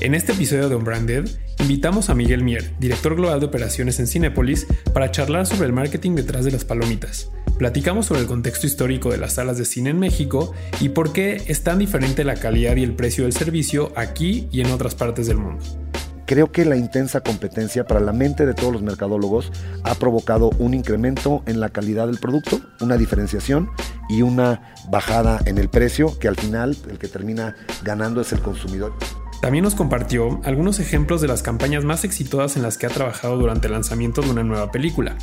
En 0.00 0.14
este 0.14 0.30
episodio 0.30 0.68
de 0.68 0.76
Unbranded, 0.76 1.28
invitamos 1.58 2.08
a 2.08 2.14
Miguel 2.14 2.44
Mier, 2.44 2.72
director 2.78 3.16
global 3.16 3.40
de 3.40 3.46
operaciones 3.46 3.98
en 3.98 4.06
Cinepolis, 4.06 4.68
para 4.94 5.10
charlar 5.10 5.44
sobre 5.44 5.66
el 5.66 5.72
marketing 5.72 6.14
detrás 6.14 6.44
de 6.44 6.52
las 6.52 6.64
palomitas. 6.64 7.32
Platicamos 7.58 8.06
sobre 8.06 8.20
el 8.20 8.28
contexto 8.28 8.68
histórico 8.68 9.10
de 9.10 9.18
las 9.18 9.32
salas 9.32 9.58
de 9.58 9.64
cine 9.64 9.90
en 9.90 9.98
México 9.98 10.54
y 10.80 10.90
por 10.90 11.12
qué 11.12 11.42
es 11.48 11.64
tan 11.64 11.80
diferente 11.80 12.22
la 12.22 12.36
calidad 12.36 12.76
y 12.76 12.84
el 12.84 12.94
precio 12.94 13.24
del 13.24 13.32
servicio 13.32 13.92
aquí 13.96 14.46
y 14.52 14.60
en 14.60 14.70
otras 14.70 14.94
partes 14.94 15.26
del 15.26 15.38
mundo. 15.38 15.64
Creo 16.26 16.52
que 16.52 16.64
la 16.64 16.76
intensa 16.76 17.22
competencia 17.22 17.84
para 17.84 17.98
la 17.98 18.12
mente 18.12 18.46
de 18.46 18.54
todos 18.54 18.72
los 18.72 18.82
mercadólogos 18.82 19.50
ha 19.82 19.96
provocado 19.96 20.50
un 20.58 20.74
incremento 20.74 21.42
en 21.46 21.58
la 21.58 21.70
calidad 21.70 22.06
del 22.06 22.18
producto, 22.18 22.60
una 22.80 22.96
diferenciación 22.96 23.70
y 24.08 24.22
una 24.22 24.74
bajada 24.90 25.40
en 25.46 25.58
el 25.58 25.68
precio 25.68 26.16
que 26.20 26.28
al 26.28 26.36
final 26.36 26.76
el 26.88 26.98
que 26.98 27.08
termina 27.08 27.56
ganando 27.82 28.20
es 28.20 28.32
el 28.32 28.40
consumidor. 28.40 28.92
También 29.40 29.62
nos 29.62 29.76
compartió 29.76 30.40
algunos 30.44 30.80
ejemplos 30.80 31.20
de 31.20 31.28
las 31.28 31.42
campañas 31.42 31.84
más 31.84 32.04
exitosas 32.04 32.56
en 32.56 32.62
las 32.62 32.76
que 32.76 32.86
ha 32.86 32.90
trabajado 32.90 33.36
durante 33.38 33.68
el 33.68 33.72
lanzamiento 33.72 34.20
de 34.20 34.30
una 34.30 34.42
nueva 34.42 34.72
película. 34.72 35.16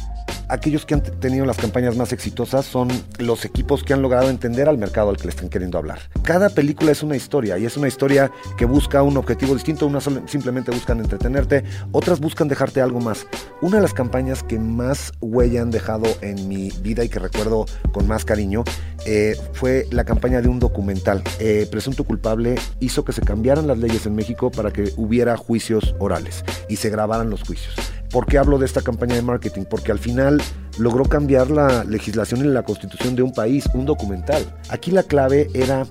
Aquellos 0.48 0.86
que 0.86 0.94
han 0.94 1.02
tenido 1.02 1.46
las 1.46 1.58
campañas 1.58 1.96
más 1.96 2.14
exitosas 2.14 2.66
son 2.66 2.90
los 3.18 3.46
equipos 3.46 3.84
que 3.84 3.94
han 3.94 4.02
logrado 4.02 4.30
entender 4.30 4.70
al 4.70 4.78
mercado 4.78 5.10
al 5.10 5.18
que 5.18 5.24
le 5.24 5.30
están 5.30 5.50
queriendo 5.50 5.78
hablar. 5.78 6.00
Cada 6.24 6.50
película 6.50 6.92
es 6.92 7.02
una 7.02 7.16
historia 7.16 7.58
y 7.58 7.66
es 7.66 7.78
una 7.78 7.88
historia 7.88 8.32
que 8.58 8.66
busca 8.66 9.02
un 9.02 9.18
objetivo 9.18 9.54
distinto. 9.54 9.88
Unas 9.88 10.08
simplemente 10.28 10.72
buscan 10.72 11.00
entretenerte, 11.00 11.64
otras 11.92 12.20
buscan 12.20 12.48
dejarte 12.48 12.82
algo 12.82 13.00
más. 13.00 13.26
Una 13.62 13.78
de 13.78 13.82
las 13.82 13.94
campañas 13.94 14.44
que 14.44 14.60
más 14.60 15.14
huella 15.22 15.62
han 15.62 15.72
dejado 15.72 16.06
en 16.22 16.48
mi 16.48 16.70
vida 16.82 17.04
y 17.04 17.10
que 17.10 17.20
recuerdo 17.20 17.66
con 17.92 18.08
más 18.08 18.26
cariño 18.26 18.64
eh, 19.06 19.36
fue 19.54 19.88
la 19.92 20.04
campaña 20.04 20.42
de 20.42 20.48
un 20.48 20.60
documental. 20.60 21.24
Eh, 21.40 21.68
Presunto 21.72 22.04
culpable 22.04 22.56
hizo 22.80 23.04
que 23.04 23.14
se 23.14 23.22
cambiaran 23.22 23.68
las 23.68 23.80
leyes 23.80 24.06
en 24.06 24.16
México 24.16 24.52
para 24.52 24.72
que 24.72 24.94
hubiera 24.98 25.38
juicios 25.38 25.96
orales 26.00 26.44
y 26.70 26.76
se 26.76 26.90
grabaran 26.90 27.30
los 27.30 27.44
juicios. 27.44 27.76
¿Por 28.16 28.28
qué 28.28 28.38
hablo 28.38 28.58
de 28.58 28.66
esta 28.66 28.82
campaña 28.82 29.16
de 29.16 29.22
marketing? 29.22 29.64
Porque 29.70 29.92
al 29.92 30.00
final 30.00 30.42
logró 30.78 31.04
cambiar 31.04 31.52
la 31.52 31.84
legislación 31.84 32.40
y 32.40 32.48
la 32.48 32.64
constitución 32.64 33.14
de 33.14 33.24
un 33.24 33.34
país, 33.34 33.66
un 33.74 33.86
documental. 33.86 34.56
Aquí 34.70 34.90
la 34.90 35.04
clave 35.04 35.50
era 35.54 35.86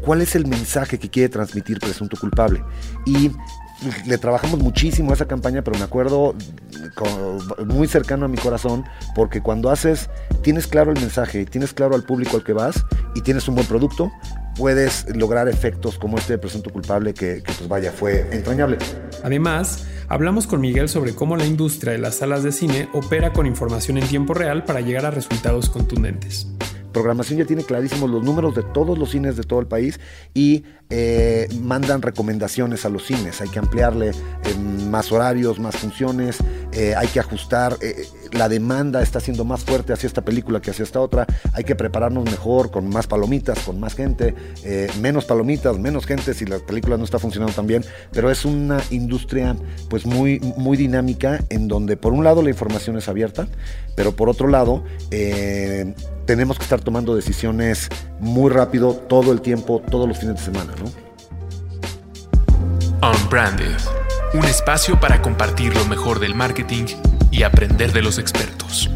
cuál 0.00 0.22
es 0.22 0.34
el 0.36 0.46
mensaje 0.46 0.98
que 0.98 1.10
quiere 1.10 1.28
transmitir 1.28 1.78
presunto 1.78 2.16
culpable. 2.18 2.64
Y 3.04 3.30
le 4.06 4.16
trabajamos 4.16 4.58
muchísimo 4.58 5.10
a 5.10 5.14
esa 5.16 5.26
campaña, 5.26 5.60
pero 5.60 5.76
me 5.76 5.84
acuerdo 5.84 6.34
muy 7.66 7.86
cercano 7.86 8.24
a 8.24 8.28
mi 8.28 8.38
corazón, 8.38 8.86
porque 9.14 9.42
cuando 9.42 9.68
haces, 9.68 10.08
tienes 10.42 10.66
claro 10.66 10.92
el 10.92 10.98
mensaje, 10.98 11.44
tienes 11.44 11.74
claro 11.74 11.94
al 11.94 12.04
público 12.04 12.38
al 12.38 12.42
que 12.42 12.54
vas 12.54 12.86
y 13.14 13.20
tienes 13.20 13.48
un 13.48 13.54
buen 13.54 13.66
producto, 13.66 14.10
puedes 14.56 15.06
lograr 15.14 15.48
efectos 15.48 15.98
como 15.98 16.18
este 16.18 16.34
de 16.34 16.38
presunto 16.38 16.70
culpable 16.70 17.14
que, 17.14 17.42
que 17.42 17.52
pues 17.52 17.68
vaya, 17.68 17.92
fue 17.92 18.28
entrañable. 18.32 18.78
Además, 19.22 19.86
hablamos 20.08 20.46
con 20.46 20.60
Miguel 20.60 20.88
sobre 20.88 21.14
cómo 21.14 21.36
la 21.36 21.46
industria 21.46 21.92
de 21.92 21.98
las 21.98 22.16
salas 22.16 22.42
de 22.42 22.52
cine 22.52 22.88
opera 22.92 23.32
con 23.32 23.46
información 23.46 23.98
en 23.98 24.08
tiempo 24.08 24.34
real 24.34 24.64
para 24.64 24.80
llegar 24.80 25.06
a 25.06 25.10
resultados 25.10 25.68
contundentes 25.68 26.55
programación 26.96 27.38
ya 27.38 27.44
tiene 27.44 27.62
clarísimos 27.62 28.08
los 28.08 28.24
números 28.24 28.54
de 28.54 28.62
todos 28.62 28.96
los 28.96 29.10
cines 29.10 29.36
de 29.36 29.42
todo 29.42 29.60
el 29.60 29.66
país 29.66 30.00
y 30.32 30.64
eh, 30.88 31.46
mandan 31.60 32.00
recomendaciones 32.00 32.86
a 32.86 32.88
los 32.88 33.04
cines. 33.04 33.42
Hay 33.42 33.50
que 33.50 33.58
ampliarle 33.58 34.12
eh, 34.12 34.14
más 34.88 35.12
horarios, 35.12 35.58
más 35.58 35.76
funciones, 35.76 36.38
eh, 36.72 36.94
hay 36.96 37.08
que 37.08 37.20
ajustar. 37.20 37.76
la 38.32 38.48
demanda 38.48 39.02
está 39.02 39.20
siendo 39.20 39.44
más 39.44 39.62
fuerte 39.62 39.92
hacia 39.92 40.06
esta 40.06 40.24
película 40.24 40.62
que 40.62 40.70
hacia 40.70 40.84
esta 40.84 41.02
otra. 41.02 41.26
Hay 41.52 41.64
que 41.64 41.76
prepararnos 41.76 42.24
mejor, 42.24 42.70
con 42.70 42.88
más 42.88 43.06
palomitas, 43.06 43.58
con 43.58 43.78
más 43.78 43.94
gente, 43.94 44.34
menos 44.98 45.26
palomitas, 45.26 45.78
menos 45.78 46.06
gente 46.06 46.32
si 46.32 46.46
la 46.46 46.60
película 46.60 46.96
no 46.96 47.04
está 47.04 47.18
funcionando 47.18 47.52
tan 47.52 47.66
bien. 47.66 47.84
Pero 48.12 48.30
es 48.30 48.46
una 48.46 48.80
industria 48.90 49.54
pues 49.90 50.06
muy, 50.06 50.40
muy 50.56 50.78
dinámica 50.78 51.44
en 51.50 51.68
donde 51.68 51.98
por 51.98 52.14
un 52.14 52.24
lado 52.24 52.40
la 52.40 52.48
información 52.48 52.96
es 52.96 53.06
abierta, 53.06 53.48
pero 53.96 54.16
por 54.16 54.30
otro 54.30 54.48
lado 54.48 54.82
tenemos 56.26 56.58
que 56.58 56.64
estar 56.64 56.80
tomando 56.80 57.14
decisiones 57.14 57.88
muy 58.18 58.50
rápido 58.50 58.94
todo 58.94 59.32
el 59.32 59.40
tiempo, 59.40 59.80
todos 59.88 60.08
los 60.08 60.18
fines 60.18 60.36
de 60.36 60.42
semana, 60.42 60.74
¿no? 60.78 60.90
Unbranded, 63.08 63.76
un 64.34 64.44
espacio 64.44 64.98
para 64.98 65.22
compartir 65.22 65.74
lo 65.74 65.84
mejor 65.86 66.18
del 66.18 66.34
marketing 66.34 66.86
y 67.30 67.44
aprender 67.44 67.92
de 67.92 68.02
los 68.02 68.18
expertos. 68.18 68.90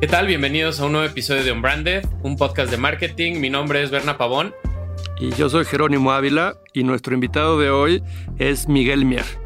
¿Qué 0.00 0.06
tal? 0.06 0.26
Bienvenidos 0.26 0.80
a 0.80 0.86
un 0.86 0.92
nuevo 0.92 1.06
episodio 1.06 1.42
de 1.42 1.52
Unbranded, 1.52 2.06
un 2.22 2.36
podcast 2.36 2.70
de 2.70 2.76
marketing. 2.76 3.40
Mi 3.40 3.50
nombre 3.50 3.82
es 3.82 3.90
Berna 3.90 4.16
Pavón. 4.16 4.54
Y 5.18 5.30
yo 5.32 5.48
soy 5.48 5.64
Jerónimo 5.64 6.12
Ávila 6.12 6.58
y 6.72 6.84
nuestro 6.84 7.14
invitado 7.14 7.58
de 7.58 7.70
hoy 7.70 8.02
es 8.38 8.68
Miguel 8.68 9.04
Mier. 9.06 9.45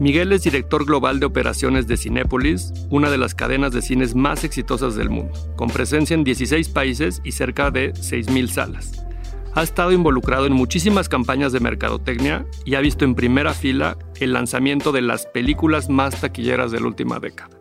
Miguel 0.00 0.32
es 0.32 0.44
director 0.44 0.86
global 0.86 1.20
de 1.20 1.26
operaciones 1.26 1.86
de 1.86 1.98
Cinépolis, 1.98 2.72
una 2.88 3.10
de 3.10 3.18
las 3.18 3.34
cadenas 3.34 3.72
de 3.72 3.82
cines 3.82 4.14
más 4.14 4.44
exitosas 4.44 4.94
del 4.94 5.10
mundo, 5.10 5.34
con 5.56 5.68
presencia 5.68 6.14
en 6.14 6.24
16 6.24 6.70
países 6.70 7.20
y 7.22 7.32
cerca 7.32 7.70
de 7.70 7.92
6.000 7.92 8.48
salas. 8.48 9.04
Ha 9.54 9.62
estado 9.62 9.92
involucrado 9.92 10.46
en 10.46 10.54
muchísimas 10.54 11.10
campañas 11.10 11.52
de 11.52 11.60
mercadotecnia 11.60 12.46
y 12.64 12.76
ha 12.76 12.80
visto 12.80 13.04
en 13.04 13.14
primera 13.14 13.52
fila 13.52 13.98
el 14.20 14.32
lanzamiento 14.32 14.90
de 14.90 15.02
las 15.02 15.26
películas 15.26 15.90
más 15.90 16.18
taquilleras 16.18 16.72
de 16.72 16.80
la 16.80 16.86
última 16.86 17.20
década. 17.20 17.60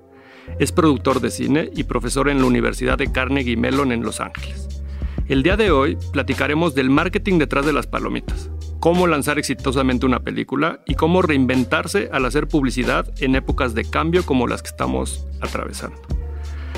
Es 0.59 0.71
productor 0.71 1.19
de 1.19 1.31
cine 1.31 1.69
y 1.75 1.83
profesor 1.83 2.29
en 2.29 2.39
la 2.39 2.45
Universidad 2.45 2.97
de 2.97 3.11
Carnegie 3.11 3.57
Mellon 3.57 3.91
en 3.91 4.01
Los 4.01 4.21
Ángeles. 4.21 4.81
El 5.27 5.43
día 5.43 5.57
de 5.57 5.71
hoy 5.71 5.97
platicaremos 6.13 6.73
del 6.73 6.89
marketing 6.89 7.37
detrás 7.37 7.65
de 7.65 7.73
las 7.73 7.85
palomitas, 7.85 8.49
cómo 8.79 9.07
lanzar 9.07 9.37
exitosamente 9.37 10.05
una 10.05 10.21
película 10.21 10.79
y 10.85 10.95
cómo 10.95 11.21
reinventarse 11.21 12.09
al 12.11 12.25
hacer 12.25 12.47
publicidad 12.47 13.07
en 13.19 13.35
épocas 13.35 13.73
de 13.73 13.85
cambio 13.85 14.25
como 14.25 14.47
las 14.47 14.61
que 14.61 14.69
estamos 14.69 15.25
atravesando. 15.41 15.99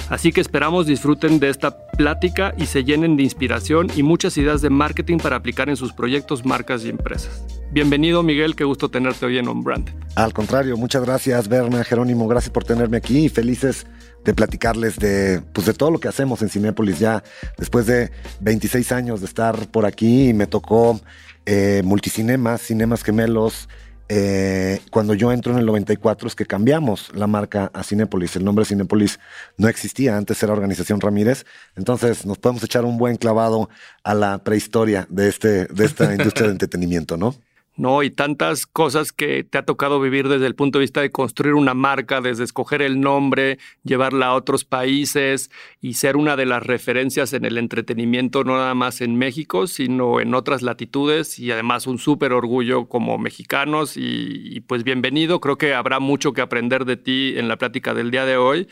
Así 0.09 0.33
que 0.33 0.41
esperamos 0.41 0.87
disfruten 0.87 1.39
de 1.39 1.49
esta 1.49 1.87
plática 1.91 2.53
y 2.57 2.65
se 2.65 2.83
llenen 2.83 3.15
de 3.15 3.23
inspiración 3.23 3.87
y 3.95 4.03
muchas 4.03 4.35
ideas 4.37 4.61
de 4.61 4.69
marketing 4.69 5.19
para 5.19 5.37
aplicar 5.37 5.69
en 5.69 5.77
sus 5.77 5.93
proyectos, 5.93 6.43
marcas 6.45 6.83
y 6.83 6.89
empresas. 6.89 7.45
Bienvenido 7.71 8.21
Miguel, 8.21 8.57
qué 8.57 8.65
gusto 8.65 8.89
tenerte 8.89 9.25
hoy 9.25 9.37
en 9.37 9.47
On 9.47 9.63
Brand. 9.63 9.89
Al 10.15 10.33
contrario, 10.33 10.75
muchas 10.75 11.05
gracias 11.05 11.47
Berna, 11.47 11.85
Jerónimo, 11.85 12.27
gracias 12.27 12.51
por 12.51 12.65
tenerme 12.65 12.97
aquí 12.97 13.25
y 13.25 13.29
felices 13.29 13.87
de 14.25 14.33
platicarles 14.33 14.97
de, 14.97 15.41
pues 15.53 15.65
de 15.67 15.73
todo 15.73 15.91
lo 15.91 15.99
que 15.99 16.09
hacemos 16.09 16.41
en 16.41 16.49
Cinépolis 16.49 16.99
ya 16.99 17.23
después 17.57 17.85
de 17.85 18.11
26 18.41 18.91
años 18.91 19.21
de 19.21 19.27
estar 19.27 19.67
por 19.71 19.85
aquí 19.85 20.33
me 20.33 20.45
tocó 20.45 20.99
eh, 21.45 21.81
multicinemas, 21.83 22.61
cinemas 22.61 23.03
gemelos. 23.03 23.67
Eh, 24.13 24.81
cuando 24.91 25.13
yo 25.13 25.31
entro 25.31 25.53
en 25.53 25.59
el 25.59 25.65
94 25.65 26.27
es 26.27 26.35
que 26.35 26.45
cambiamos 26.45 27.11
la 27.15 27.27
marca 27.27 27.71
a 27.73 27.83
Cinépolis. 27.83 28.35
El 28.35 28.43
nombre 28.43 28.65
Cinépolis 28.65 29.19
no 29.57 29.69
existía, 29.69 30.17
antes 30.17 30.41
era 30.43 30.51
Organización 30.51 30.99
Ramírez. 30.99 31.45
Entonces 31.75 32.25
nos 32.25 32.37
podemos 32.37 32.63
echar 32.63 32.83
un 32.83 32.97
buen 32.97 33.15
clavado 33.15 33.69
a 34.03 34.13
la 34.13 34.43
prehistoria 34.43 35.07
de, 35.09 35.29
este, 35.29 35.65
de 35.65 35.85
esta 35.85 36.11
industria 36.11 36.47
de 36.47 36.51
entretenimiento, 36.53 37.15
¿no? 37.15 37.35
¿No? 37.81 38.03
Y 38.03 38.11
tantas 38.11 38.67
cosas 38.67 39.11
que 39.11 39.43
te 39.43 39.57
ha 39.57 39.65
tocado 39.65 39.99
vivir 39.99 40.27
desde 40.27 40.45
el 40.45 40.53
punto 40.53 40.77
de 40.77 40.83
vista 40.83 41.01
de 41.01 41.09
construir 41.09 41.55
una 41.55 41.73
marca, 41.73 42.21
desde 42.21 42.43
escoger 42.43 42.83
el 42.83 43.01
nombre, 43.01 43.57
llevarla 43.83 44.27
a 44.27 44.35
otros 44.35 44.65
países 44.65 45.49
y 45.81 45.95
ser 45.95 46.15
una 46.15 46.35
de 46.35 46.45
las 46.45 46.61
referencias 46.61 47.33
en 47.33 47.43
el 47.43 47.57
entretenimiento, 47.57 48.43
no 48.43 48.55
nada 48.55 48.75
más 48.75 49.01
en 49.01 49.15
México, 49.15 49.65
sino 49.65 50.19
en 50.19 50.35
otras 50.35 50.61
latitudes 50.61 51.39
y 51.39 51.49
además 51.49 51.87
un 51.87 51.97
súper 51.97 52.33
orgullo 52.33 52.85
como 52.85 53.17
mexicanos 53.17 53.93
y, 53.95 54.61
pues 54.67 54.83
bienvenido, 54.83 55.41
creo 55.41 55.57
que 55.57 55.73
habrá 55.73 55.99
mucho 55.99 56.33
que 56.33 56.41
aprender 56.41 56.85
de 56.85 56.97
ti 56.97 57.33
en 57.35 57.47
la 57.47 57.57
plática 57.57 57.95
del 57.95 58.11
día 58.11 58.25
de 58.25 58.37
hoy. 58.37 58.67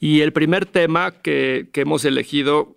Y 0.00 0.22
el 0.22 0.32
primer 0.32 0.66
tema 0.66 1.12
que, 1.12 1.68
que 1.72 1.82
hemos 1.82 2.04
elegido 2.04 2.76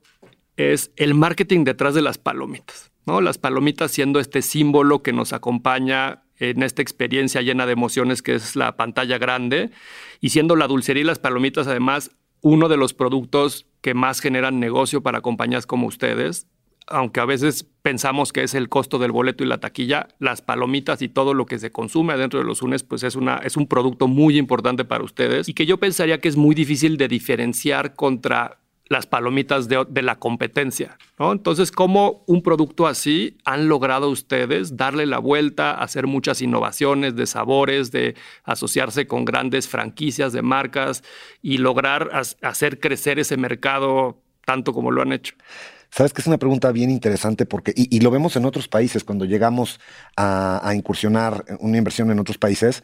es 0.57 0.91
el 0.95 1.15
marketing 1.15 1.63
detrás 1.63 1.95
de 1.95 2.03
las 2.03 2.19
palomitas. 2.19 2.91
Las 3.05 3.37
palomitas 3.37 3.91
siendo 3.91 4.19
este 4.19 4.41
símbolo 4.41 5.03
que 5.03 5.13
nos 5.13 5.31
acompaña 5.31 6.23
en 6.37 6.63
esta 6.63 6.81
experiencia 6.81 7.41
llena 7.41 7.65
de 7.65 7.73
emociones 7.73 8.21
que 8.21 8.35
es 8.35 8.55
la 8.55 8.75
pantalla 8.75 9.17
grande 9.17 9.69
y 10.21 10.29
siendo 10.29 10.55
la 10.55 10.67
dulcería 10.67 11.01
y 11.01 11.05
las 11.05 11.19
palomitas 11.19 11.67
además 11.67 12.11
uno 12.41 12.67
de 12.67 12.77
los 12.77 12.93
productos 12.93 13.67
que 13.81 13.93
más 13.93 14.19
generan 14.19 14.59
negocio 14.59 15.01
para 15.01 15.21
compañías 15.21 15.65
como 15.65 15.87
ustedes. 15.87 16.47
Aunque 16.87 17.19
a 17.19 17.25
veces 17.25 17.63
pensamos 17.81 18.31
que 18.31 18.43
es 18.43 18.53
el 18.53 18.69
costo 18.69 18.99
del 18.99 19.11
boleto 19.11 19.43
y 19.43 19.47
la 19.47 19.59
taquilla, 19.59 20.09
las 20.19 20.43
palomitas 20.43 21.01
y 21.01 21.09
todo 21.09 21.33
lo 21.33 21.47
que 21.47 21.57
se 21.57 21.71
consume 21.71 22.15
dentro 22.17 22.39
de 22.39 22.45
los 22.45 22.61
UNES, 22.61 22.83
pues 22.83 23.01
es, 23.01 23.15
una, 23.15 23.37
es 23.37 23.57
un 23.57 23.65
producto 23.65 24.07
muy 24.07 24.37
importante 24.37 24.85
para 24.85 25.03
ustedes 25.03 25.49
y 25.49 25.55
que 25.55 25.65
yo 25.65 25.77
pensaría 25.77 26.19
que 26.19 26.27
es 26.27 26.35
muy 26.35 26.53
difícil 26.53 26.97
de 26.97 27.07
diferenciar 27.07 27.95
contra 27.95 28.59
las 28.87 29.07
palomitas 29.07 29.67
de, 29.67 30.01
la 30.01 30.19
competencia. 30.19 30.97
¿no? 31.17 31.31
Entonces, 31.31 31.71
¿cómo 31.71 32.23
un 32.27 32.41
producto 32.41 32.87
así 32.87 33.37
han 33.43 33.67
logrado 33.67 34.09
ustedes 34.09 34.77
darle 34.77 35.05
la 35.05 35.19
vuelta, 35.19 35.71
hacer 35.71 36.07
muchas 36.07 36.41
innovaciones 36.41 37.15
de 37.15 37.25
sabores, 37.25 37.91
de 37.91 38.15
asociarse 38.43 39.07
con 39.07 39.25
grandes 39.25 39.67
franquicias 39.67 40.33
de 40.33 40.41
marcas 40.41 41.03
y 41.41 41.57
lograr 41.57 42.11
hacer 42.41 42.79
crecer 42.79 43.19
ese 43.19 43.37
mercado 43.37 44.21
tanto 44.45 44.73
como 44.73 44.91
lo 44.91 45.01
han 45.01 45.13
hecho? 45.13 45.33
Sabes 45.89 46.13
que 46.13 46.21
es 46.21 46.27
una 46.27 46.37
pregunta 46.37 46.71
bien 46.71 46.89
interesante 46.89 47.45
porque, 47.45 47.73
y, 47.75 47.99
lo 48.01 48.11
vemos 48.11 48.35
en 48.35 48.45
otros 48.45 48.67
países, 48.67 49.03
cuando 49.03 49.25
llegamos 49.25 49.79
a, 50.17 50.67
a, 50.67 50.75
incursionar 50.75 51.45
una 51.59 51.77
inversión 51.77 52.11
en 52.11 52.19
otros 52.19 52.37
países, 52.37 52.83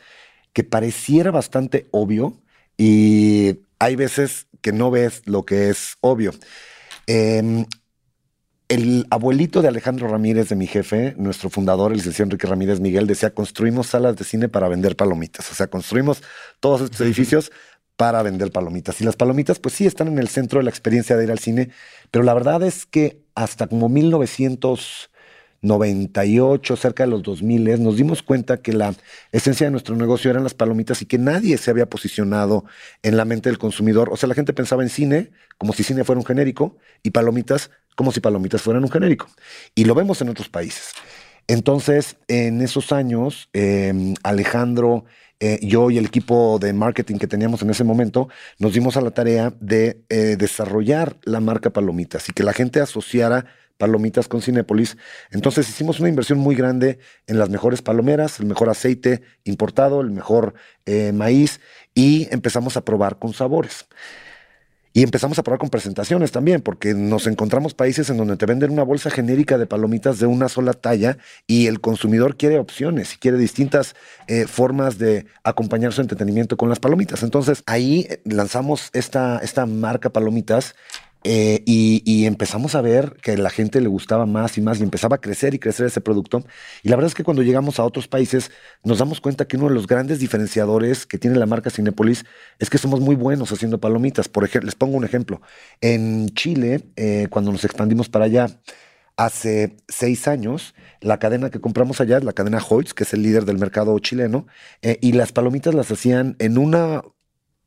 que 0.54 0.64
pareciera 0.64 1.30
bastante 1.30 1.88
obvio 1.92 2.42
y 2.78 3.60
hay 3.80 3.96
veces 3.96 4.48
que 4.62 4.72
no 4.72 4.92
ves 4.92 5.22
lo 5.26 5.46
que 5.46 5.70
es 5.70 5.98
obvio. 6.02 6.32
Eh, 7.08 7.66
el 8.72 9.06
abuelito 9.10 9.62
de 9.62 9.68
Alejandro 9.68 10.08
Ramírez, 10.08 10.48
de 10.48 10.56
mi 10.56 10.66
jefe, 10.66 11.14
nuestro 11.18 11.50
fundador, 11.50 11.92
el 11.92 11.98
licenciado 11.98 12.28
Enrique 12.28 12.48
Ramírez 12.48 12.80
Miguel, 12.80 13.06
decía, 13.06 13.34
construimos 13.34 13.88
salas 13.88 14.16
de 14.16 14.24
cine 14.24 14.48
para 14.48 14.70
vender 14.70 14.96
palomitas. 14.96 15.52
O 15.52 15.56
sea, 15.56 15.68
construimos 15.68 16.24
todos 16.62 16.80
estos 16.80 17.02
edificios 17.02 17.52
para 17.98 18.24
vender 18.24 18.50
palomitas. 18.50 19.02
Y 19.02 19.04
las 19.04 19.18
palomitas, 19.18 19.60
pues 19.60 19.76
sí, 19.76 19.86
están 19.86 20.08
en 20.08 20.20
el 20.20 20.30
centro 20.30 20.60
de 20.60 20.64
la 20.64 20.70
experiencia 20.70 21.18
de 21.18 21.26
ir 21.26 21.32
al 21.32 21.40
cine, 21.40 21.70
pero 22.12 22.24
la 22.24 22.34
verdad 22.34 22.64
es 22.64 22.86
que 22.86 23.26
hasta 23.36 23.68
como 23.68 23.90
1900... 23.90 25.11
98, 25.62 26.76
cerca 26.76 27.04
de 27.04 27.10
los 27.10 27.24
2000, 27.24 27.82
nos 27.84 27.98
dimos 27.98 28.24
cuenta 28.24 28.58
que 28.58 28.74
la 28.74 28.96
esencia 29.32 29.68
de 29.68 29.72
nuestro 29.72 29.96
negocio 29.96 30.32
eran 30.32 30.44
las 30.44 30.54
palomitas 30.54 31.02
y 31.02 31.06
que 31.06 31.18
nadie 31.18 31.58
se 31.58 31.70
había 31.70 31.88
posicionado 31.88 32.66
en 33.04 33.18
la 33.18 33.26
mente 33.26 33.50
del 33.50 33.60
consumidor. 33.60 34.10
O 34.12 34.18
sea, 34.18 34.28
la 34.28 34.36
gente 34.36 34.54
pensaba 34.54 34.84
en 34.84 34.90
cine 34.90 35.32
como 35.58 35.74
si 35.74 35.84
cine 35.84 36.04
fuera 36.04 36.20
un 36.20 36.26
genérico 36.26 36.78
y 37.04 37.12
palomitas 37.12 37.70
como 37.96 38.12
si 38.12 38.20
palomitas 38.20 38.62
fueran 38.62 38.84
un 38.84 38.90
genérico. 38.90 39.28
Y 39.76 39.86
lo 39.86 39.94
vemos 39.94 40.22
en 40.22 40.30
otros 40.30 40.50
países. 40.50 40.94
Entonces, 41.48 42.18
en 42.28 42.62
esos 42.62 42.92
años, 42.92 43.50
em, 43.54 44.16
Alejandro, 44.24 45.06
eh, 45.40 45.60
yo 45.62 45.90
y 45.90 45.98
el 45.98 46.06
equipo 46.06 46.60
de 46.60 46.72
marketing 46.72 47.18
que 47.18 47.28
teníamos 47.28 47.62
en 47.62 47.72
ese 47.72 47.84
momento, 47.84 48.30
nos 48.60 48.74
dimos 48.74 48.96
a 48.96 49.02
la 49.02 49.12
tarea 49.12 49.54
de 49.60 50.02
eh, 50.10 50.36
desarrollar 50.38 51.18
la 51.24 51.40
marca 51.40 51.72
Palomitas 51.72 52.30
y 52.30 52.34
que 52.34 52.44
la 52.44 52.54
gente 52.54 52.80
asociara 52.80 53.46
palomitas 53.82 54.28
con 54.28 54.44
Cinépolis. 54.44 54.96
Entonces 55.32 55.68
hicimos 55.68 56.00
una 56.00 56.10
inversión 56.10 56.38
muy 56.38 56.54
grande 56.54 57.00
en 57.26 57.40
las 57.40 57.50
mejores 57.50 57.82
palomeras, 57.82 58.40
el 58.40 58.46
mejor 58.46 58.70
aceite 58.70 59.24
importado, 59.44 60.02
el 60.02 60.12
mejor 60.12 60.54
eh, 60.86 61.12
maíz 61.14 61.60
y 61.96 62.28
empezamos 62.32 62.78
a 62.78 62.86
probar 62.86 63.18
con 63.18 63.34
sabores. 63.34 63.88
Y 64.94 65.04
empezamos 65.04 65.40
a 65.40 65.44
probar 65.44 65.60
con 65.60 65.70
presentaciones 65.70 66.32
también, 66.32 66.62
porque 66.62 66.94
nos 66.94 67.26
encontramos 67.26 67.74
países 67.74 68.10
en 68.10 68.18
donde 68.18 68.36
te 68.36 68.46
venden 68.46 68.72
una 68.72 68.84
bolsa 68.84 69.10
genérica 69.10 69.58
de 69.58 69.66
palomitas 69.66 70.20
de 70.20 70.26
una 70.26 70.50
sola 70.50 70.74
talla 70.74 71.18
y 71.48 71.68
el 71.68 71.80
consumidor 71.80 72.36
quiere 72.36 72.60
opciones 72.60 73.14
y 73.16 73.18
quiere 73.18 73.38
distintas 73.38 73.96
eh, 74.28 74.46
formas 74.48 74.98
de 74.98 75.26
acompañar 75.44 75.94
su 75.94 76.02
entretenimiento 76.02 76.56
con 76.58 76.70
las 76.70 76.80
palomitas. 76.80 77.24
Entonces 77.24 77.64
ahí 77.66 78.06
eh, 78.10 78.22
lanzamos 78.26 78.90
esta, 78.92 79.40
esta 79.40 79.66
marca 79.66 80.10
Palomitas 80.10 80.76
eh, 81.24 81.62
y, 81.66 82.26
empezamos 82.26 82.76
a 82.76 82.82
ver 82.82 83.18
que 83.22 83.38
la 83.38 83.50
gente 83.50 83.82
le 83.82 83.88
gustaba 83.88 84.26
más 84.26 84.58
y 84.58 84.62
más 84.62 84.80
y 84.80 84.84
empezaba 84.84 85.18
a 85.18 85.22
crecer 85.22 85.54
y 85.54 85.60
crecer 85.60 85.86
ese 85.86 86.02
producto. 86.02 86.44
Y 86.84 86.90
la 86.90 86.96
verdad 86.96 87.10
es 87.10 87.16
que 87.16 87.24
cuando 87.24 87.44
llegamos 87.44 87.80
a 87.80 87.84
otros 87.84 88.08
países 88.08 88.52
nos 88.84 89.00
damos 89.00 89.22
cuenta 89.22 89.46
que 89.46 89.58
uno 89.58 89.68
de 89.68 89.76
los 89.76 89.88
grandes 89.88 90.20
diferenciadores 90.20 91.06
que 91.06 91.18
tiene 91.18 91.38
la 91.38 91.46
marca 91.46 91.70
Cinepolis 91.70 92.26
es 92.60 92.70
que 92.70 92.78
somos 92.78 93.00
muy 93.02 93.16
buenos 93.16 93.52
haciendo 93.52 93.80
palomitas. 93.80 94.28
Por 94.28 94.44
ejemplo, 94.44 94.66
les 94.66 94.76
pongo 94.76 94.98
un 94.98 95.04
ejemplo. 95.04 95.42
En 95.82 96.30
Chile, 96.30 96.84
eh, 96.96 97.28
cuando 97.30 97.52
nos 97.52 97.64
expandimos 97.66 98.10
para 98.10 98.26
allá, 98.26 98.48
hace 99.18 99.78
seis 99.88 100.28
años, 100.28 100.74
la 101.00 101.20
cadena 101.20 101.50
que 101.50 101.62
compramos 101.62 102.02
allá 102.02 102.18
es 102.18 102.24
la 102.24 102.34
cadena 102.34 102.60
Hoyts, 102.68 102.94
que 102.94 103.04
es 103.04 103.14
el 103.14 103.24
líder 103.24 103.46
del 103.46 103.58
mercado 103.58 103.98
chileno, 104.00 104.48
eh, 104.82 104.98
y 105.02 105.14
las 105.14 105.32
palomitas 105.32 105.74
las 105.74 105.92
hacían 105.92 106.36
en 106.40 106.58
una 106.58 107.04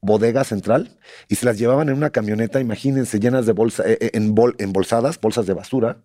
bodega 0.04 0.44
central 0.44 0.96
y 1.28 1.36
se 1.36 1.46
las 1.46 1.58
llevaban 1.58 1.88
en 1.88 1.96
una 1.96 2.10
camioneta, 2.10 2.60
imagínense, 2.60 3.18
llenas 3.18 3.46
de 3.46 3.52
bolsa, 3.52 3.82
eh, 3.86 3.98
eh, 4.00 4.10
en 4.14 4.34
embolsadas, 4.58 5.20
bolsas 5.20 5.46
de 5.46 5.54
basura, 5.54 5.98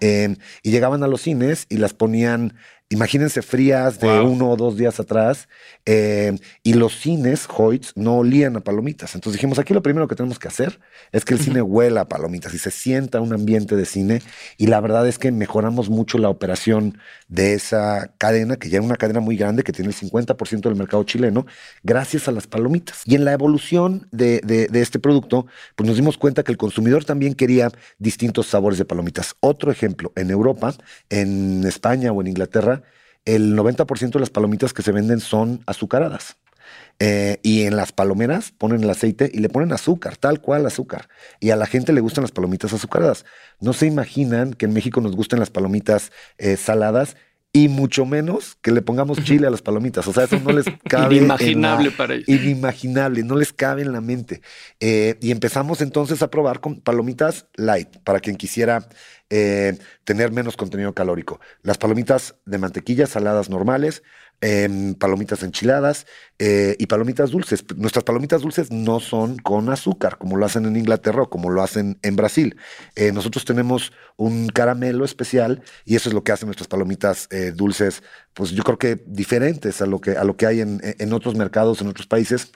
eh, 0.00 0.36
y 0.62 0.70
llegaban 0.70 1.02
a 1.02 1.08
los 1.08 1.22
cines 1.22 1.66
y 1.68 1.78
las 1.78 1.94
ponían 1.94 2.54
Imagínense 2.90 3.40
frías 3.40 3.98
de 3.98 4.20
uno 4.20 4.50
o 4.50 4.56
dos 4.56 4.76
días 4.76 5.00
atrás 5.00 5.48
eh, 5.86 6.36
y 6.62 6.74
los 6.74 7.00
cines 7.00 7.48
Hoyts 7.48 7.92
no 7.96 8.18
olían 8.18 8.56
a 8.56 8.60
palomitas. 8.60 9.14
Entonces 9.14 9.38
dijimos, 9.38 9.58
aquí 9.58 9.72
lo 9.72 9.82
primero 9.82 10.06
que 10.06 10.14
tenemos 10.14 10.38
que 10.38 10.48
hacer 10.48 10.78
es 11.10 11.24
que 11.24 11.32
el 11.32 11.40
cine 11.40 11.62
huela 11.62 12.02
a 12.02 12.08
palomitas 12.08 12.52
y 12.52 12.58
se 12.58 12.70
sienta 12.70 13.22
un 13.22 13.32
ambiente 13.32 13.74
de 13.74 13.86
cine. 13.86 14.22
Y 14.58 14.66
la 14.66 14.80
verdad 14.80 15.08
es 15.08 15.18
que 15.18 15.32
mejoramos 15.32 15.88
mucho 15.88 16.18
la 16.18 16.28
operación 16.28 16.98
de 17.26 17.54
esa 17.54 18.12
cadena, 18.18 18.56
que 18.56 18.68
ya 18.68 18.78
es 18.78 18.84
una 18.84 18.96
cadena 18.96 19.20
muy 19.20 19.38
grande, 19.38 19.62
que 19.62 19.72
tiene 19.72 19.90
el 19.90 19.96
50% 19.96 20.60
del 20.60 20.76
mercado 20.76 21.02
chileno, 21.04 21.46
gracias 21.82 22.28
a 22.28 22.32
las 22.32 22.46
palomitas. 22.46 23.00
Y 23.06 23.14
en 23.14 23.24
la 23.24 23.32
evolución 23.32 24.08
de, 24.12 24.40
de 24.40 24.80
este 24.80 24.98
producto, 24.98 25.46
pues 25.74 25.88
nos 25.88 25.96
dimos 25.96 26.18
cuenta 26.18 26.42
que 26.42 26.52
el 26.52 26.58
consumidor 26.58 27.04
también 27.04 27.34
quería 27.34 27.72
distintos 27.98 28.46
sabores 28.46 28.78
de 28.78 28.84
palomitas. 28.84 29.34
Otro 29.40 29.72
ejemplo, 29.72 30.12
en 30.16 30.30
Europa, 30.30 30.74
en 31.08 31.64
España 31.64 32.12
o 32.12 32.20
en 32.20 32.28
Inglaterra, 32.28 32.73
el 33.24 33.56
90% 33.56 34.12
de 34.12 34.20
las 34.20 34.30
palomitas 34.30 34.72
que 34.72 34.82
se 34.82 34.92
venden 34.92 35.20
son 35.20 35.62
azucaradas. 35.66 36.36
Eh, 37.00 37.38
y 37.42 37.62
en 37.62 37.76
las 37.76 37.92
palomeras 37.92 38.52
ponen 38.52 38.84
el 38.84 38.90
aceite 38.90 39.30
y 39.32 39.38
le 39.38 39.48
ponen 39.48 39.72
azúcar, 39.72 40.16
tal 40.16 40.40
cual 40.40 40.64
azúcar. 40.66 41.08
Y 41.40 41.50
a 41.50 41.56
la 41.56 41.66
gente 41.66 41.92
le 41.92 42.00
gustan 42.00 42.22
las 42.22 42.32
palomitas 42.32 42.72
azucaradas. 42.72 43.24
No 43.60 43.72
se 43.72 43.86
imaginan 43.86 44.54
que 44.54 44.66
en 44.66 44.72
México 44.72 45.00
nos 45.00 45.16
gusten 45.16 45.40
las 45.40 45.50
palomitas 45.50 46.12
eh, 46.38 46.56
saladas 46.56 47.16
y 47.52 47.68
mucho 47.68 48.04
menos 48.04 48.56
que 48.62 48.72
le 48.72 48.82
pongamos 48.82 49.22
chile 49.22 49.46
a 49.46 49.50
las 49.50 49.62
palomitas. 49.62 50.06
O 50.08 50.12
sea, 50.12 50.24
eso 50.24 50.40
no 50.40 50.52
les 50.52 50.66
cabe. 50.88 51.16
Inimaginable 51.16 51.92
para 51.92 52.14
ellos. 52.14 52.28
Inimaginable, 52.28 53.22
no 53.22 53.36
les 53.36 53.52
cabe 53.52 53.82
en 53.82 53.92
la 53.92 54.00
mente. 54.00 54.42
Eh, 54.80 55.16
y 55.20 55.30
empezamos 55.30 55.80
entonces 55.80 56.20
a 56.22 56.30
probar 56.30 56.60
con 56.60 56.80
palomitas 56.80 57.46
light, 57.54 57.96
para 58.02 58.18
quien 58.18 58.36
quisiera 58.36 58.88
eh, 59.30 59.78
tener 60.04 60.32
menos 60.32 60.56
contenido 60.56 60.92
calórico. 60.92 61.40
Las 61.62 61.78
palomitas 61.78 62.36
de 62.44 62.58
mantequilla 62.58 63.06
saladas 63.06 63.48
normales, 63.48 64.02
em, 64.40 64.94
palomitas 64.94 65.42
enchiladas 65.42 66.06
eh, 66.38 66.76
y 66.78 66.86
palomitas 66.86 67.30
dulces. 67.30 67.64
Nuestras 67.76 68.04
palomitas 68.04 68.42
dulces 68.42 68.70
no 68.70 69.00
son 69.00 69.38
con 69.38 69.70
azúcar, 69.70 70.18
como 70.18 70.36
lo 70.36 70.44
hacen 70.44 70.66
en 70.66 70.76
Inglaterra 70.76 71.22
o 71.22 71.30
como 71.30 71.50
lo 71.50 71.62
hacen 71.62 71.98
en 72.02 72.16
Brasil. 72.16 72.56
Eh, 72.96 73.12
nosotros 73.12 73.44
tenemos 73.44 73.92
un 74.16 74.48
caramelo 74.48 75.04
especial 75.04 75.62
y 75.84 75.96
eso 75.96 76.10
es 76.10 76.14
lo 76.14 76.22
que 76.22 76.32
hacen 76.32 76.46
nuestras 76.46 76.68
palomitas 76.68 77.28
dulces, 77.54 78.02
pues 78.34 78.50
yo 78.50 78.62
creo 78.62 78.78
que 78.78 79.02
diferentes 79.06 79.80
a 79.80 79.86
lo 79.86 80.00
que, 80.00 80.12
a 80.12 80.24
lo 80.24 80.36
que 80.36 80.46
hay 80.46 80.60
en, 80.60 80.80
en 80.82 81.12
otros 81.12 81.34
mercados, 81.34 81.80
en 81.80 81.88
otros 81.88 82.06
países. 82.06 82.52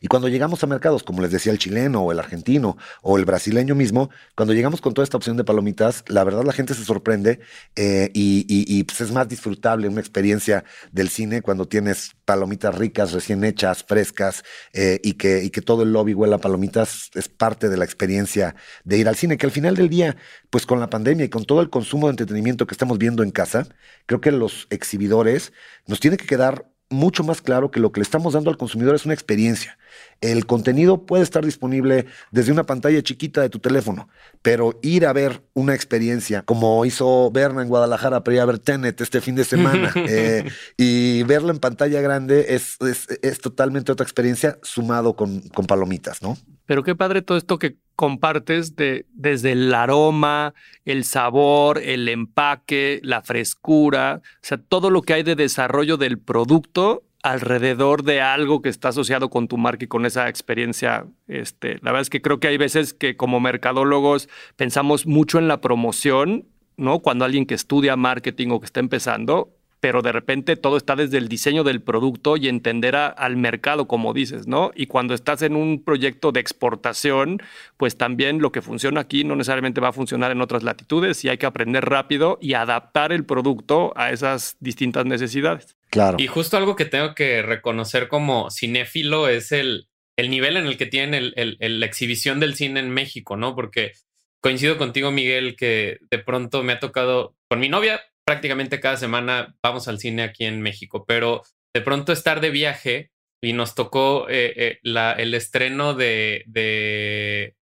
Y 0.00 0.08
cuando 0.08 0.28
llegamos 0.28 0.62
a 0.64 0.66
mercados, 0.66 1.04
como 1.04 1.22
les 1.22 1.30
decía 1.30 1.52
el 1.52 1.58
chileno 1.58 2.02
o 2.02 2.10
el 2.10 2.18
argentino 2.18 2.76
o 3.02 3.16
el 3.16 3.24
brasileño 3.24 3.74
mismo, 3.74 4.10
cuando 4.34 4.54
llegamos 4.54 4.80
con 4.80 4.94
toda 4.94 5.04
esta 5.04 5.16
opción 5.16 5.36
de 5.36 5.44
palomitas, 5.44 6.04
la 6.08 6.24
verdad 6.24 6.42
la 6.44 6.52
gente 6.52 6.74
se 6.74 6.84
sorprende 6.84 7.40
eh, 7.76 8.10
y, 8.12 8.82
pues 8.84 9.00
es 9.00 9.12
más 9.12 9.28
disfrutable 9.28 9.88
una 9.88 10.00
experiencia 10.00 10.64
del 10.90 11.08
cine 11.08 11.42
cuando 11.42 11.66
tienes 11.68 12.12
palomitas 12.24 12.74
ricas, 12.74 13.12
recién 13.12 13.44
hechas, 13.44 13.84
frescas 13.84 14.42
eh, 14.72 15.00
y, 15.04 15.14
que, 15.14 15.50
todo 15.64 15.84
el 15.84 15.92
lobby 15.92 16.14
huela 16.14 16.36
a 16.36 16.40
palomitas, 16.40 17.10
es 17.14 17.28
parte 17.28 17.68
de 17.68 17.76
la 17.76 17.84
experiencia 17.84 18.56
de 18.84 18.98
ir 18.98 19.08
al 19.08 19.14
cine, 19.14 19.36
que 19.38 19.46
al 19.46 19.52
final 19.52 19.76
del 19.76 19.88
día, 19.88 20.16
pues 20.50 20.66
con 20.66 20.80
la 20.80 20.90
pandemia 20.90 21.26
y 21.26 21.28
con 21.28 21.44
todo 21.44 21.60
el 21.60 21.70
consumo 21.70 22.08
de 22.08 22.12
entretenimiento 22.12 22.66
que 22.66 22.74
estamos 22.74 22.98
viendo 22.98 23.22
en 23.22 23.30
casa, 23.30 23.68
creo 24.06 24.20
que 24.20 24.32
los 24.32 24.66
exhibidores 24.70 25.52
nos 25.86 26.00
tiene 26.00 26.16
que 26.16 26.26
quedar 26.26 26.71
mucho 26.92 27.24
más 27.24 27.42
claro 27.42 27.70
que 27.70 27.80
lo 27.80 27.92
que 27.92 28.00
le 28.00 28.04
estamos 28.04 28.34
dando 28.34 28.50
al 28.50 28.56
consumidor 28.56 28.94
es 28.94 29.04
una 29.04 29.14
experiencia. 29.14 29.78
El 30.20 30.46
contenido 30.46 31.04
puede 31.04 31.22
estar 31.22 31.44
disponible 31.44 32.06
desde 32.30 32.52
una 32.52 32.64
pantalla 32.64 33.02
chiquita 33.02 33.40
de 33.40 33.50
tu 33.50 33.58
teléfono, 33.58 34.08
pero 34.40 34.78
ir 34.82 35.06
a 35.06 35.12
ver 35.12 35.42
una 35.54 35.74
experiencia 35.74 36.42
como 36.42 36.84
hizo 36.84 37.30
Berna 37.32 37.62
en 37.62 37.68
Guadalajara 37.68 38.22
para 38.22 38.34
ir 38.36 38.40
a 38.40 38.46
ver 38.46 38.58
Tenet 38.58 39.00
este 39.00 39.20
fin 39.20 39.34
de 39.34 39.44
semana 39.44 39.92
eh, 40.08 40.44
y 40.76 41.22
verlo 41.24 41.50
en 41.50 41.58
pantalla 41.58 42.00
grande 42.00 42.54
es, 42.54 42.78
es, 43.22 43.40
totalmente 43.40 43.90
otra 43.90 44.04
experiencia 44.04 44.58
sumado 44.62 45.16
con, 45.16 45.40
con 45.48 45.66
palomitas, 45.66 46.22
¿no? 46.22 46.36
Pero 46.72 46.84
qué 46.84 46.94
padre 46.94 47.20
todo 47.20 47.36
esto 47.36 47.58
que 47.58 47.76
compartes 47.96 48.76
de, 48.76 49.04
desde 49.12 49.52
el 49.52 49.74
aroma, 49.74 50.54
el 50.86 51.04
sabor, 51.04 51.76
el 51.76 52.08
empaque, 52.08 52.98
la 53.02 53.20
frescura, 53.20 54.22
o 54.24 54.38
sea, 54.40 54.56
todo 54.56 54.88
lo 54.88 55.02
que 55.02 55.12
hay 55.12 55.22
de 55.22 55.36
desarrollo 55.36 55.98
del 55.98 56.18
producto 56.18 57.02
alrededor 57.22 58.04
de 58.04 58.22
algo 58.22 58.62
que 58.62 58.70
está 58.70 58.88
asociado 58.88 59.28
con 59.28 59.48
tu 59.48 59.58
marca 59.58 59.84
y 59.84 59.88
con 59.88 60.06
esa 60.06 60.30
experiencia. 60.30 61.04
Este, 61.28 61.74
la 61.82 61.92
verdad 61.92 62.00
es 62.00 62.08
que 62.08 62.22
creo 62.22 62.40
que 62.40 62.48
hay 62.48 62.56
veces 62.56 62.94
que 62.94 63.18
como 63.18 63.38
mercadólogos 63.38 64.30
pensamos 64.56 65.04
mucho 65.06 65.38
en 65.38 65.48
la 65.48 65.60
promoción, 65.60 66.46
¿no? 66.78 67.00
Cuando 67.00 67.26
alguien 67.26 67.44
que 67.44 67.52
estudia 67.52 67.96
marketing 67.96 68.48
o 68.48 68.60
que 68.60 68.64
está 68.64 68.80
empezando, 68.80 69.50
pero 69.82 70.00
de 70.00 70.12
repente 70.12 70.54
todo 70.54 70.76
está 70.76 70.94
desde 70.94 71.18
el 71.18 71.26
diseño 71.26 71.64
del 71.64 71.82
producto 71.82 72.36
y 72.36 72.46
entender 72.46 72.94
al 72.94 73.36
mercado, 73.36 73.88
como 73.88 74.14
dices, 74.14 74.46
¿no? 74.46 74.70
Y 74.76 74.86
cuando 74.86 75.12
estás 75.12 75.42
en 75.42 75.56
un 75.56 75.82
proyecto 75.82 76.30
de 76.30 76.38
exportación, 76.38 77.42
pues 77.78 77.98
también 77.98 78.40
lo 78.40 78.52
que 78.52 78.62
funciona 78.62 79.00
aquí 79.00 79.24
no 79.24 79.34
necesariamente 79.34 79.80
va 79.80 79.88
a 79.88 79.92
funcionar 79.92 80.30
en 80.30 80.40
otras 80.40 80.62
latitudes 80.62 81.24
y 81.24 81.30
hay 81.30 81.38
que 81.38 81.46
aprender 81.46 81.84
rápido 81.84 82.38
y 82.40 82.54
adaptar 82.54 83.10
el 83.10 83.24
producto 83.24 83.92
a 83.96 84.12
esas 84.12 84.56
distintas 84.60 85.04
necesidades. 85.04 85.76
Claro. 85.90 86.16
Y 86.20 86.28
justo 86.28 86.56
algo 86.56 86.76
que 86.76 86.84
tengo 86.84 87.16
que 87.16 87.42
reconocer 87.42 88.06
como 88.06 88.52
cinéfilo 88.52 89.26
es 89.26 89.50
el, 89.50 89.88
el 90.16 90.30
nivel 90.30 90.56
en 90.58 90.66
el 90.66 90.76
que 90.76 90.86
tiene 90.86 91.32
la 91.34 91.86
exhibición 91.86 92.38
del 92.38 92.54
cine 92.54 92.78
en 92.78 92.90
México, 92.90 93.36
¿no? 93.36 93.56
Porque 93.56 93.94
coincido 94.40 94.78
contigo, 94.78 95.10
Miguel, 95.10 95.56
que 95.56 95.98
de 96.08 96.18
pronto 96.20 96.62
me 96.62 96.74
ha 96.74 96.78
tocado, 96.78 97.34
con 97.48 97.58
mi 97.58 97.68
novia, 97.68 98.00
prácticamente 98.24 98.80
cada 98.80 98.96
semana 98.96 99.56
vamos 99.62 99.88
al 99.88 99.98
cine 99.98 100.22
aquí 100.22 100.44
en 100.44 100.62
México, 100.62 101.04
pero 101.06 101.42
de 101.74 101.80
pronto 101.80 102.12
estar 102.12 102.40
de 102.40 102.50
viaje 102.50 103.10
y 103.42 103.52
nos 103.52 103.74
tocó 103.74 104.28
eh, 104.28 104.78
eh, 104.84 105.14
el 105.18 105.34
estreno 105.34 105.94
de, 105.94 106.44
de 106.46 107.56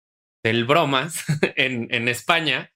del 0.42 0.64
Bromas 0.64 1.24
en, 1.56 1.88
en 1.92 2.08
España 2.08 2.72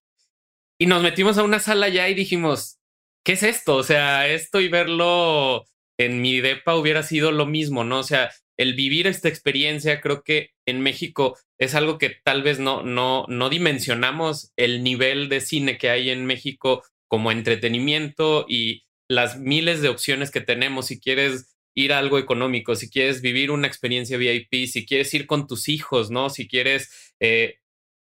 y 0.79 0.87
nos 0.87 1.03
metimos 1.03 1.39
a 1.39 1.45
una 1.45 1.59
sala 1.59 1.89
ya 1.89 2.09
y 2.09 2.15
dijimos, 2.15 2.79
¿qué 3.25 3.33
es 3.33 3.43
esto? 3.43 3.77
O 3.77 3.83
sea, 3.83 4.29
esto 4.29 4.61
y 4.61 4.69
verlo 4.69 5.65
en 5.99 6.23
mi 6.23 6.41
depa 6.41 6.75
hubiera 6.75 7.03
sido 7.03 7.33
lo 7.33 7.45
mismo, 7.45 7.85
¿no? 7.85 7.99
O 7.99 8.03
sea, 8.03 8.31
el 8.59 8.75
vivir 8.75 9.07
esta 9.07 9.29
experiencia, 9.29 10.01
creo 10.01 10.23
que 10.23 10.51
en 10.67 10.81
México 10.81 11.39
es 11.59 11.75
algo 11.75 11.99
que 11.99 12.17
tal 12.25 12.43
vez 12.43 12.59
no, 12.59 12.83
no, 12.83 13.27
no 13.29 13.51
dimensionamos 13.51 14.53
el 14.57 14.83
nivel 14.83 15.29
de 15.29 15.41
cine 15.43 15.77
que 15.77 15.91
hay 15.91 16.11
en 16.11 16.25
México 16.25 16.83
como 17.11 17.33
entretenimiento 17.33 18.47
y 18.49 18.85
las 19.09 19.37
miles 19.37 19.83
de 19.83 19.89
opciones 19.89 20.31
que 20.31 20.41
tenemos. 20.41 20.87
Si 20.87 21.01
quieres 21.01 21.57
ir 21.75 21.93
a 21.93 21.99
algo 21.99 22.19
económico, 22.19 22.77
si 22.77 22.89
quieres 22.89 23.21
vivir 23.21 23.51
una 23.51 23.67
experiencia 23.67 24.17
VIP, 24.17 24.67
si 24.69 24.87
quieres 24.87 25.13
ir 25.13 25.27
con 25.27 25.49
tus 25.49 25.69
hijos, 25.69 26.13
¿no? 26.13 26.31
Si 26.31 26.47
quieres 26.47 27.13
eh, 27.19 27.59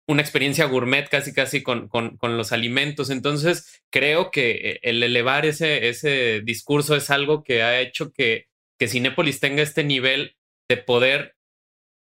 una 0.06 0.20
experiencia 0.20 0.66
gourmet 0.66 1.08
casi 1.08 1.32
casi 1.32 1.62
con, 1.62 1.88
con, 1.88 2.36
los 2.36 2.52
alimentos. 2.52 3.08
Entonces, 3.08 3.82
creo 3.90 4.30
que 4.30 4.50
eh, 4.50 4.80
el 4.82 5.02
elevar 5.02 5.46
ese, 5.46 5.88
ese 5.88 6.42
discurso 6.42 6.94
es 6.94 7.08
algo 7.10 7.42
que 7.42 7.62
ha 7.62 7.80
hecho 7.80 8.12
que, 8.12 8.48
que 8.78 8.88
Cinépolis 8.88 9.40
tenga 9.40 9.62
este 9.62 9.82
nivel 9.82 10.36
de 10.68 10.76
poder 10.76 11.36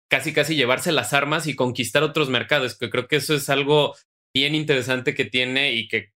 casi 0.09 0.31
casi 0.31 0.55
llevarse 0.55 0.93
las 0.93 1.11
armas 1.11 1.47
y 1.47 1.55
conquistar 1.55 2.03
otros 2.03 2.29
mercados, 2.29 2.77
que 2.77 2.89
creo 2.89 3.09
que 3.09 3.17
eso 3.17 3.35
es 3.35 3.49
algo 3.49 3.93
bien 4.33 4.55
interesante 4.55 5.13
que 5.13 5.25
tiene 5.25 5.73
y 5.73 5.89
que 5.89 6.13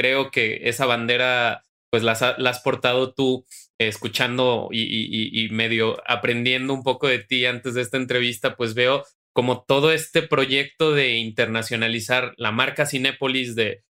creo 0.00 0.30
que 0.30 0.60
esa 0.62 0.86
bandera 0.86 1.66
pues 1.90 2.02
la, 2.02 2.12
has 2.12 2.60
portado 2.60 3.12
tú 3.12 3.44
escuchando 3.78 4.70
y, 4.72 5.44
y, 5.44 5.50
medio 5.50 6.00
aprendiendo 6.06 6.72
un 6.72 6.82
poco 6.82 7.06
de 7.06 7.18
ti 7.18 7.44
antes 7.44 7.74
de 7.74 7.82
esta 7.82 7.98
entrevista, 7.98 8.56
pues 8.56 8.72
veo 8.72 9.04
como 9.34 9.62
todo 9.62 9.92
este 9.92 10.22
proyecto 10.22 10.92
de 10.92 11.16
internacionalizar 11.18 12.32
la 12.38 12.50
marca 12.50 12.86
Cinépolis, 12.86 13.54
de 13.56 13.84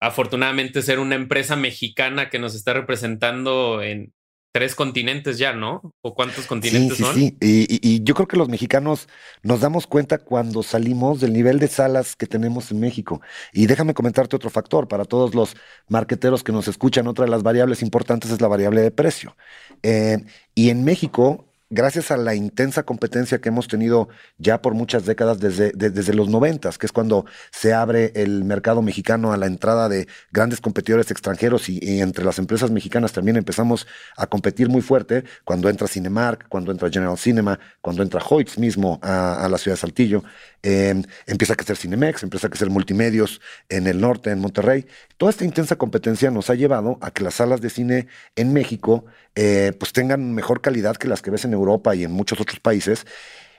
afortunadamente 0.00 0.80
ser 0.80 1.00
una 1.00 1.16
empresa 1.16 1.54
mexicana 1.54 2.30
que 2.30 2.38
nos 2.38 2.54
está 2.54 2.72
representando 2.72 3.82
en 3.82 4.14
tres 4.56 4.74
continentes 4.74 5.36
ya, 5.36 5.52
¿no? 5.52 5.92
¿O 6.00 6.14
cuántos 6.14 6.46
continentes 6.46 6.96
sí, 6.96 7.02
son? 7.02 7.14
Sí, 7.14 7.36
y, 7.42 7.78
y, 7.86 8.02
yo 8.02 8.14
creo 8.14 8.26
que 8.26 8.38
los 8.38 8.48
mexicanos 8.48 9.06
nos 9.42 9.60
damos 9.60 9.86
cuenta 9.86 10.16
cuando 10.16 10.62
salimos 10.62 11.20
del 11.20 11.34
nivel 11.34 11.58
de 11.58 11.68
salas 11.68 12.16
que 12.16 12.26
tenemos 12.26 12.70
en 12.70 12.80
México. 12.80 13.20
Y 13.52 13.66
déjame 13.66 13.92
comentarte 13.92 14.34
otro 14.34 14.48
factor, 14.48 14.88
para 14.88 15.04
todos 15.04 15.34
los 15.34 15.56
marqueteros 15.88 16.42
que 16.42 16.52
nos 16.52 16.68
escuchan, 16.68 17.06
otra 17.06 17.26
de 17.26 17.32
las 17.32 17.42
variables 17.42 17.82
importantes 17.82 18.30
es 18.30 18.40
la 18.40 18.48
variable 18.48 18.80
de 18.80 18.90
precio. 18.90 19.36
Eh, 19.82 20.24
y 20.54 20.70
en 20.70 20.84
México 20.84 21.45
gracias 21.68 22.10
a 22.10 22.16
la 22.16 22.34
intensa 22.34 22.84
competencia 22.84 23.40
que 23.40 23.48
hemos 23.48 23.66
tenido 23.66 24.08
ya 24.38 24.62
por 24.62 24.74
muchas 24.74 25.04
décadas 25.04 25.40
desde, 25.40 25.72
desde 25.72 26.14
los 26.14 26.28
noventas, 26.28 26.78
que 26.78 26.86
es 26.86 26.92
cuando 26.92 27.26
se 27.50 27.74
abre 27.74 28.12
el 28.14 28.44
mercado 28.44 28.82
mexicano 28.82 29.32
a 29.32 29.36
la 29.36 29.46
entrada 29.46 29.88
de 29.88 30.06
grandes 30.30 30.60
competidores 30.60 31.10
extranjeros 31.10 31.68
y, 31.68 32.00
entre 32.00 32.24
las 32.24 32.38
empresas 32.38 32.70
mexicanas 32.70 33.12
también 33.12 33.36
empezamos 33.36 33.86
a 34.16 34.26
competir 34.26 34.68
muy 34.68 34.82
fuerte 34.82 35.24
cuando 35.44 35.68
entra 35.68 35.88
Cinemark, 35.88 36.48
cuando 36.48 36.70
entra 36.70 36.90
General 36.90 37.18
Cinema, 37.18 37.58
cuando 37.80 38.02
entra 38.02 38.22
Hoyts 38.22 38.58
mismo 38.58 39.00
a, 39.02 39.48
la 39.50 39.58
ciudad 39.58 39.76
de 39.76 39.80
Saltillo, 39.80 40.22
em, 40.62 41.02
empieza 41.26 41.54
a 41.54 41.56
crecer 41.56 41.76
Cinemex, 41.76 42.22
empieza 42.22 42.46
a 42.46 42.50
crecer 42.50 42.70
Multimedios 42.70 43.40
en 43.68 43.86
el 43.86 44.00
norte, 44.00 44.30
en 44.30 44.38
Monterrey. 44.38 44.86
Toda 45.16 45.30
esta 45.30 45.44
intensa 45.44 45.76
competencia 45.76 46.30
nos 46.30 46.50
ha 46.50 46.54
llevado 46.54 46.98
a 47.00 47.10
que 47.10 47.24
las 47.24 47.34
salas 47.34 47.60
de 47.60 47.70
cine 47.70 48.06
en 48.36 48.52
México 48.52 49.04
eh, 49.36 49.72
pues 49.78 49.92
tengan 49.92 50.34
mejor 50.34 50.60
calidad 50.62 50.96
que 50.96 51.08
las 51.08 51.22
que 51.22 51.30
ves 51.30 51.44
en 51.44 51.52
Europa 51.52 51.94
y 51.94 52.04
en 52.04 52.10
muchos 52.10 52.40
otros 52.40 52.58
países. 52.58 53.06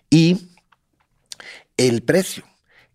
Y 0.09 0.49
el 1.77 2.03
precio. 2.03 2.43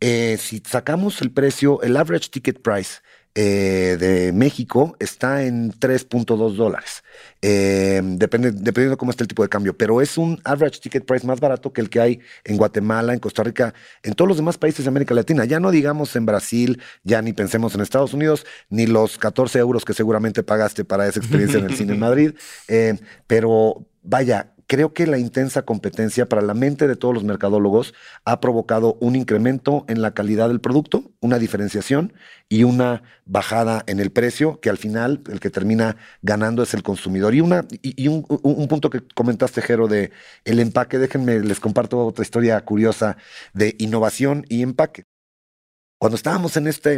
Eh, 0.01 0.37
si 0.39 0.61
sacamos 0.67 1.23
el 1.23 1.31
precio, 1.31 1.81
el 1.83 1.97
average 1.97 2.29
ticket 2.29 2.61
price 2.61 3.01
eh, 3.35 3.97
de 3.99 4.33
México 4.33 4.95
está 4.99 5.45
en 5.45 5.73
3.2 5.73 6.55
dólares. 6.55 7.03
Eh, 7.41 8.01
depende, 8.05 8.53
dependiendo 8.53 8.99
cómo 8.99 9.11
esté 9.11 9.25
el 9.25 9.29
tipo 9.29 9.43
de 9.43 9.49
cambio, 9.49 9.77
pero 9.77 10.01
es 10.01 10.19
un 10.19 10.41
average 10.45 10.81
ticket 10.81 11.07
price 11.07 11.27
más 11.27 11.41
barato 11.41 11.73
que 11.73 11.81
el 11.81 11.89
que 11.89 12.01
hay 12.01 12.21
en 12.45 12.57
Guatemala, 12.57 13.15
en 13.15 13.21
Costa 13.21 13.43
Rica, 13.43 13.75
en 14.03 14.15
todos 14.15 14.29
los 14.29 14.37
demás 14.37 14.59
países 14.59 14.85
de 14.85 14.89
América 14.89 15.15
Latina. 15.15 15.45
Ya 15.45 15.61
no 15.61 15.71
digamos 15.71 16.15
en 16.15 16.27
Brasil, 16.27 16.81
ya 17.05 17.23
ni 17.23 17.33
pensemos 17.33 17.75
en 17.75 17.81
Estados 17.81 18.12
Unidos, 18.12 18.45
ni 18.69 18.87
los 18.87 19.19
14 19.19 19.59
euros 19.59 19.85
que 19.85 19.95
seguramente 19.95 20.43
pagaste 20.43 20.85
para 20.85 21.09
esa 21.09 21.21
experiencia 21.21 21.59
en 21.59 21.67
el 21.67 21.77
cine 21.77 21.95
en 21.95 22.01
Madrid. 22.01 22.35
Eh, 22.69 22.99
pero 23.27 23.87
vaya, 24.03 24.53
creo 24.73 24.95
que 24.95 25.07
la 25.07 25.19
intensa 25.19 25.67
competencia 25.67 26.31
para 26.31 26.41
la 26.41 26.55
mente 26.55 26.88
de 26.88 26.97
todos 26.97 27.12
los 27.12 27.25
mercadólogos 27.25 27.93
ha 28.25 28.41
provocado 28.41 28.97
un 29.02 29.17
incremento 29.17 29.85
en 29.87 30.00
la 30.00 30.14
calidad 30.14 30.49
del 30.49 30.62
producto, 30.62 31.12
una 31.21 31.38
diferenciación 31.38 32.14
y 32.49 32.64
una 32.64 33.02
bajada 33.26 33.85
en 33.87 34.00
el 34.00 34.11
precio, 34.12 34.61
que 34.61 34.71
al 34.71 34.79
final 34.79 35.21
el 35.31 35.41
que 35.41 35.50
termina 35.50 35.99
ganando 36.23 36.62
es 36.62 36.73
el 36.73 36.83
consumidor. 36.83 37.35
Y, 37.35 37.43
una, 37.43 37.67
y, 37.83 38.09
un, 38.09 38.25
punto 38.67 38.88
que 38.88 39.02
comentaste, 39.14 39.61
Jero, 39.61 39.88
de 39.88 40.11
el 40.47 40.59
empaque, 40.59 40.97
déjenme, 40.97 41.41
les 41.41 41.61
comparto 41.61 42.07
otra 42.07 42.23
historia 42.23 42.59
curiosa 42.64 43.19
de 43.52 43.76
innovación 43.79 44.47
y 44.49 44.62
empaque. 44.62 45.05
Cuando 46.03 46.17
estábamos 46.17 46.57
en 46.57 46.67
esta 46.67 46.91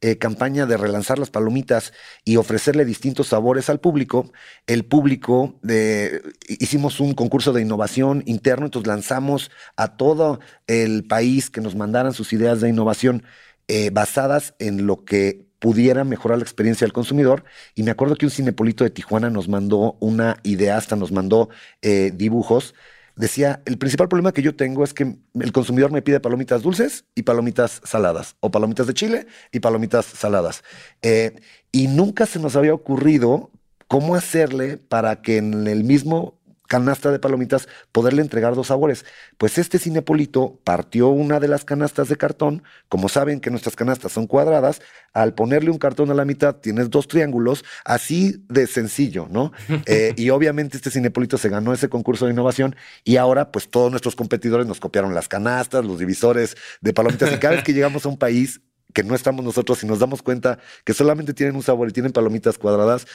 eh, 0.00 0.18
campaña 0.18 0.66
de 0.66 0.76
relanzar 0.76 1.18
las 1.18 1.30
palomitas 1.30 1.92
y 2.24 2.36
ofrecerle 2.36 2.84
distintos 2.84 3.26
sabores 3.26 3.68
al 3.68 3.80
público, 3.80 4.30
el 4.68 4.84
público 4.84 5.58
de, 5.62 6.22
hicimos 6.46 7.00
un 7.00 7.14
concurso 7.14 7.52
de 7.52 7.60
innovación 7.60 8.22
interno, 8.24 8.66
entonces 8.66 8.86
lanzamos 8.86 9.50
a 9.74 9.96
todo 9.96 10.38
el 10.68 11.02
país 11.02 11.50
que 11.50 11.60
nos 11.60 11.74
mandaran 11.74 12.12
sus 12.12 12.32
ideas 12.32 12.60
de 12.60 12.68
innovación 12.68 13.24
eh, 13.66 13.90
basadas 13.90 14.54
en 14.60 14.86
lo 14.86 15.04
que 15.04 15.44
pudiera 15.58 16.04
mejorar 16.04 16.38
la 16.38 16.44
experiencia 16.44 16.84
del 16.84 16.92
consumidor. 16.92 17.42
Y 17.74 17.82
me 17.82 17.90
acuerdo 17.90 18.14
que 18.14 18.26
un 18.26 18.30
cinepolito 18.30 18.84
de 18.84 18.90
Tijuana 18.90 19.28
nos 19.28 19.48
mandó 19.48 19.96
una 19.98 20.38
idea, 20.44 20.76
hasta 20.76 20.94
nos 20.94 21.10
mandó 21.10 21.48
eh, 21.82 22.12
dibujos 22.14 22.76
decía, 23.16 23.62
el 23.64 23.78
principal 23.78 24.08
problema 24.08 24.32
que 24.32 24.42
yo 24.42 24.54
tengo 24.54 24.84
es 24.84 24.94
que 24.94 25.16
el 25.34 25.52
consumidor 25.52 25.92
me 25.92 26.02
pide 26.02 26.20
palomitas 26.20 26.62
dulces 26.62 27.04
y 27.14 27.22
palomitas 27.22 27.80
saladas, 27.84 28.36
o 28.40 28.50
palomitas 28.50 28.86
de 28.86 28.94
chile 28.94 29.26
y 29.50 29.60
palomitas 29.60 30.06
saladas. 30.06 30.62
Eh, 31.02 31.40
y 31.70 31.88
nunca 31.88 32.26
se 32.26 32.38
nos 32.38 32.56
había 32.56 32.74
ocurrido 32.74 33.50
cómo 33.88 34.14
hacerle 34.14 34.78
para 34.78 35.22
que 35.22 35.36
en 35.36 35.66
el 35.66 35.84
mismo 35.84 36.38
canasta 36.68 37.10
de 37.10 37.18
palomitas 37.18 37.68
poderle 37.92 38.22
entregar 38.22 38.54
dos 38.54 38.68
sabores. 38.68 39.04
Pues 39.38 39.58
este 39.58 39.78
cinepolito 39.78 40.60
partió 40.64 41.08
una 41.08 41.40
de 41.40 41.48
las 41.48 41.64
canastas 41.64 42.08
de 42.08 42.16
cartón, 42.16 42.62
como 42.88 43.08
saben 43.08 43.40
que 43.40 43.50
nuestras 43.50 43.76
canastas 43.76 44.12
son 44.12 44.26
cuadradas, 44.26 44.80
al 45.12 45.34
ponerle 45.34 45.70
un 45.70 45.78
cartón 45.78 46.10
a 46.10 46.14
la 46.14 46.24
mitad 46.24 46.56
tienes 46.56 46.90
dos 46.90 47.08
triángulos, 47.08 47.64
así 47.84 48.44
de 48.48 48.66
sencillo, 48.66 49.28
¿no? 49.30 49.52
Eh, 49.86 50.14
y 50.16 50.30
obviamente 50.30 50.76
este 50.76 50.90
cinepolito 50.90 51.38
se 51.38 51.48
ganó 51.48 51.74
ese 51.74 51.88
concurso 51.88 52.26
de 52.26 52.32
innovación 52.32 52.76
y 53.04 53.16
ahora 53.16 53.50
pues 53.50 53.68
todos 53.68 53.90
nuestros 53.90 54.14
competidores 54.14 54.66
nos 54.66 54.80
copiaron 54.80 55.12
las 55.12 55.28
canastas, 55.28 55.84
los 55.84 55.98
divisores 55.98 56.56
de 56.80 56.94
palomitas 56.94 57.32
y 57.32 57.38
cada 57.38 57.56
vez 57.56 57.64
que 57.64 57.72
llegamos 57.74 58.06
a 58.06 58.08
un 58.08 58.16
país 58.16 58.60
que 58.92 59.02
no 59.02 59.14
estamos 59.14 59.44
nosotros 59.44 59.82
y 59.82 59.86
nos 59.86 59.98
damos 59.98 60.22
cuenta 60.22 60.58
que 60.84 60.94
solamente 60.94 61.34
tienen 61.34 61.56
un 61.56 61.62
sabor 61.62 61.88
y 61.88 61.92
tienen 61.92 62.12
palomitas 62.12 62.58
cuadradas, 62.58 63.06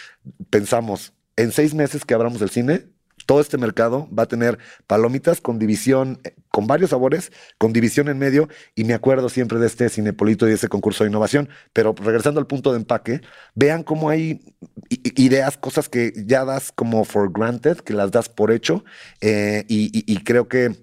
pensamos, 0.50 1.14
en 1.36 1.52
seis 1.52 1.74
meses 1.74 2.04
que 2.04 2.14
abramos 2.14 2.42
el 2.42 2.50
cine, 2.50 2.88
todo 3.28 3.42
este 3.42 3.60
mercado 3.60 4.10
va 4.18 4.24
a 4.24 4.28
tener 4.28 4.58
palomitas 4.88 5.42
con 5.42 5.60
división, 5.60 6.20
eh, 6.24 6.34
con 6.50 6.66
varios 6.66 6.90
sabores, 6.90 7.32
con 7.60 7.74
división 7.74 8.08
en 8.08 8.18
medio, 8.18 8.48
y 8.74 8.86
me 8.86 8.96
acuerdo 8.96 9.30
siempre 9.30 9.60
de 9.60 9.68
este 9.68 9.90
Cinepolito 9.90 10.48
y 10.48 10.50
de 10.50 10.56
ese 10.56 10.70
concurso 10.70 11.04
de 11.04 11.10
innovación, 11.12 11.50
pero 11.74 11.94
regresando 11.94 12.40
al 12.40 12.48
punto 12.48 12.72
de 12.72 12.78
empaque, 12.78 13.22
vean 13.54 13.84
cómo 13.84 14.10
hay 14.10 14.42
ideas, 14.90 15.58
cosas 15.58 15.90
que 15.90 16.14
ya 16.26 16.46
das 16.46 16.72
como 16.72 17.04
for 17.04 17.32
granted, 17.32 17.78
que 17.78 17.94
las 17.94 18.10
das 18.12 18.30
por 18.30 18.52
hecho, 18.52 18.84
eh, 19.22 19.66
y 19.68 20.24
creo 20.24 20.48
que 20.48 20.76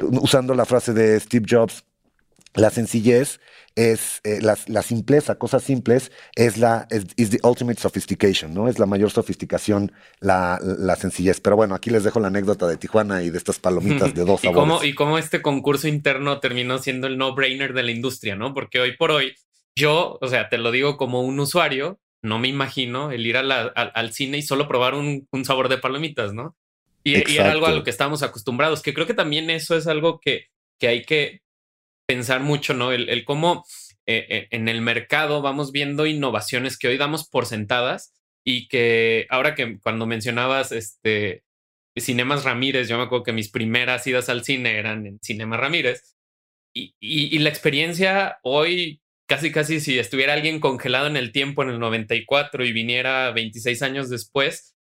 usando 0.00 0.54
la 0.54 0.64
frase 0.64 0.92
de 0.94 1.18
Steve 1.18 1.46
Jobs, 1.50 1.84
la 2.54 2.70
sencillez 2.70 3.40
es 3.78 4.20
eh, 4.24 4.40
la, 4.42 4.82
simpleza, 4.82 5.36
cosas 5.36 5.62
simples, 5.62 6.10
es 6.34 6.58
la 6.58 6.88
es 6.90 7.30
the 7.30 7.38
ultimate 7.44 7.80
sophistication, 7.80 8.52
¿no? 8.52 8.68
Es 8.68 8.80
la 8.80 8.86
mayor 8.86 9.12
sofisticación, 9.12 9.92
la, 10.18 10.58
la, 10.60 10.96
sencillez. 10.96 11.40
Pero 11.40 11.54
bueno, 11.54 11.76
aquí 11.76 11.88
les 11.90 12.02
dejo 12.02 12.18
la 12.18 12.26
anécdota 12.26 12.66
de 12.66 12.76
Tijuana 12.76 13.22
y 13.22 13.30
de 13.30 13.38
estas 13.38 13.60
palomitas 13.60 14.12
de 14.14 14.24
dos 14.24 14.42
¿Y 14.44 14.52
Cómo, 14.52 14.82
y 14.82 14.94
cómo 14.94 15.16
este 15.16 15.42
concurso 15.42 15.86
interno 15.86 16.40
terminó 16.40 16.78
siendo 16.78 17.06
el 17.06 17.18
no-brainer 17.18 17.72
de 17.72 17.84
la 17.84 17.92
industria, 17.92 18.34
¿no? 18.34 18.52
Porque 18.52 18.80
hoy 18.80 18.96
por 18.96 19.12
hoy, 19.12 19.36
yo, 19.76 20.18
o 20.20 20.26
sea, 20.26 20.48
te 20.48 20.58
lo 20.58 20.72
digo 20.72 20.96
como 20.96 21.22
un 21.22 21.38
usuario, 21.38 22.00
no 22.20 22.40
me 22.40 22.48
imagino 22.48 23.12
el 23.12 23.24
ir 23.26 23.36
al, 23.36 24.12
cine 24.12 24.38
y 24.38 24.42
solo 24.42 24.66
probar 24.66 24.94
un, 24.94 25.28
un 25.30 25.44
sabor 25.44 25.68
de 25.68 25.78
palomitas, 25.78 26.34
¿no? 26.34 26.56
Y, 27.04 27.14
era 27.14 27.52
algo 27.52 27.66
a 27.66 27.72
lo 27.72 27.84
que 27.84 27.90
estábamos 27.90 28.24
acostumbrados, 28.24 28.82
que 28.82 28.92
creo 28.92 29.06
que 29.06 29.14
también 29.14 29.50
eso 29.50 29.76
es 29.76 29.86
algo 29.86 30.18
que, 30.18 30.46
que 30.80 30.88
hay 30.88 31.02
que 31.04 31.42
pensar 32.08 32.40
mucho, 32.40 32.72
¿no? 32.72 32.90
El, 32.90 33.24
cómo 33.24 33.66
eh, 34.06 34.26
eh, 34.30 34.48
en 34.50 34.68
el 34.68 34.80
mercado 34.80 35.42
vamos 35.42 35.72
viendo 35.72 36.06
innovaciones 36.06 36.78
que 36.78 36.88
hoy 36.88 36.96
damos 36.96 37.28
por 37.28 37.44
sentadas 37.44 38.14
y 38.44 38.66
que 38.68 39.26
ahora 39.28 39.54
que 39.54 39.78
cuando 39.78 40.06
mencionabas 40.06 40.72
este 40.72 41.44
Cinemas 41.96 42.44
Ramírez, 42.44 42.88
yo 42.88 42.96
me 42.96 43.04
acuerdo 43.04 43.24
que 43.24 43.32
mis 43.32 43.50
primeras 43.50 44.06
idas 44.06 44.28
al 44.28 44.44
cine 44.44 44.78
eran 44.78 45.06
en 45.06 45.20
Cinema 45.20 45.58
Ramírez 45.58 46.16
y, 46.74 46.94
y 47.00 47.38
la 47.40 47.50
experiencia 47.50 48.38
hoy 48.42 49.02
casi 49.28 49.52
casi 49.52 49.80
si 49.80 49.98
estuviera 49.98 50.32
alguien 50.32 50.60
congelado 50.60 51.06
en 51.06 51.16
el 51.18 51.32
tiempo 51.32 51.62
en 51.62 51.68
el 51.68 51.78
94 51.78 52.64
y 52.64 52.72
viniera 52.72 53.30
26 53.32 53.82
años 53.82 54.08
después, 54.08 54.77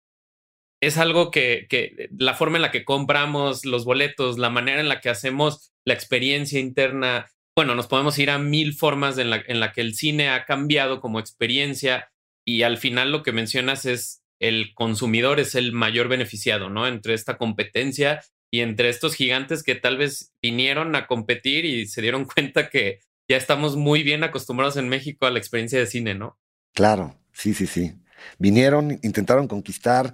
es 0.82 0.98
algo 0.98 1.30
que, 1.30 1.66
que, 1.70 2.08
la 2.18 2.34
forma 2.34 2.58
en 2.58 2.62
la 2.62 2.72
que 2.72 2.84
compramos 2.84 3.64
los 3.64 3.84
boletos, 3.84 4.36
la 4.36 4.50
manera 4.50 4.80
en 4.80 4.88
la 4.88 5.00
que 5.00 5.10
hacemos 5.10 5.72
la 5.86 5.94
experiencia 5.94 6.58
interna, 6.58 7.30
bueno, 7.56 7.76
nos 7.76 7.86
podemos 7.86 8.18
ir 8.18 8.30
a 8.30 8.38
mil 8.38 8.74
formas 8.74 9.16
en 9.18 9.30
la, 9.30 9.42
en 9.46 9.60
la 9.60 9.72
que 9.72 9.80
el 9.80 9.94
cine 9.94 10.28
ha 10.28 10.44
cambiado 10.44 11.00
como 11.00 11.20
experiencia 11.20 12.10
y 12.44 12.62
al 12.62 12.78
final 12.78 13.12
lo 13.12 13.22
que 13.22 13.30
mencionas 13.30 13.86
es 13.86 14.24
el 14.40 14.74
consumidor 14.74 15.38
es 15.38 15.54
el 15.54 15.70
mayor 15.70 16.08
beneficiado, 16.08 16.68
¿no? 16.68 16.88
Entre 16.88 17.14
esta 17.14 17.38
competencia 17.38 18.20
y 18.50 18.60
entre 18.60 18.88
estos 18.88 19.14
gigantes 19.14 19.62
que 19.62 19.76
tal 19.76 19.98
vez 19.98 20.32
vinieron 20.42 20.96
a 20.96 21.06
competir 21.06 21.64
y 21.64 21.86
se 21.86 22.02
dieron 22.02 22.24
cuenta 22.34 22.70
que 22.70 22.98
ya 23.28 23.36
estamos 23.36 23.76
muy 23.76 24.02
bien 24.02 24.24
acostumbrados 24.24 24.76
en 24.76 24.88
México 24.88 25.26
a 25.26 25.30
la 25.30 25.38
experiencia 25.38 25.78
de 25.78 25.86
cine, 25.86 26.16
¿no? 26.16 26.40
Claro, 26.74 27.16
sí, 27.32 27.54
sí, 27.54 27.68
sí. 27.68 27.92
Vinieron, 28.38 28.98
intentaron 29.02 29.46
conquistar 29.46 30.12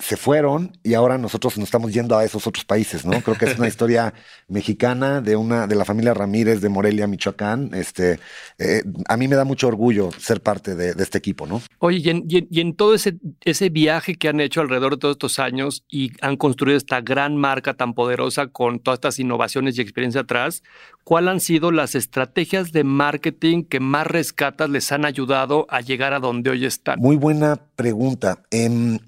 se 0.00 0.16
fueron 0.16 0.72
y 0.82 0.94
ahora 0.94 1.18
nosotros 1.18 1.56
nos 1.58 1.66
estamos 1.66 1.92
yendo 1.92 2.16
a 2.16 2.24
esos 2.24 2.46
otros 2.46 2.64
países, 2.64 3.04
¿no? 3.04 3.20
Creo 3.20 3.36
que 3.36 3.44
es 3.44 3.58
una 3.58 3.68
historia 3.68 4.14
mexicana 4.48 5.20
de 5.20 5.36
una 5.36 5.66
de 5.66 5.76
la 5.76 5.84
familia 5.84 6.14
Ramírez 6.14 6.60
de 6.60 6.68
Morelia, 6.68 7.06
Michoacán. 7.06 7.70
Este, 7.74 8.18
eh, 8.58 8.82
a 9.08 9.16
mí 9.16 9.28
me 9.28 9.36
da 9.36 9.44
mucho 9.44 9.68
orgullo 9.68 10.10
ser 10.18 10.40
parte 10.40 10.74
de, 10.74 10.90
este 11.00 11.18
equipo, 11.18 11.46
¿no? 11.46 11.62
Oye, 11.78 11.98
y 12.26 12.60
en, 12.60 12.74
todo 12.74 12.94
ese, 12.94 13.16
ese 13.44 13.68
viaje 13.68 14.16
que 14.16 14.28
han 14.28 14.40
hecho 14.40 14.60
alrededor 14.60 14.92
de 14.92 14.98
todos 14.98 15.14
estos 15.14 15.38
años 15.38 15.84
y 15.88 16.12
han 16.20 16.36
construido 16.36 16.76
esta 16.76 17.00
gran 17.00 17.36
marca 17.36 17.74
tan 17.74 17.94
poderosa 17.94 18.48
con 18.48 18.80
todas 18.80 18.98
estas 18.98 19.18
innovaciones 19.18 19.76
y 19.76 19.82
experiencia 19.82 20.22
atrás, 20.22 20.62
¿cuáles 21.04 21.30
han 21.30 21.40
sido 21.40 21.72
las 21.72 21.94
estrategias 21.94 22.72
de 22.72 22.84
marketing 22.84 23.64
que 23.64 23.80
más 23.80 24.06
rescatas 24.06 24.70
les 24.70 24.92
han 24.92 25.04
ayudado 25.04 25.66
a 25.68 25.80
llegar 25.80 26.12
a 26.12 26.20
donde 26.20 26.50
hoy 26.50 26.64
están? 26.64 26.98
Muy 26.98 27.16
buena 27.16 27.60
pregunta. 27.76 28.42
Em, 28.50 28.98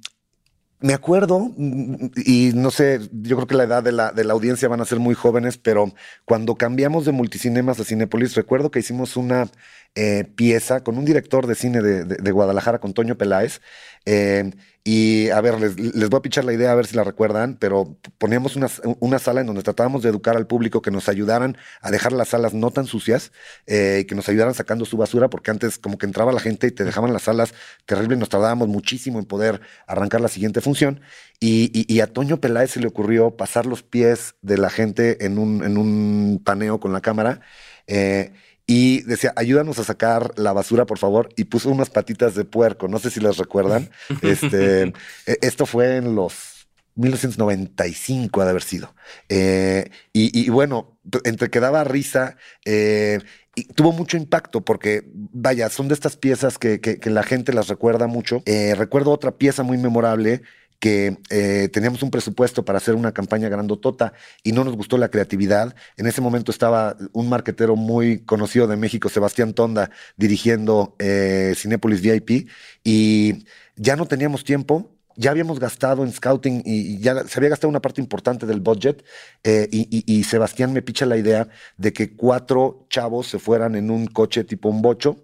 me 0.83 0.95
acuerdo, 0.95 1.53
y 1.57 2.53
no 2.55 2.71
sé, 2.71 3.01
yo 3.13 3.37
creo 3.37 3.47
que 3.47 3.55
la 3.55 3.65
edad 3.65 3.83
de 3.83 3.93
la, 3.93 4.13
de 4.13 4.25
la, 4.25 4.33
audiencia 4.33 4.69
van 4.69 4.81
a 4.81 4.85
ser 4.85 4.99
muy 4.99 5.15
jóvenes, 5.15 5.57
pero 5.59 5.93
cuando 6.25 6.57
cambiamos 6.57 7.05
de 7.05 7.13
multicinemas 7.13 7.79
a 7.81 7.85
Cinépolis, 7.85 8.35
recuerdo 8.35 8.71
que 8.71 8.81
hicimos 8.81 9.17
una 9.17 9.49
eh, 9.95 10.25
pieza 10.37 10.83
con 10.83 10.99
un 10.99 11.05
director 11.05 11.47
de 11.47 11.55
cine 11.55 11.83
de, 11.83 12.05
de, 12.05 12.31
Guadalajara, 12.33 12.81
con 12.81 12.95
Toño 12.95 13.17
Peláez, 13.17 13.61
eh, 14.07 14.51
y 14.85 15.31
a 15.31 15.41
ver, 15.41 15.61
les, 15.61 15.77
voy 16.09 16.19
a 16.19 16.23
pichar 16.23 16.45
la 16.45 16.53
idea 16.53 16.73
a 16.73 16.75
ver 16.75 16.87
si 16.87 16.97
la 16.97 17.05
recuerdan, 17.05 17.57
pero 17.57 17.97
poníamos 18.19 18.57
una, 18.57 18.67
una, 18.99 19.21
sala 19.21 19.41
en 19.41 19.47
donde 19.47 19.63
tratábamos 19.63 20.03
de 20.03 20.09
educar 20.09 20.37
al 20.37 20.49
público 20.49 20.83
que 20.83 20.91
nos 20.91 21.09
ayudaran 21.09 21.57
a 21.81 21.93
dejar 21.93 22.13
las 22.13 22.31
salas 22.31 22.53
no 22.53 22.73
tan 22.73 22.87
sucias 22.87 23.31
eh, 23.67 24.01
y 24.03 24.05
que 24.07 24.17
nos 24.17 24.29
ayudaran 24.29 24.55
sacando 24.55 24.85
su 24.85 24.97
basura, 24.97 25.31
porque 25.31 25.53
antes 25.53 25.79
como 25.79 25.99
que 25.99 26.07
entraba 26.07 26.33
la 26.33 26.41
gente 26.41 26.67
y 26.67 26.73
te 26.73 26.83
dejaban 26.83 27.13
las 27.13 27.23
salas 27.23 27.55
terribles, 27.87 28.19
nos 28.19 28.29
tardábamos 28.29 28.67
muchísimo 28.67 29.21
en 29.21 29.25
poder 29.25 29.61
arrancar 29.87 30.21
la 30.21 30.29
siguiente 30.29 30.61
función. 30.61 31.01
Y, 31.39 32.01
a 32.01 32.07
Toño 32.07 32.41
Peláez 32.41 32.73
se 32.73 32.81
le 32.81 32.87
ocurrió 32.87 33.37
pasar 33.37 33.67
los 33.67 33.83
pies 33.83 34.35
de 34.43 34.59
la 34.59 34.71
gente 34.71 35.25
en 35.27 35.39
un, 35.39 35.65
en 35.65 35.77
un 35.77 36.41
paneo 36.45 36.79
con 36.81 36.93
la 36.93 37.01
cámara. 37.01 37.41
Eh, 37.87 38.33
y 38.67 39.03
decía, 39.03 39.33
ayúdanos 39.37 39.79
a 39.79 39.85
sacar 39.85 40.33
la 40.37 40.53
basura, 40.53 40.87
por 40.87 40.99
favor, 40.99 41.29
y 41.37 41.45
puso 41.45 41.71
unas 41.71 41.91
patitas 41.91 42.35
de 42.35 42.45
puerco, 42.45 42.89
no 42.89 42.99
sé 42.99 43.11
si 43.11 43.21
las 43.21 43.37
recuerdan. 43.37 43.91
este, 44.23 44.85
e, 45.27 45.39
esto 45.41 45.67
fue 45.67 45.97
en 45.97 46.15
los 46.15 46.53
1995 46.95 48.41
ha 48.41 48.45
de 48.45 48.51
haber 48.51 48.63
sido. 48.63 48.95
Eh, 49.29 49.91
y, 50.13 50.49
bueno, 50.51 50.99
entre 51.25 51.51
que 51.51 51.61
daba 51.61 51.85
risa, 51.85 52.37
eh, 52.65 53.19
y 53.55 53.65
tuvo 53.65 53.93
mucho 53.93 54.17
impacto 54.17 54.63
porque, 54.63 55.03
vaya, 55.15 55.69
son 55.69 55.89
de 55.89 55.95
estas 55.95 56.17
piezas 56.17 56.59
que, 56.59 56.81
que, 56.81 57.11
la 57.11 57.23
gente 57.23 57.53
las 57.53 57.69
recuerda 57.69 58.07
mucho. 58.07 58.43
Eh, 58.47 58.75
recuerdo 58.75 59.11
otra 59.11 59.33
pieza 59.33 59.63
muy 59.63 59.77
memorable 59.79 60.43
que 60.83 61.17
eh, 61.31 61.69
teníamos 61.73 62.03
un 62.03 62.11
presupuesto 62.11 62.65
para 62.65 62.79
hacer 62.79 62.97
una 62.97 63.13
campaña 63.13 63.49
grandotota 63.49 64.15
y 64.43 64.51
no 64.51 64.65
nos 64.65 64.75
gustó 64.75 64.99
la 64.99 65.11
creatividad. 65.11 65.77
En 65.97 66.09
ese 66.09 66.21
momento 66.21 66.51
estaba 66.51 66.97
un 67.13 67.29
marquetero 67.29 67.77
muy 67.77 68.25
conocido 68.25 68.67
de 68.67 68.77
México, 68.77 69.09
Sebastián 69.09 69.55
Tonda, 69.55 69.93
dirigiendo 70.17 70.97
eh, 70.99 71.55
Cinépolis 71.57 72.01
VIP 72.01 72.49
y 72.83 73.47
ya 73.77 73.95
no 73.95 74.07
teníamos 74.07 74.43
tiempo. 74.43 74.91
Ya 75.15 75.31
habíamos 75.31 75.61
gastado 75.61 76.03
en 76.03 76.11
scouting 76.11 76.63
y 76.65 76.99
ya 76.99 77.23
se 77.29 77.39
había 77.39 77.51
gastado 77.51 77.69
una 77.69 77.83
parte 77.83 78.01
importante 78.01 78.47
del 78.47 78.61
budget 78.61 79.05
eh, 79.45 79.69
y, 79.71 80.25
Sebastián 80.25 80.73
me 80.73 80.81
picha 80.81 81.05
la 81.05 81.19
idea 81.19 81.49
de 81.77 81.93
que 81.93 82.17
cuatro 82.17 82.87
chavos 82.89 83.27
se 83.29 83.39
fueran 83.39 83.75
en 83.77 83.91
un 83.91 84.07
coche 84.07 84.43
tipo 84.43 84.71
un 84.71 84.81
bocho 84.81 85.23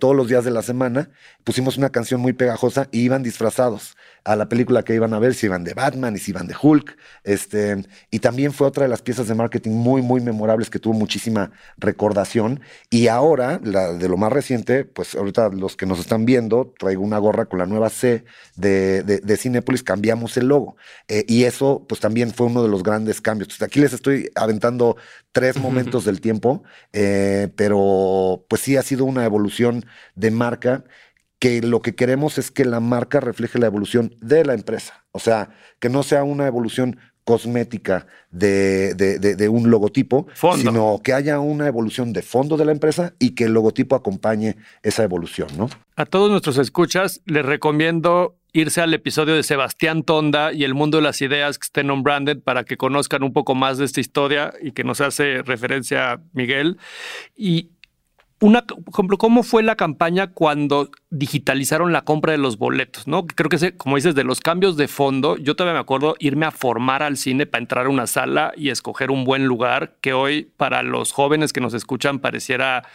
todos 0.00 0.16
los 0.16 0.26
días 0.26 0.44
de 0.44 0.50
la 0.50 0.62
semana. 0.62 1.10
Pusimos 1.44 1.76
una 1.76 1.90
canción 1.90 2.20
muy 2.20 2.32
pegajosa 2.32 2.88
y 2.90 3.02
iban 3.02 3.22
disfrazados 3.22 3.94
a 4.24 4.36
la 4.36 4.48
película 4.48 4.82
que 4.82 4.94
iban 4.94 5.12
a 5.12 5.18
ver, 5.18 5.34
si 5.34 5.46
iban 5.46 5.64
de 5.64 5.74
Batman 5.74 6.16
y 6.16 6.18
si 6.18 6.30
iban 6.30 6.46
de 6.46 6.54
Hulk. 6.60 6.96
Este, 7.24 7.84
y 8.10 8.20
también 8.20 8.52
fue 8.52 8.66
otra 8.66 8.84
de 8.84 8.88
las 8.88 9.02
piezas 9.02 9.28
de 9.28 9.34
marketing 9.34 9.72
muy, 9.72 10.00
muy 10.00 10.22
memorables 10.22 10.70
que 10.70 10.78
tuvo 10.78 10.94
muchísima 10.94 11.52
recordación. 11.76 12.60
Y 12.88 13.08
ahora, 13.08 13.60
la, 13.62 13.92
de 13.92 14.08
lo 14.08 14.16
más 14.16 14.32
reciente, 14.32 14.84
pues 14.86 15.14
ahorita 15.14 15.50
los 15.50 15.76
que 15.76 15.84
nos 15.84 16.00
están 16.00 16.24
viendo, 16.24 16.72
traigo 16.78 17.02
una 17.02 17.18
gorra 17.18 17.44
con 17.44 17.58
la 17.58 17.66
nueva 17.66 17.90
C 17.90 18.24
de, 18.56 19.02
de, 19.02 19.36
Cinepolis, 19.36 19.82
cambiamos 19.82 20.36
el 20.38 20.48
logo. 20.48 20.76
Eh, 21.08 21.24
y 21.28 21.44
eso, 21.44 21.84
pues 21.86 22.00
también 22.00 22.32
fue 22.32 22.46
uno 22.46 22.62
de 22.62 22.68
los 22.68 22.82
grandes 22.82 23.20
cambios. 23.20 23.48
Entonces, 23.48 23.66
aquí 23.66 23.80
les 23.80 23.92
estoy 23.92 24.30
aventando 24.34 24.96
tres 25.32 25.56
momentos 25.58 26.04
del 26.04 26.20
tiempo, 26.20 26.62
eh, 26.92 27.48
pero 27.56 28.44
pues 28.48 28.62
sí 28.62 28.76
ha 28.76 28.82
sido 28.82 29.04
una 29.04 29.24
evolución 29.24 29.84
de 30.14 30.30
marca 30.30 30.84
que 31.44 31.60
lo 31.60 31.82
que 31.82 31.94
queremos 31.94 32.38
es 32.38 32.50
que 32.50 32.64
la 32.64 32.80
marca 32.80 33.20
refleje 33.20 33.58
la 33.58 33.66
evolución 33.66 34.14
de 34.22 34.46
la 34.46 34.54
empresa. 34.54 35.04
O 35.12 35.18
sea, 35.18 35.50
que 35.78 35.90
no 35.90 36.02
sea 36.02 36.24
una 36.24 36.46
evolución 36.46 36.98
cosmética 37.22 38.06
de, 38.30 38.94
de, 38.94 39.48
un 39.50 39.70
logotipo, 39.70 40.26
sino 40.56 41.02
que 41.04 41.12
haya 41.12 41.40
una 41.40 41.66
evolución 41.66 42.14
de 42.14 42.22
fondo 42.22 42.56
de 42.56 42.64
la 42.64 42.72
empresa 42.72 43.12
y 43.18 43.34
que 43.34 43.44
el 43.44 43.52
logotipo 43.52 43.94
acompañe 43.94 44.56
esa 44.82 45.02
evolución, 45.02 45.48
¿no? 45.58 45.68
A 45.96 46.06
todos 46.06 46.30
nuestros 46.30 46.56
escuchas 46.56 47.20
les 47.26 47.44
recomiendo 47.44 48.38
irse 48.54 48.80
al 48.80 48.94
episodio 48.94 49.34
de 49.34 49.42
Sebastián 49.42 50.04
Tonda 50.04 50.52
y 50.52 50.64
el 50.64 50.74
mundo 50.74 50.98
de 50.98 51.02
las 51.02 51.20
ideas 51.20 51.58
que 51.58 51.64
estén 51.64 51.90
on 51.90 52.02
branded 52.04 52.38
para 52.40 52.64
que 52.64 52.76
conozcan 52.76 53.22
un 53.22 53.32
poco 53.32 53.54
más 53.54 53.78
de 53.78 53.84
esta 53.84 54.00
historia 54.00 54.54
y 54.62 54.70
que 54.72 54.84
nos 54.84 55.00
hace 55.00 55.42
referencia 55.42 56.20
Miguel. 56.32 56.78
Y 57.36 57.70
una, 58.44 58.66
por 58.66 58.92
ejemplo, 58.92 59.16
¿cómo 59.16 59.42
fue 59.42 59.62
la 59.62 59.74
campaña 59.74 60.26
cuando 60.26 60.90
digitalizaron 61.08 61.92
la 61.92 62.02
compra 62.02 62.32
de 62.32 62.38
los 62.38 62.58
boletos? 62.58 63.06
¿no? 63.06 63.26
Creo 63.26 63.48
que, 63.48 63.74
como 63.78 63.96
dices, 63.96 64.14
de 64.14 64.22
los 64.22 64.40
cambios 64.40 64.76
de 64.76 64.86
fondo, 64.86 65.38
yo 65.38 65.56
todavía 65.56 65.72
me 65.72 65.80
acuerdo 65.80 66.14
irme 66.18 66.44
a 66.44 66.50
formar 66.50 67.02
al 67.02 67.16
cine 67.16 67.46
para 67.46 67.62
entrar 67.62 67.86
a 67.86 67.88
una 67.88 68.06
sala 68.06 68.52
y 68.54 68.68
escoger 68.68 69.10
un 69.10 69.24
buen 69.24 69.46
lugar, 69.46 69.96
que 70.02 70.12
hoy 70.12 70.52
para 70.58 70.82
los 70.82 71.12
jóvenes 71.12 71.54
que 71.54 71.62
nos 71.62 71.72
escuchan 71.72 72.18
pareciera 72.18 72.86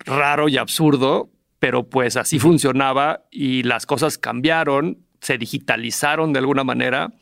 raro 0.00 0.50
y 0.50 0.58
absurdo, 0.58 1.30
pero 1.58 1.88
pues 1.88 2.18
así 2.18 2.38
funcionaba 2.38 3.24
y 3.30 3.62
las 3.62 3.86
cosas 3.86 4.18
cambiaron 4.18 4.98
se 5.20 5.38
digitalizaron 5.38 6.32
de 6.32 6.38
alguna 6.38 6.64
manera 6.64 7.12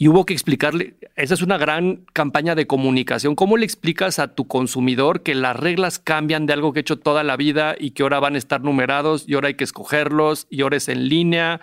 y 0.00 0.06
hubo 0.06 0.24
que 0.24 0.32
explicarle, 0.32 0.94
esa 1.16 1.34
es 1.34 1.42
una 1.42 1.58
gran 1.58 2.04
campaña 2.12 2.54
de 2.54 2.68
comunicación, 2.68 3.34
¿cómo 3.34 3.56
le 3.56 3.64
explicas 3.64 4.20
a 4.20 4.28
tu 4.28 4.46
consumidor 4.46 5.24
que 5.24 5.34
las 5.34 5.56
reglas 5.56 5.98
cambian 5.98 6.46
de 6.46 6.52
algo 6.52 6.72
que 6.72 6.78
he 6.78 6.82
hecho 6.82 7.00
toda 7.00 7.24
la 7.24 7.36
vida 7.36 7.74
y 7.76 7.90
que 7.90 8.04
ahora 8.04 8.20
van 8.20 8.36
a 8.36 8.38
estar 8.38 8.62
numerados 8.62 9.24
y 9.28 9.34
ahora 9.34 9.48
hay 9.48 9.54
que 9.54 9.64
escogerlos 9.64 10.46
y 10.50 10.62
ahora 10.62 10.76
es 10.76 10.88
en 10.88 11.08
línea 11.08 11.60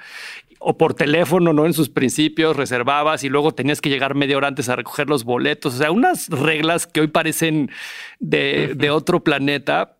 o 0.59 0.77
por 0.77 0.95
teléfono, 0.95 1.53
¿no? 1.53 1.65
En 1.65 1.73
sus 1.73 1.87
principios 1.87 2.57
reservabas 2.57 3.23
y 3.23 3.29
luego 3.29 3.53
tenías 3.53 3.79
que 3.79 3.89
llegar 3.89 4.15
media 4.15 4.35
hora 4.35 4.49
antes 4.49 4.67
a 4.67 4.75
recoger 4.75 5.07
los 5.07 5.23
boletos, 5.23 5.75
o 5.75 5.77
sea, 5.77 5.91
unas 5.91 6.27
reglas 6.27 6.87
que 6.87 6.99
hoy 7.01 7.07
parecen 7.07 7.71
de, 8.19 8.73
de 8.75 8.89
otro 8.89 9.23
planeta, 9.23 9.94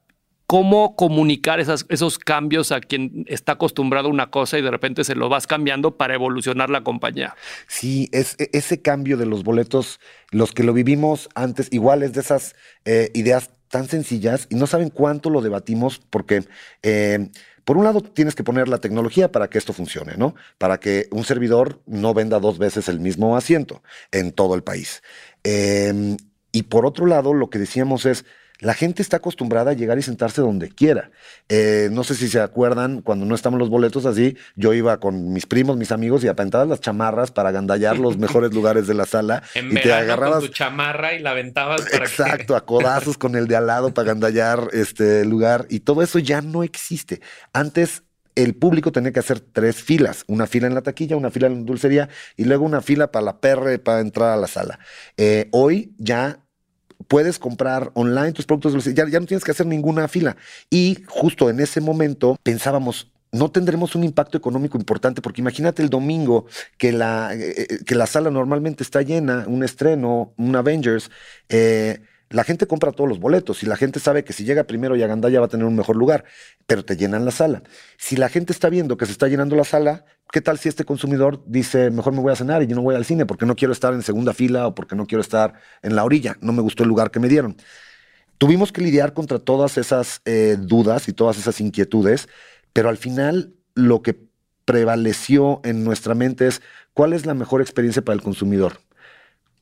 cómo 0.48 0.96
comunicar 0.96 1.60
esos 1.60 2.20
cambios 2.20 2.72
a 2.72 2.80
quien 2.80 3.26
está 3.28 3.54
acostumbrado 3.54 4.08
a 4.08 4.12
una 4.12 4.30
cosa 4.30 4.60
y 4.60 4.62
de 4.62 4.72
repente 4.72 5.04
se 5.04 5.16
lo 5.16 5.30
vas 5.30 5.48
cambiando 5.48 5.98
para 5.98 6.14
evolucionar 6.16 6.70
la 6.70 6.84
compañía. 6.84 7.36
Sí, 7.68 8.10
e, 8.12 8.26
ese 8.54 8.82
cambio 8.82 9.18
de 9.18 9.26
los 9.26 9.44
boletos, 9.44 10.00
los 10.32 10.52
que 10.52 10.64
lo 10.64 10.74
vivimos 10.74 11.30
antes, 11.36 11.68
igual 11.72 12.04
es 12.04 12.14
de 12.14 12.22
esas 12.22 12.56
eh, 12.86 13.12
ideas 13.14 13.52
tan 13.70 13.88
sencillas 13.88 14.48
y 14.50 14.56
no 14.56 14.68
saben 14.68 14.90
cuánto 14.90 15.30
lo 15.30 15.42
debatimos 15.42 16.00
porque... 16.10 16.44
Eh, 16.84 17.30
Por 17.66 17.78
un 17.78 17.84
lado, 17.84 18.02
tienes 18.02 18.36
que 18.36 18.44
poner 18.44 18.68
la 18.68 18.78
tecnología 18.78 19.32
para 19.32 19.48
que 19.50 19.58
esto 19.58 19.74
funcione, 19.74 20.18
¿no? 20.18 20.36
Para 20.60 20.78
que 20.78 21.08
un 21.10 21.24
servidor 21.24 21.82
no 21.88 22.14
venda 22.14 22.40
dos 22.40 22.60
veces 22.60 22.88
el 22.90 23.00
mismo 23.00 23.36
asiento 23.36 23.82
en 24.12 24.34
todo 24.34 24.54
el 24.54 24.62
país. 24.62 25.02
Em, 25.44 26.16
y 26.52 26.64
por 26.70 26.86
otro 26.86 27.08
lado, 27.08 27.34
lo 27.34 27.50
que 27.50 27.58
decíamos 27.58 28.06
es, 28.06 28.24
la 28.60 28.74
gente 28.74 29.02
está 29.02 29.18
acostumbrada 29.18 29.72
a 29.72 29.74
llegar 29.74 29.98
y 29.98 30.02
sentarse 30.02 30.42
donde 30.42 30.70
quiera. 30.70 31.12
Eh, 31.50 31.90
no 31.92 32.04
sé 32.04 32.16
si 32.16 32.28
se 32.28 32.40
acuerdan, 32.40 33.02
cuando 33.02 33.26
no 33.26 33.36
estaban 33.36 33.60
los 33.60 33.70
boletos 33.70 34.06
así, 34.06 34.38
yo 34.56 34.74
iba 34.74 35.00
con 35.00 35.34
mis 35.34 35.46
primos, 35.46 35.78
mis 35.78 35.92
amigos 35.92 36.24
y 36.24 36.28
apentabas 36.28 36.68
las 36.68 36.82
chamarras 36.82 37.32
para 37.32 37.50
agandallar 37.50 37.98
los 37.98 38.18
mejores 38.26 38.54
lugares 38.54 38.88
de 38.88 38.94
la 38.94 39.06
sala. 39.06 39.44
En 39.54 39.72
y 39.72 39.82
te 39.82 39.94
agarrabas 39.94 40.44
tu 40.44 40.50
chamarra 40.50 41.14
y 41.14 41.20
la 41.20 41.32
aventabas 41.32 41.82
para 41.82 42.06
Exacto, 42.06 42.56
a 42.56 42.66
codazos 42.66 43.18
con 43.18 43.36
el 43.36 43.48
de 43.48 43.56
al 43.56 43.68
lado 43.68 43.94
para 43.94 44.12
agandallar 44.12 44.70
este 44.74 45.26
lugar. 45.26 45.66
Y 45.70 45.82
todo 45.82 46.02
eso 46.02 46.20
ya 46.20 46.42
no 46.42 46.64
existe. 46.64 47.22
Antes 47.54 48.04
el 48.36 48.54
público 48.56 48.92
tenía 48.92 49.12
que 49.12 49.20
hacer 49.20 49.40
tres 49.40 49.78
filas, 49.78 50.24
una 50.28 50.46
fila 50.46 50.68
en 50.68 50.76
la 50.76 50.82
taquilla, 50.82 51.16
una 51.16 51.32
fila 51.32 51.48
en 51.48 51.60
la 51.60 51.62
dulcería 51.62 52.10
y 52.36 52.44
luego 52.44 52.66
una 52.66 52.82
fila 52.82 53.12
para 53.12 53.26
la 53.26 53.40
perre 53.40 53.80
para 53.80 54.02
entrar 54.02 54.32
a 54.32 54.38
la 54.38 54.48
sala. 54.48 54.80
Eh, 55.18 55.48
hoy 55.52 55.94
ya 55.98 56.40
puedes 57.08 57.40
comprar 57.40 57.92
online 57.94 58.34
tus 58.34 58.46
productos, 58.46 58.86
ya, 58.86 59.08
ya 59.08 59.20
no 59.20 59.26
tienes 59.26 59.44
que 59.44 59.52
hacer 59.52 59.66
ninguna 59.66 60.08
fila. 60.08 60.38
Y 60.70 61.04
justo 61.08 61.50
en 61.50 61.60
ese 61.60 61.82
momento 61.82 62.38
pensábamos, 62.44 63.12
no 63.32 63.52
tendremos 63.52 63.96
un 63.96 64.04
impacto 64.04 64.38
económico 64.38 64.78
importante, 64.78 65.22
porque 65.22 65.42
imagínate 65.42 65.84
el 65.84 65.90
domingo 65.90 66.46
que 66.78 66.92
la, 66.92 67.34
eh, 67.34 67.56
eh, 67.58 67.80
que 67.86 67.96
la 67.96 68.08
sala 68.08 68.30
normalmente 68.30 68.84
está 68.84 69.02
llena, 69.02 69.46
un 69.48 69.64
estreno, 69.64 70.34
un 70.38 70.56
Avengers, 70.56 71.12
eh, 71.50 72.02
la 72.30 72.44
gente 72.44 72.68
compra 72.68 72.92
todos 72.92 73.10
los 73.10 73.20
boletos 73.20 73.64
y 73.64 73.66
la 73.66 73.78
gente 73.78 74.00
sabe 74.00 74.24
que 74.24 74.34
si 74.34 74.46
llega 74.46 74.64
primero 74.64 74.96
Yagandaya 74.96 75.40
va 75.40 75.46
a 75.46 75.50
tener 75.50 75.66
un 75.66 75.76
mejor 75.76 75.96
lugar, 75.96 76.26
pero 76.66 76.84
te 76.84 76.98
llenan 76.98 77.24
la 77.26 77.32
sala. 77.32 77.64
Si 77.98 78.16
la 78.16 78.30
gente 78.30 78.52
está 78.52 78.70
viendo 78.70 78.98
que 78.98 79.06
se 79.06 79.12
está 79.12 79.28
llenando 79.28 79.56
la 79.56 79.64
sala, 79.64 80.06
¿qué 80.32 80.42
tal 80.42 80.58
si 80.58 80.70
este 80.70 80.86
consumidor 80.86 81.44
dice, 81.46 81.92
mejor 81.92 82.14
me 82.14 82.22
voy 82.22 82.34
a 82.34 82.36
cenar 82.36 82.64
y 82.64 82.68
yo 82.68 82.76
no 82.76 82.82
voy 82.82 82.96
al 82.96 83.06
cine 83.06 83.26
porque 83.26 83.46
no 83.46 83.56
quiero 83.56 83.72
estar 83.72 83.94
en 83.94 84.02
segunda 84.02 84.34
fila 84.34 84.68
o 84.68 84.76
porque 84.76 84.96
no 84.96 85.06
quiero 85.06 85.22
estar 85.22 85.54
en 85.84 85.96
la 85.96 86.04
orilla? 86.04 86.38
No 86.42 86.52
me 86.52 86.62
gustó 86.62 86.84
el 86.84 86.90
lugar 86.90 87.12
que 87.12 87.20
me 87.20 87.30
dieron. 87.30 87.58
Tuvimos 88.38 88.72
que 88.72 88.82
lidiar 88.82 89.14
contra 89.14 89.40
todas 89.40 89.78
esas 89.78 90.22
eh, 90.26 90.58
dudas 90.60 91.08
y 91.08 91.14
todas 91.14 91.38
esas 91.38 91.62
inquietudes, 91.62 92.28
pero 92.74 92.90
al 92.90 92.98
final 92.98 93.54
lo 93.76 94.02
que 94.02 94.20
prevaleció 94.66 95.62
en 95.64 95.84
nuestra 95.84 96.16
mente 96.16 96.48
es 96.48 96.62
cuál 96.94 97.14
es 97.14 97.26
la 97.26 97.34
mejor 97.34 97.62
experiencia 97.62 98.04
para 98.04 98.16
el 98.16 98.24
consumidor. 98.24 98.80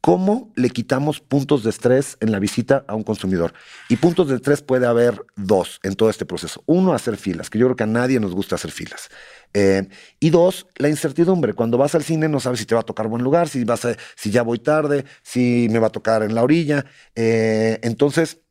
¿Cómo 0.05 0.51
le 0.57 0.69
quitamos 0.69 1.21
puntos 1.21 1.63
de 1.63 1.69
estrés 1.69 2.17
en 2.19 2.33
la 2.33 2.39
visita 2.39 2.83
a 2.89 2.93
un 2.93 3.03
consumidor? 3.03 3.53
Y 3.87 3.95
puntos 3.95 4.27
de 4.27 4.35
estrés 4.35 4.61
puede 4.61 4.85
haber 4.85 5.23
dos 5.37 5.79
en 5.81 5.95
todo 5.95 6.09
este 6.09 6.25
proceso. 6.25 6.61
Uno, 6.65 6.93
hacer 6.93 7.15
filas, 7.15 7.49
que 7.49 7.57
yo 7.57 7.67
creo 7.67 7.77
que 7.77 7.85
a 7.85 7.87
nadie 7.87 8.19
nos 8.19 8.35
gusta 8.35 8.55
hacer 8.55 8.71
filas. 8.71 9.07
Eh, 9.53 9.87
y 10.19 10.29
dos, 10.29 10.67
la 10.75 10.89
incertidumbre. 10.89 11.53
Cuando 11.53 11.77
vas 11.77 11.95
al 11.95 12.03
cine 12.03 12.27
no 12.27 12.41
sabes 12.41 12.59
si 12.59 12.65
te 12.65 12.75
va 12.75 12.81
a 12.81 12.83
tocar 12.83 13.07
buen 13.07 13.23
lugar, 13.23 13.47
si, 13.47 13.63
vas 13.63 13.85
a, 13.85 13.95
si 14.17 14.29
ya 14.29 14.41
voy 14.41 14.59
tarde, 14.59 15.05
si 15.21 15.69
me 15.71 15.79
va 15.79 15.87
a 15.87 15.91
tocar 15.91 16.21
en 16.23 16.35
la 16.35 16.43
orilla. 16.43 16.85
Eh, 17.15 17.79
entonces, 17.81 18.41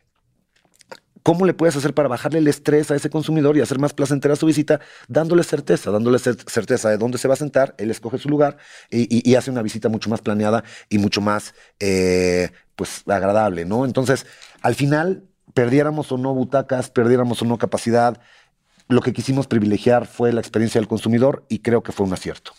¿Cómo 1.22 1.46
le 1.46 1.54
puedes 1.54 1.76
hacer 1.76 1.94
para 1.94 2.08
bajarle 2.08 2.40
el 2.40 2.48
estrés 2.48 2.90
a 2.90 2.96
ese 2.96 3.08
consumidor 3.08 3.56
y 3.56 3.61
hacer 3.61 3.78
más 3.78 3.92
placentera 3.92 4.35
su 4.35 4.46
visita? 4.46 4.80
Dándole 5.08 5.44
certeza, 5.44 5.90
dándole 5.90 6.18
certeza 6.18 6.90
de 6.90 6.96
dónde 6.96 7.18
se 7.18 7.28
va 7.28 7.35
a 7.35 7.37
sentar, 7.37 7.74
él 7.78 7.90
escoge 7.90 8.18
su 8.18 8.28
lugar 8.28 8.56
y, 8.90 9.35
hace 9.37 9.50
una 9.50 9.62
visita 9.62 9.88
mucho 9.88 10.11
más 10.11 10.20
planeada 10.20 10.64
y 10.88 10.98
mucho 10.98 11.20
más 11.20 11.54
eh, 11.80 12.50
pues, 12.76 13.02
agradable, 13.06 13.64
¿no? 13.64 13.85
Entonces, 13.85 14.26
al 14.61 14.74
final, 14.74 15.24
perdiéramos 15.54 16.11
o 16.12 16.18
no 16.18 16.35
butacas, 16.35 16.90
perdiéramos 16.90 17.40
o 17.42 17.44
no 17.44 17.58
capacidad, 17.58 18.20
lo 18.88 19.00
que 19.00 19.12
quisimos 19.12 19.46
privilegiar 19.46 20.06
fue 20.06 20.32
la 20.32 20.40
experiencia 20.40 20.80
del 20.80 20.88
consumidor 20.88 21.44
y 21.48 21.61
creo 21.61 21.82
que 21.82 21.92
fue 21.92 22.06
un 22.06 22.12
acierto. 22.12 22.52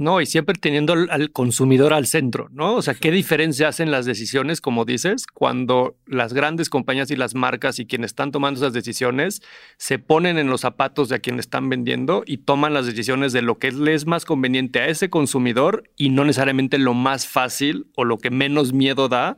No, 0.00 0.22
y 0.22 0.24
siempre 0.24 0.54
teniendo 0.58 0.94
al, 0.94 1.30
consumidor 1.30 1.92
al 1.92 2.06
centro, 2.06 2.48
¿no? 2.52 2.76
O 2.76 2.80
sea, 2.80 2.94
¿qué 2.94 3.10
diferencia 3.10 3.68
hacen 3.68 3.90
las 3.90 4.06
decisiones, 4.06 4.62
como 4.62 4.86
dices, 4.86 5.26
cuando 5.26 5.94
las 6.06 6.32
grandes 6.32 6.70
compañías 6.70 7.10
y 7.10 7.16
las 7.16 7.34
marcas 7.34 7.78
y 7.78 7.84
quienes 7.84 8.12
están 8.12 8.32
tomando 8.32 8.58
esas 8.60 8.72
decisiones 8.72 9.42
se 9.76 9.98
ponen 9.98 10.38
en 10.38 10.46
los 10.48 10.62
zapatos 10.62 11.10
de 11.10 11.16
a 11.16 11.18
quien 11.18 11.38
están 11.38 11.68
vendiendo 11.68 12.22
y 12.24 12.38
toman 12.38 12.72
las 12.72 12.86
decisiones 12.86 13.34
de 13.34 13.42
lo 13.42 13.58
que 13.58 13.72
les 13.72 14.00
es 14.00 14.06
más 14.06 14.24
conveniente 14.24 14.80
a 14.80 14.86
ese 14.86 15.10
consumidor 15.10 15.84
y 15.98 16.08
no 16.08 16.24
necesariamente 16.24 16.78
lo 16.78 16.94
más 16.94 17.26
fácil 17.26 17.86
o 17.94 18.04
lo 18.04 18.16
que 18.16 18.30
menos 18.30 18.72
miedo 18.72 19.10
da 19.10 19.36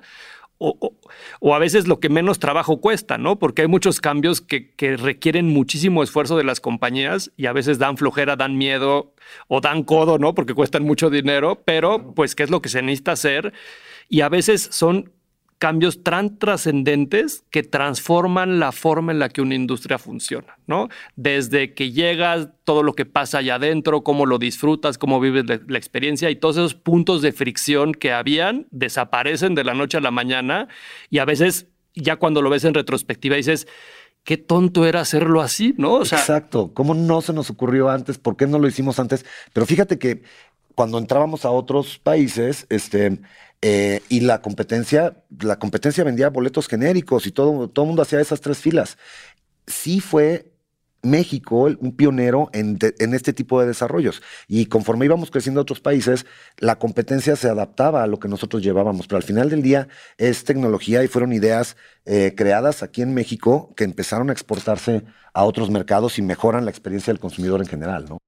o, 1.40 1.54
a 1.54 1.58
veces 1.58 1.88
lo 1.88 1.98
que 1.98 2.08
menos 2.08 2.38
trabajo 2.38 2.80
cuesta, 2.80 3.18
¿no? 3.18 3.38
Porque 3.38 3.62
hay 3.62 3.68
muchos 3.68 4.00
cambios 4.00 4.40
que, 4.40 4.72
requieren 4.96 5.48
muchísimo 5.48 6.02
esfuerzo 6.02 6.36
de 6.36 6.44
las 6.44 6.60
compañías 6.60 7.32
y 7.36 7.46
a 7.46 7.52
veces 7.52 7.78
dan 7.78 7.96
flojera, 7.96 8.36
dan 8.36 8.56
miedo 8.56 9.14
o 9.48 9.60
dan 9.60 9.82
codo, 9.82 10.18
¿no? 10.18 10.34
Porque 10.34 10.54
cuestan 10.54 10.84
mucho 10.84 11.10
dinero, 11.10 11.62
pero 11.64 12.14
pues 12.14 12.34
qué 12.34 12.44
es 12.44 12.50
lo 12.50 12.62
que 12.62 12.68
se 12.68 12.82
necesita 12.82 13.12
hacer 13.12 13.52
y 14.08 14.20
a 14.20 14.28
veces 14.28 14.68
son 14.70 15.10
cambios 15.62 16.02
tan 16.02 16.40
trascendentes 16.40 17.44
que 17.50 17.62
transforman 17.62 18.58
la 18.58 18.72
forma 18.72 19.12
en 19.12 19.20
la 19.20 19.28
que 19.28 19.40
una 19.42 19.54
industria 19.54 19.96
funciona, 19.96 20.58
¿no? 20.66 20.88
Desde 21.14 21.72
que 21.72 21.92
llegas, 21.92 22.48
todo 22.64 22.82
lo 22.82 22.94
que 22.94 23.06
pasa 23.06 23.38
allá 23.38 23.54
adentro, 23.54 24.02
cómo 24.02 24.26
lo 24.26 24.40
disfrutas, 24.40 24.98
cómo 24.98 25.20
vives 25.20 25.44
la, 25.46 25.78
experiencia 25.78 26.30
y 26.30 26.34
todos 26.34 26.56
esos 26.56 26.74
puntos 26.74 27.22
de 27.22 27.30
fricción 27.30 27.92
que 27.92 28.10
habían 28.10 28.66
desaparecen 28.72 29.54
de 29.54 29.62
la 29.62 29.72
noche 29.72 29.98
a 29.98 30.00
la 30.00 30.10
mañana 30.10 30.66
y 31.10 31.18
a 31.18 31.24
veces 31.24 31.68
ya 31.94 32.16
cuando 32.16 32.42
lo 32.42 32.50
ves 32.50 32.64
en 32.64 32.74
retrospectiva 32.74 33.36
dices, 33.36 33.68
qué 34.24 34.38
tonto 34.38 34.84
era 34.84 35.02
hacerlo 35.02 35.42
así, 35.42 35.76
¿no? 35.78 36.00
Exacto, 36.00 36.72
¿cómo 36.74 36.94
no 36.94 37.22
se 37.22 37.32
nos 37.32 37.50
ocurrió 37.50 37.88
antes? 37.88 38.18
¿Por 38.18 38.36
qué 38.36 38.48
no 38.48 38.58
lo 38.58 38.66
hicimos 38.66 38.98
antes? 38.98 39.24
Pero 39.52 39.64
fíjate 39.64 39.96
que 40.00 40.24
cuando 40.74 40.98
entrábamos 40.98 41.44
a 41.44 41.52
otros 41.52 42.00
países, 42.00 42.66
este, 42.68 43.20
eh, 43.64 44.02
y 44.08 44.20
la 44.20 44.42
competencia, 44.42 45.24
la 45.40 45.58
competencia 45.58 46.02
vendía 46.02 46.28
boletos 46.30 46.66
genéricos 46.66 47.28
y 47.28 47.30
todo, 47.32 47.68
todo 47.70 47.84
el 47.84 47.88
mundo 47.88 48.02
hacía 48.02 48.20
esas 48.20 48.40
tres 48.40 48.58
filas. 48.58 48.98
Sí 49.68 50.00
fue 50.00 50.52
México 51.02 51.68
un 51.78 51.96
pionero 51.96 52.50
en, 52.52 52.78
este 53.14 53.32
tipo 53.32 53.60
de 53.60 53.68
desarrollos. 53.68 54.20
Y 54.48 54.66
conforme 54.66 55.04
íbamos 55.04 55.30
creciendo 55.30 55.60
a 55.60 55.62
otros 55.62 55.80
países, 55.80 56.26
la 56.58 56.76
competencia 56.78 57.36
se 57.36 57.48
adaptaba 57.48 58.02
a 58.02 58.08
lo 58.08 58.18
que 58.18 58.28
nosotros 58.28 58.62
llevábamos. 58.62 59.06
Pero 59.06 59.18
al 59.18 59.22
final 59.22 59.48
del 59.48 59.62
día 59.62 59.86
es 60.16 60.42
tecnología 60.42 61.04
y 61.04 61.08
fueron 61.08 61.32
ideas 61.32 61.76
eh, 62.04 62.34
creadas 62.36 62.82
aquí 62.82 63.02
en 63.02 63.14
México 63.14 63.72
que 63.76 63.84
empezaron 63.84 64.30
a 64.30 64.32
exportarse 64.32 65.04
a 65.34 65.44
otros 65.44 65.70
mercados 65.70 66.18
y 66.18 66.22
mejoran 66.22 66.64
la 66.64 66.72
experiencia 66.72 67.12
del 67.12 67.20
consumidor 67.20 67.60
en 67.60 67.68
general, 67.68 68.06
¿no? 68.08 68.18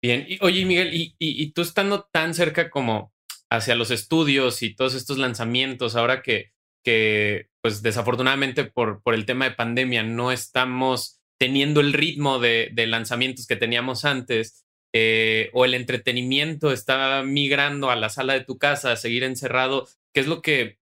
Bien, 0.00 0.24
y, 0.28 0.38
oye 0.42 0.64
Miguel, 0.64 0.90
y 0.92 1.50
tú 1.50 1.62
estando 1.62 2.04
tan 2.12 2.32
cerca 2.32 2.70
como 2.70 3.12
hacia 3.50 3.74
los 3.74 3.90
estudios 3.90 4.62
y 4.62 4.74
todos 4.74 4.94
estos 4.94 5.18
lanzamientos, 5.18 5.96
ahora 5.96 6.22
que, 6.22 6.52
que 6.84 7.48
pues 7.62 7.82
desafortunadamente 7.82 8.64
por, 8.64 9.02
por 9.02 9.14
el 9.14 9.26
tema 9.26 9.46
de 9.46 9.54
pandemia 9.54 10.02
no 10.02 10.32
estamos 10.32 11.18
teniendo 11.38 11.80
el 11.80 11.92
ritmo 11.92 12.38
de, 12.38 12.72
lanzamientos 12.88 13.46
que 13.46 13.56
teníamos 13.56 14.04
antes, 14.04 14.66
eh, 14.92 15.50
o 15.52 15.64
el 15.64 15.74
entretenimiento 15.74 16.72
está 16.72 17.22
migrando 17.22 17.90
a 17.90 17.96
la 17.96 18.08
sala 18.08 18.32
de 18.32 18.44
tu 18.44 18.58
casa, 18.58 18.92
a 18.92 18.96
seguir 18.96 19.22
encerrado, 19.22 19.86
¿qué 20.12 20.20
es 20.20 20.26
lo 20.26 20.42
que, 20.42 20.78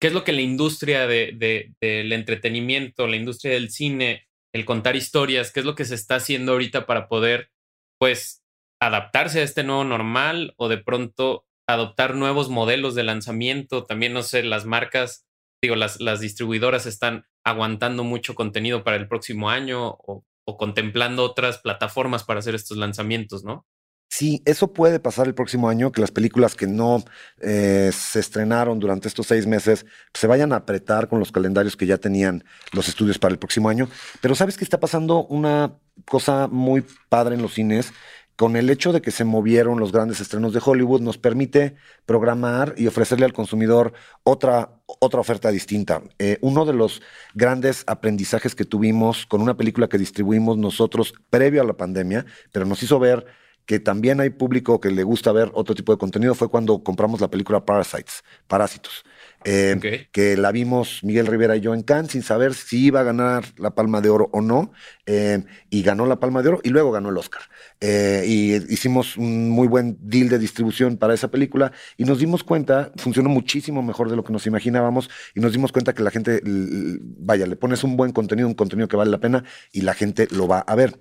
qué 0.00 0.08
es 0.08 0.12
lo 0.12 0.24
que 0.24 0.32
la 0.32 0.40
industria 0.40 1.06
de, 1.06 1.72
del 1.80 2.12
entretenimiento, 2.12 3.06
la 3.06 3.16
industria 3.16 3.52
del 3.52 3.70
cine, 3.70 4.28
el 4.52 4.64
contar 4.64 4.96
historias, 4.96 5.52
qué 5.52 5.60
es 5.60 5.66
lo 5.66 5.74
que 5.74 5.84
se 5.84 5.94
está 5.94 6.16
haciendo 6.16 6.52
ahorita 6.52 6.86
para 6.86 7.08
poder, 7.08 7.50
pues, 7.98 8.42
adaptarse 8.80 9.40
a 9.40 9.44
este 9.44 9.64
nuevo 9.64 9.84
normal 9.84 10.54
o 10.56 10.68
de 10.68 10.78
pronto 10.78 11.47
adoptar 11.68 12.14
nuevos 12.14 12.48
modelos 12.48 12.94
de 12.94 13.04
lanzamiento. 13.04 13.84
También, 13.84 14.12
no 14.12 14.22
sé, 14.22 14.42
las 14.42 14.64
marcas, 14.64 15.26
digo, 15.62 15.76
las, 15.76 16.00
las 16.00 16.18
distribuidoras 16.18 16.86
están 16.86 17.26
aguantando 17.44 18.04
mucho 18.04 18.34
contenido 18.34 18.82
para 18.82 18.96
el 18.96 19.06
próximo 19.06 19.50
año 19.50 19.86
o, 19.86 20.24
contemplando 20.58 21.24
otras 21.24 21.58
plataformas 21.58 22.24
para 22.24 22.40
hacer 22.40 22.54
estos 22.54 22.78
lanzamientos, 22.78 23.44
¿no? 23.44 23.66
Sí, 24.08 24.40
eso 24.46 24.72
puede 24.72 24.98
pasar 24.98 25.26
el 25.26 25.34
próximo 25.34 25.68
año, 25.68 25.92
que 25.92 26.00
las 26.00 26.10
películas 26.10 26.54
que 26.54 26.66
no 26.66 27.04
eh, 27.42 27.90
se 27.92 28.18
estrenaron 28.18 28.78
durante 28.78 29.08
estos 29.08 29.26
seis 29.26 29.46
meses 29.46 29.84
se 30.14 30.26
vayan 30.26 30.54
a 30.54 30.56
apretar 30.56 31.08
con 31.08 31.18
los 31.18 31.30
calendarios 31.30 31.76
que 31.76 31.84
ya 31.84 31.98
tenían 31.98 32.44
los 32.72 32.88
estudios 32.88 33.18
para 33.18 33.32
el 33.32 33.38
próximo 33.38 33.68
año. 33.68 33.90
Pero 34.22 34.34
sabes 34.34 34.56
que 34.56 34.64
está 34.64 34.80
pasando 34.80 35.26
una 35.26 35.78
cosa 36.06 36.48
muy 36.48 36.82
padre 37.10 37.34
en 37.34 37.42
los 37.42 37.52
cines 37.52 37.92
con 38.38 38.54
el 38.54 38.70
hecho 38.70 38.92
de 38.92 39.02
que 39.02 39.10
se 39.10 39.24
movieron 39.24 39.80
los 39.80 39.90
grandes 39.90 40.20
estrenos 40.20 40.52
de 40.52 40.60
Hollywood, 40.64 41.00
nos 41.00 41.18
permite 41.18 41.74
programar 42.06 42.72
y 42.76 42.86
ofrecerle 42.86 43.24
al 43.24 43.32
consumidor 43.32 43.94
otra, 44.22 44.80
otra 44.86 45.18
oferta 45.18 45.50
distinta. 45.50 46.02
Eh, 46.20 46.38
uno 46.40 46.64
de 46.64 46.72
los 46.72 47.02
grandes 47.34 47.82
aprendizajes 47.88 48.54
que 48.54 48.64
tuvimos 48.64 49.26
con 49.26 49.42
una 49.42 49.56
película 49.56 49.88
que 49.88 49.98
distribuimos 49.98 50.56
nosotros 50.56 51.14
previo 51.30 51.62
a 51.62 51.64
la 51.64 51.76
pandemia, 51.76 52.26
pero 52.52 52.64
nos 52.64 52.80
hizo 52.80 53.00
ver 53.00 53.26
que 53.66 53.80
también 53.80 54.20
hay 54.20 54.30
público 54.30 54.80
que 54.80 54.92
le 54.92 55.02
gusta 55.02 55.32
ver 55.32 55.50
otro 55.52 55.74
tipo 55.74 55.90
de 55.90 55.98
contenido, 55.98 56.36
fue 56.36 56.48
cuando 56.48 56.84
compramos 56.84 57.20
la 57.20 57.28
película 57.28 57.66
Parasites, 57.66 58.22
Parásitos. 58.46 59.04
Eh, 59.44 60.08
que 60.12 60.36
la 60.36 60.52
vimos 60.52 61.00
Miguel 61.04 61.26
Rivera 61.26 61.56
y 61.56 61.60
yo 61.60 61.72
en 61.74 61.82
Cannes 61.82 62.12
sin 62.12 62.22
saber 62.22 62.54
si 62.54 62.86
iba 62.86 63.00
a 63.00 63.04
ganar 63.04 63.44
la 63.56 63.70
Palma 63.70 64.00
de 64.00 64.10
Oro 64.10 64.28
o 64.32 64.40
no, 64.40 64.72
eh, 65.06 65.44
y 65.70 65.82
ganó 65.82 66.06
la 66.06 66.20
Palma 66.20 66.42
de 66.42 66.48
Oro 66.48 66.60
y 66.64 66.70
luego 66.70 66.90
ganó 66.90 67.10
el 67.10 67.16
Oscar. 67.16 67.42
Eh, 67.80 68.24
y 68.26 68.72
hicimos 68.72 69.16
un 69.16 69.50
muy 69.50 69.68
buen 69.68 69.96
deal 70.00 70.28
de 70.28 70.38
distribución 70.38 70.96
para 70.96 71.14
esa 71.14 71.30
película 71.30 71.72
y 71.96 72.04
nos 72.04 72.18
dimos 72.18 72.42
cuenta, 72.42 72.92
funcionó 72.96 73.28
muchísimo 73.28 73.82
mejor 73.82 74.10
de 74.10 74.16
lo 74.16 74.24
que 74.24 74.32
nos 74.32 74.46
imaginábamos 74.46 75.08
y 75.34 75.40
nos 75.40 75.52
dimos 75.52 75.72
cuenta 75.72 75.94
que 75.94 76.02
la 76.02 76.10
gente, 76.10 76.42
vaya, 76.44 77.46
le 77.46 77.56
pones 77.56 77.84
un 77.84 77.96
buen 77.96 78.12
contenido, 78.12 78.48
un 78.48 78.54
contenido 78.54 78.88
que 78.88 78.96
vale 78.96 79.10
la 79.10 79.20
pena 79.20 79.44
y 79.72 79.82
la 79.82 79.94
gente 79.94 80.26
lo 80.30 80.48
va 80.48 80.60
a 80.60 80.74
ver. 80.74 80.98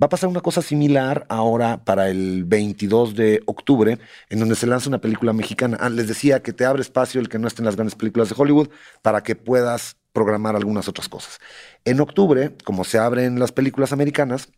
Va 0.00 0.06
a 0.06 0.08
pasar 0.08 0.28
una 0.28 0.40
cosa 0.40 0.62
similar 0.62 1.26
ahora 1.28 1.84
para 1.84 2.08
el 2.08 2.44
22 2.44 3.16
de 3.16 3.42
octubre, 3.46 3.98
en 4.28 4.38
donde 4.38 4.54
se 4.54 4.68
lanza 4.68 4.88
una 4.88 5.00
película 5.00 5.32
mexicana. 5.32 5.76
Ah, 5.80 5.88
les 5.88 6.06
decía 6.06 6.40
que 6.40 6.52
te 6.52 6.64
abre 6.64 6.82
espacio 6.82 7.20
el 7.20 7.28
que 7.28 7.40
no 7.40 7.48
esté 7.48 7.62
en 7.62 7.66
las 7.66 7.74
grandes 7.74 7.96
películas 7.96 8.28
de 8.28 8.36
Hollywood 8.38 8.68
para 9.02 9.24
que 9.24 9.34
puedas 9.34 9.96
programar 10.12 10.54
algunas 10.54 10.86
otras 10.86 11.08
cosas. 11.08 11.40
En 11.84 12.00
octubre, 12.00 12.56
como 12.64 12.84
se 12.84 12.98
abren 12.98 13.40
las 13.40 13.50
películas 13.50 13.92
americanas, 13.92 14.52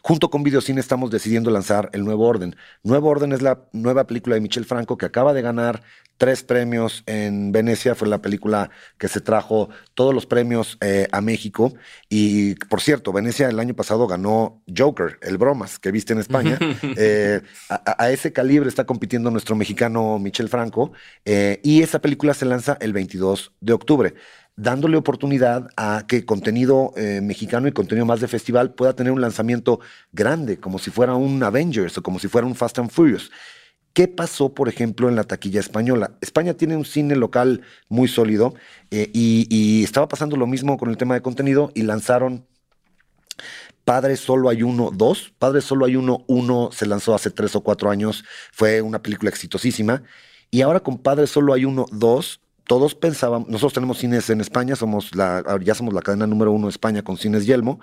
Junto 0.00 0.30
con 0.30 0.42
Videocine 0.42 0.80
estamos 0.80 1.10
decidiendo 1.10 1.50
lanzar 1.50 1.90
El 1.92 2.04
Nuevo 2.04 2.26
Orden. 2.26 2.56
Nuevo 2.82 3.08
Orden 3.08 3.32
es 3.32 3.42
la 3.42 3.60
nueva 3.72 4.06
película 4.06 4.34
de 4.34 4.40
Michel 4.40 4.64
Franco 4.64 4.96
que 4.96 5.06
acaba 5.06 5.32
de 5.32 5.42
ganar 5.42 5.82
tres 6.18 6.42
premios 6.42 7.04
en 7.06 7.52
Venecia. 7.52 7.94
Fue 7.94 8.08
la 8.08 8.20
película 8.20 8.70
que 8.98 9.08
se 9.08 9.20
trajo 9.20 9.70
todos 9.94 10.14
los 10.14 10.26
premios 10.26 10.76
eh, 10.80 11.08
a 11.12 11.20
México. 11.20 11.72
Y 12.08 12.56
por 12.66 12.80
cierto, 12.80 13.12
Venecia 13.12 13.48
el 13.48 13.58
año 13.60 13.74
pasado 13.74 14.06
ganó 14.06 14.62
Joker, 14.76 15.18
el 15.22 15.38
bromas 15.38 15.78
que 15.78 15.90
viste 15.90 16.12
en 16.12 16.18
España. 16.18 16.58
Eh, 17.00 17.42
a, 17.68 18.10
ese 18.10 18.32
calibre 18.32 18.68
está 18.68 18.84
compitiendo 18.84 19.30
nuestro 19.30 19.54
mexicano 19.54 20.18
Michel 20.18 20.48
Franco. 20.48 20.92
Eh, 21.24 21.60
y 21.62 21.82
esa 21.82 22.00
película 22.00 22.34
se 22.34 22.44
lanza 22.44 22.76
el 22.80 22.92
22 22.92 23.52
de 23.60 23.72
octubre 23.72 24.14
dándole 24.58 24.96
oportunidad 24.96 25.70
a 25.76 26.04
que 26.08 26.26
contenido 26.26 26.92
eh, 26.96 27.20
mexicano 27.22 27.68
y 27.68 27.72
contenido 27.72 28.04
más 28.04 28.20
de 28.20 28.26
festival 28.26 28.74
pueda 28.74 28.92
tener 28.92 29.12
un 29.12 29.20
lanzamiento 29.20 29.78
grande, 30.12 30.58
como 30.58 30.80
si 30.80 30.90
fuera 30.90 31.14
un 31.14 31.40
Avengers 31.44 31.96
o 31.96 32.02
como 32.02 32.18
si 32.18 32.26
fuera 32.26 32.46
un 32.46 32.56
Fast 32.56 32.80
and 32.80 32.90
Furious. 32.90 33.30
¿Qué 33.92 34.08
pasó, 34.08 34.54
por 34.54 34.68
ejemplo, 34.68 35.08
en 35.08 35.14
la 35.14 35.22
taquilla 35.24 35.60
española? 35.60 36.10
España 36.20 36.54
tiene 36.54 36.76
un 36.76 36.84
cine 36.84 37.14
local 37.14 37.62
muy 37.88 38.08
sólido 38.08 38.54
eh, 38.90 39.08
y, 39.14 39.84
estaba 39.84 40.08
pasando 40.08 40.36
lo 40.36 40.46
mismo 40.48 40.76
con 40.76 40.90
el 40.90 40.96
tema 40.96 41.14
de 41.14 41.22
contenido 41.22 41.70
y 41.74 41.82
lanzaron 41.82 42.44
Padre 43.84 44.16
Solo 44.16 44.50
Hay 44.50 44.64
Uno 44.64 44.90
2. 44.92 45.34
Padre 45.38 45.60
Solo 45.60 45.86
Hay 45.86 45.94
Uno 45.94 46.24
1 46.26 46.70
se 46.72 46.86
lanzó 46.86 47.14
hace 47.14 47.30
tres 47.30 47.54
o 47.54 47.60
cuatro 47.60 47.90
años, 47.90 48.24
fue 48.52 48.82
una 48.82 49.02
película 49.02 49.30
exitosísima. 49.30 50.02
Y 50.50 50.62
ahora 50.62 50.80
con 50.80 50.98
Padre 50.98 51.28
Solo 51.28 51.54
Hay 51.54 51.64
Uno 51.64 51.86
2 51.92 52.40
todos 52.68 52.94
pensábamos, 52.94 53.48
nosotros 53.48 53.72
tenemos 53.72 53.98
cines 53.98 54.30
en 54.30 54.40
España, 54.40 54.76
somos 54.76 55.16
la, 55.16 55.42
ya 55.60 55.74
somos 55.74 55.92
la 55.92 56.02
cadena 56.02 56.28
número 56.28 56.52
uno 56.52 56.68
de 56.68 56.70
España 56.70 57.02
con 57.02 57.16
cines 57.16 57.46
Yelmo, 57.46 57.80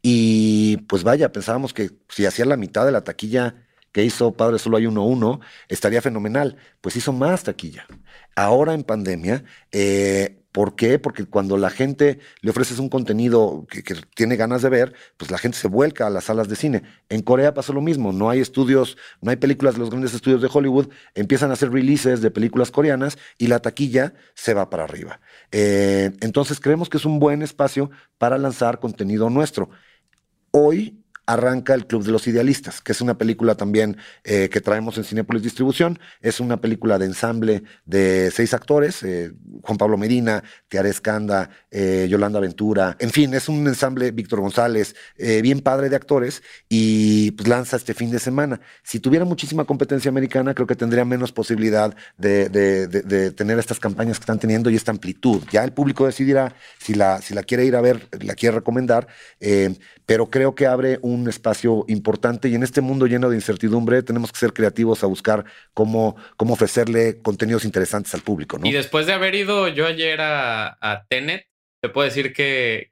y 0.00 0.78
pues 0.88 1.02
vaya, 1.02 1.32
pensábamos 1.32 1.74
que 1.74 1.90
si 2.08 2.24
hacía 2.24 2.46
la 2.46 2.56
mitad 2.56 2.86
de 2.86 2.92
la 2.92 3.04
taquilla 3.04 3.66
que 3.92 4.04
hizo 4.04 4.32
Padre 4.32 4.58
Solo 4.58 4.76
hay 4.76 4.86
uno 4.86 5.04
uno, 5.04 5.40
estaría 5.68 6.00
fenomenal. 6.00 6.56
Pues 6.80 6.96
hizo 6.96 7.12
más 7.12 7.44
taquilla. 7.44 7.86
Ahora 8.36 8.74
en 8.74 8.84
pandemia, 8.84 9.44
eh, 9.72 10.39
¿Por 10.52 10.74
qué? 10.74 10.98
Porque 10.98 11.26
cuando 11.26 11.56
la 11.56 11.70
gente 11.70 12.18
le 12.40 12.50
ofreces 12.50 12.80
un 12.80 12.88
contenido 12.88 13.66
que, 13.70 13.82
tiene 14.14 14.36
ganas 14.36 14.62
de 14.62 14.68
ver, 14.68 14.94
pues 15.16 15.30
la 15.30 15.38
gente 15.38 15.56
se 15.56 15.68
vuelca 15.68 16.08
a 16.08 16.10
las 16.10 16.24
salas 16.24 16.48
de 16.48 16.56
cine. 16.56 16.82
En 17.08 17.22
Corea 17.22 17.54
pasó 17.54 17.72
lo 17.72 17.80
mismo, 17.80 18.12
no 18.12 18.30
hay 18.30 18.40
estudios, 18.40 18.96
no 19.20 19.30
hay 19.30 19.36
películas 19.36 19.78
los 19.78 19.90
grandes 19.90 20.12
estudios 20.12 20.42
de 20.42 20.48
Hollywood, 20.52 20.88
empiezan 21.14 21.50
a 21.50 21.52
hacer 21.52 21.70
releases 21.70 22.20
de 22.20 22.32
películas 22.32 22.72
coreanas 22.72 23.16
y 23.38 23.46
la 23.46 23.60
taquilla 23.60 24.14
se 24.34 24.54
va 24.54 24.70
para 24.70 24.84
arriba. 24.84 25.20
Eh, 25.52 26.10
entonces 26.20 26.58
creemos 26.58 26.88
que 26.88 26.96
es 26.96 27.04
un 27.04 27.20
buen 27.20 27.42
espacio 27.42 27.90
para 28.18 28.36
lanzar 28.36 28.80
contenido 28.80 29.30
nuestro. 29.30 29.70
Hoy 30.50 30.99
arranca 31.30 31.74
El 31.74 31.86
Club 31.86 32.04
de 32.04 32.10
los 32.10 32.26
Idealistas, 32.26 32.80
que 32.80 32.90
es 32.90 33.00
una 33.00 33.16
película 33.16 33.54
también 33.54 33.96
eh, 34.24 34.48
que 34.50 34.60
traemos 34.60 34.98
en 34.98 35.04
Cinepolis 35.04 35.44
Distribución. 35.44 35.98
Es 36.20 36.40
una 36.40 36.60
película 36.60 36.98
de 36.98 37.06
ensamble 37.06 37.62
de 37.84 38.32
seis 38.34 38.52
actores, 38.52 39.02
eh, 39.04 39.32
Juan 39.62 39.78
Pablo 39.78 39.96
Medina, 39.96 40.42
Tiare 40.68 40.88
Escanda, 40.88 41.48
eh, 41.70 42.08
Yolanda 42.10 42.40
Ventura, 42.40 42.96
en 42.98 43.10
fin, 43.10 43.32
es 43.34 43.48
un 43.48 43.66
ensamble, 43.68 44.10
Víctor 44.10 44.40
González, 44.40 44.96
bien 45.16 45.60
padre 45.60 45.88
de 45.88 45.96
actores, 45.96 46.42
y 46.68 47.30
pues 47.32 47.48
lanza 47.48 47.76
este 47.76 47.94
fin 47.94 48.10
de 48.10 48.18
semana. 48.18 48.60
Si 48.82 48.98
tuviera 48.98 49.24
muchísima 49.24 49.64
competencia 49.64 50.08
americana, 50.08 50.54
creo 50.54 50.66
que 50.66 50.74
tendría 50.74 51.04
menos 51.04 51.30
posibilidad 51.32 51.94
de, 52.18 52.48
de, 52.48 53.30
tener 53.30 53.58
estas 53.58 53.78
campañas 53.78 54.18
que 54.18 54.22
están 54.22 54.38
teniendo 54.38 54.70
y 54.70 54.76
esta 54.76 54.90
amplitud. 54.90 55.42
Ya 55.52 55.62
el 55.62 55.72
público 55.72 56.06
decidirá 56.06 56.54
si 56.78 56.94
la, 56.94 57.20
si 57.22 57.34
la 57.34 57.42
quiere 57.42 57.64
ir 57.64 57.76
a 57.76 57.80
ver, 57.80 58.08
la 58.20 58.34
quiere 58.34 58.56
recomendar, 58.56 59.06
pero 60.10 60.28
creo 60.28 60.56
que 60.56 60.66
abre 60.66 60.98
un 61.02 61.28
espacio 61.28 61.84
importante 61.86 62.48
y 62.48 62.56
en 62.56 62.64
este 62.64 62.80
mundo 62.80 63.06
lleno 63.06 63.30
de 63.30 63.36
incertidumbre 63.36 64.02
tenemos 64.02 64.32
que 64.32 64.40
ser 64.40 64.52
creativos 64.52 65.04
a 65.04 65.06
buscar 65.06 65.44
cómo, 65.72 66.16
cómo 66.36 66.54
ofrecerle 66.54 67.22
contenidos 67.22 67.64
interesantes 67.64 68.12
al 68.12 68.22
público. 68.22 68.58
Y 68.64 68.72
después 68.72 69.06
de 69.06 69.12
haber 69.12 69.36
ido 69.36 69.68
yo 69.68 69.86
ayer 69.86 70.18
a, 70.20 71.06
Tenet, 71.08 71.46
te 71.80 71.90
puedo 71.90 72.08
decir 72.08 72.32
que, 72.32 72.90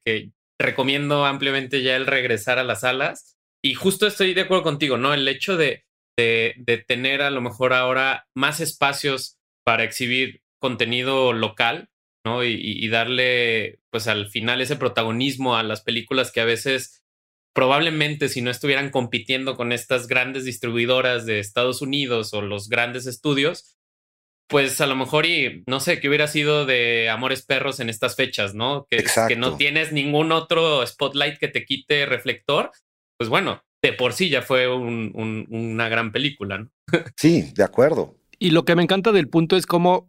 recomiendo 0.61 1.27
ampliamente 1.27 1.83
ya 1.83 1.97
el 1.97 2.07
regresar 2.07 2.61
a 2.61 2.63
las 2.63 2.83
salas 2.83 3.37
y 3.65 3.75
justo 3.75 4.07
estoy 4.07 4.33
de 4.33 4.43
acuerdo 4.43 4.63
contigo, 4.63 4.97
¿no? 4.97 5.13
El 5.13 5.27
hecho 5.27 5.57
de, 5.57 5.87
de, 6.17 6.85
tener 6.87 7.21
a 7.23 7.31
lo 7.31 7.41
mejor 7.41 7.73
ahora 7.73 8.29
más 8.37 8.61
espacios 8.61 9.41
para 9.65 9.83
exhibir 9.83 10.43
contenido 10.61 11.33
local, 11.33 11.91
¿no? 12.25 12.45
Y, 12.45 12.55
y, 12.61 12.89
darle, 12.91 13.81
pues 13.91 14.07
al 14.07 14.29
final, 14.31 14.61
ese 14.61 14.77
protagonismo 14.77 15.57
a 15.57 15.65
las 15.65 15.81
películas 15.81 16.31
que 16.31 16.43
a 16.43 16.45
veces 16.45 16.99
probablemente 17.53 18.29
si 18.29 18.43
no 18.43 18.51
estuvieran 18.51 18.91
compitiendo 18.91 19.57
con 19.57 19.73
estas 19.73 20.07
grandes 20.07 20.45
distribuidoras 20.45 21.27
de 21.27 21.41
Estados 21.41 21.83
Unidos 21.83 22.33
o 22.35 22.43
los 22.43 22.69
grandes 22.69 23.07
estudios, 23.07 23.79
pues 24.49 24.81
a 24.81 24.87
lo 24.87 24.97
mejor 24.97 25.27
y 25.27 25.63
no 25.67 25.81
sé, 25.81 26.01
qué 26.01 26.09
hubiera 26.09 26.27
sido 26.27 26.67
de 26.67 27.11
Amores 27.11 27.45
Perros 27.45 27.81
en 27.81 27.91
estas 27.91 28.17
fechas, 28.17 28.55
¿no? 28.55 28.87
Que, 28.89 29.05
que 29.29 29.37
no 29.37 29.57
tienes 29.57 29.93
ningún 29.93 30.33
otro 30.33 30.87
spotlight 30.87 31.39
que 31.39 31.49
te 31.49 31.65
quite 31.65 32.07
reflector, 32.07 32.73
pues 33.19 33.29
bueno, 33.29 33.63
de 33.83 33.93
por 33.93 34.13
sí 34.13 34.29
ya 34.29 34.43
fue 34.43 34.69
una 34.69 35.89
gran 35.89 36.13
película, 36.13 36.59
¿no? 36.59 36.71
sí, 37.17 37.53
de 37.55 37.65
acuerdo. 37.65 38.17
Y 38.39 38.51
lo 38.51 38.65
que 38.65 38.75
me 38.75 38.83
encanta 38.83 39.13
del 39.13 39.29
punto 39.29 39.57
es 39.57 39.67
cómo 39.67 40.09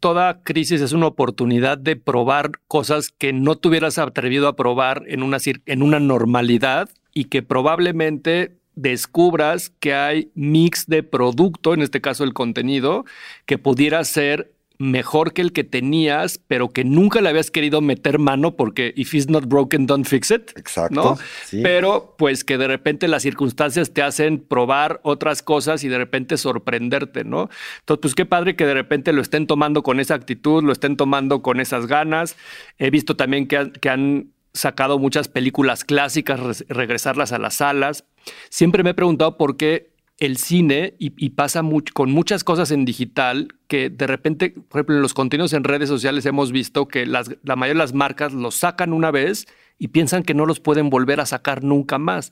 toda 0.00 0.42
crisis 0.42 0.80
es 0.80 0.92
una 0.92 1.06
oportunidad 1.06 1.78
de 1.78 1.96
probar 1.96 2.52
cosas 2.68 3.10
que 3.10 3.32
no 3.32 3.56
te 3.56 3.68
hubieras 3.68 3.98
atrevido 3.98 4.48
a 4.48 4.56
probar 4.56 5.02
en 5.06 5.22
una, 5.22 5.38
en 5.44 5.82
una 5.82 6.00
normalidad 6.00 6.88
y 7.12 7.24
que 7.24 7.42
probablemente 7.42 8.56
descubras 8.74 9.70
que 9.80 9.94
hay 9.94 10.30
mix 10.34 10.86
de 10.86 11.02
producto, 11.02 11.74
en 11.74 11.82
este 11.82 12.00
caso 12.00 12.24
el 12.24 12.34
contenido, 12.34 13.04
que 13.46 13.58
pudiera 13.58 14.04
ser 14.04 14.52
mejor 14.78 15.32
que 15.32 15.42
el 15.42 15.52
que 15.52 15.64
tenías, 15.64 16.40
pero 16.46 16.68
que 16.68 16.84
nunca 16.84 17.20
le 17.20 17.28
habías 17.28 17.50
querido 17.50 17.80
meter 17.80 18.18
mano 18.18 18.56
porque 18.56 18.92
if 18.96 19.14
it's 19.14 19.28
not 19.28 19.46
broken, 19.46 19.86
don't 19.86 20.06
fix 20.06 20.30
it. 20.30 20.50
Exacto. 20.56 20.94
¿no? 20.94 21.18
Pero 21.62 22.14
pues 22.18 22.44
que 22.44 22.58
de 22.58 22.66
repente 22.66 23.08
las 23.08 23.22
circunstancias 23.22 23.92
te 23.92 24.02
hacen 24.02 24.38
probar 24.38 25.00
otras 25.02 25.42
cosas 25.42 25.84
y 25.84 25.88
de 25.88 25.98
repente 25.98 26.36
sorprenderte, 26.36 27.24
¿no? 27.24 27.48
Entonces, 27.80 28.00
pues 28.02 28.14
qué 28.14 28.26
padre 28.26 28.56
que 28.56 28.66
de 28.66 28.74
repente 28.74 29.12
lo 29.12 29.22
estén 29.22 29.46
tomando 29.46 29.82
con 29.82 30.00
esa 30.00 30.14
actitud, 30.14 30.62
lo 30.62 30.72
estén 30.72 30.96
tomando 30.96 31.42
con 31.42 31.60
esas 31.60 31.86
ganas. 31.86 32.36
He 32.78 32.90
visto 32.90 33.16
también 33.16 33.46
que, 33.46 33.72
que 33.80 33.88
han 33.88 34.32
sacado 34.52 34.98
muchas 34.98 35.28
películas 35.28 35.84
clásicas, 35.84 36.64
regresarlas 36.68 37.32
a 37.32 37.38
las 37.38 37.54
salas. 37.54 38.04
Siempre 38.48 38.82
me 38.82 38.90
he 38.90 38.94
preguntado 38.94 39.36
por 39.36 39.56
qué 39.56 39.95
el 40.18 40.38
cine 40.38 40.94
y, 40.98 41.30
pasa 41.30 41.62
con 41.92 42.10
muchas 42.10 42.42
cosas 42.42 42.70
en 42.70 42.84
digital 42.84 43.48
que 43.68 43.90
de 43.90 44.06
repente, 44.06 44.50
por 44.50 44.78
ejemplo, 44.78 44.96
en 44.96 45.02
los 45.02 45.12
contenidos 45.12 45.52
en 45.52 45.64
redes 45.64 45.88
sociales 45.88 46.24
hemos 46.24 46.52
visto 46.52 46.88
que 46.88 47.04
la 47.04 47.22
mayoría 47.44 47.74
de 47.74 47.84
las 47.84 47.92
marcas 47.92 48.32
los 48.32 48.54
sacan 48.54 48.92
una 48.92 49.10
vez 49.10 49.46
y 49.78 49.88
piensan 49.88 50.22
que 50.22 50.32
no 50.34 50.46
los 50.46 50.60
pueden 50.60 50.88
volver 50.88 51.20
a 51.20 51.26
sacar 51.26 51.62
nunca 51.62 51.98
más. 51.98 52.30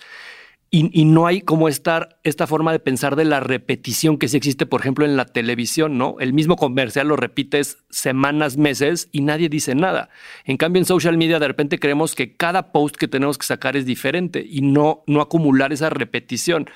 Y, 0.76 1.04
no 1.04 1.28
hay 1.28 1.40
como 1.40 1.68
estar 1.68 2.18
esta 2.24 2.48
forma 2.48 2.72
de 2.72 2.80
pensar 2.80 3.14
de 3.14 3.24
la 3.24 3.38
repetición 3.38 4.18
que 4.18 4.26
sí 4.26 4.36
existe, 4.36 4.66
por 4.66 4.80
ejemplo, 4.80 5.04
en 5.04 5.16
la 5.16 5.24
televisión, 5.24 5.98
¿no? 5.98 6.16
El 6.18 6.32
mismo 6.32 6.56
comercial 6.56 7.06
lo 7.06 7.14
repites 7.14 7.78
semanas, 7.90 8.56
meses 8.56 9.08
y 9.12 9.20
nadie 9.20 9.48
dice 9.48 9.76
nada. 9.76 10.08
En 10.44 10.56
cambio, 10.56 10.80
en 10.80 10.84
social 10.84 11.16
media 11.16 11.38
de 11.38 11.46
repente 11.46 11.78
creemos 11.78 12.16
que 12.16 12.34
cada 12.36 12.72
post 12.72 12.96
que 12.96 13.06
tenemos 13.06 13.38
que 13.38 13.46
sacar 13.46 13.76
es 13.76 13.86
diferente 13.86 14.44
y 14.44 14.62
no, 14.62 15.04
no 15.06 15.20
acumular 15.20 15.72
esa 15.72 15.90
repetición. 15.90 16.68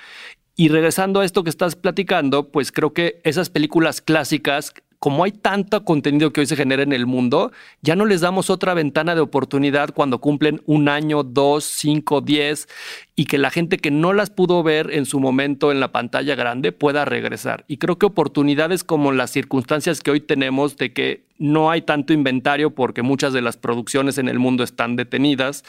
Y 0.61 0.71
regresando 0.71 1.21
a 1.21 1.25
esto 1.25 1.45
que 1.45 1.51
estás 1.51 1.77
platicando, 1.77 2.49
pues 2.51 2.73
creo 2.73 2.93
que 2.93 3.21
esas 3.23 3.49
películas 3.49 4.01
clásicas 4.01 4.75
como 4.99 5.23
hay 5.23 5.31
tanto 5.31 5.85
contenido 5.85 6.33
que 6.33 6.41
hoy 6.41 6.47
se 6.47 6.57
genera 6.57 6.83
en 6.83 6.93
el 6.93 7.07
mundo, 7.07 7.53
ya 7.83 7.95
no 7.95 8.05
les 8.05 8.21
damos 8.21 8.51
otra 8.51 8.75
ventana 8.75 9.15
de 9.15 9.21
oportunidad 9.21 9.95
cuando 9.95 10.21
cumplen 10.21 10.61
un 10.67 10.89
año, 10.89 11.23
dos, 11.23 11.65
cinco, 11.65 12.21
diez, 12.21 12.69
y 13.15 13.27
que 13.27 13.39
la 13.39 13.51
gente 13.51 13.77
que 13.77 13.93
no 13.93 14.13
las 14.13 14.31
pudo 14.31 14.63
ver 14.65 14.91
en 14.93 15.07
su 15.07 15.21
momento 15.21 15.71
en 15.71 15.79
la 15.79 15.93
pantalla 15.93 16.35
grande 16.35 16.73
pueda 16.73 17.05
regresar. 17.05 17.65
Y 17.69 17.77
creo 17.77 17.97
que 17.97 18.07
oportunidades 18.07 18.83
como 18.83 19.13
las 19.13 19.31
circunstancias 19.31 20.01
que 20.01 20.11
hoy 20.11 20.21
tenemos 20.21 20.77
de 20.77 20.93
que 20.93 21.23
no 21.39 21.71
hay 21.71 21.83
tanto 21.83 22.13
inventario 22.13 22.75
porque 22.75 23.03
muchas 23.03 23.33
de 23.33 23.43
las 23.43 23.57
producciones 23.57 24.19
en 24.19 24.29
el 24.29 24.41
mundo 24.41 24.65
están 24.65 24.97
detenidas, 24.97 25.65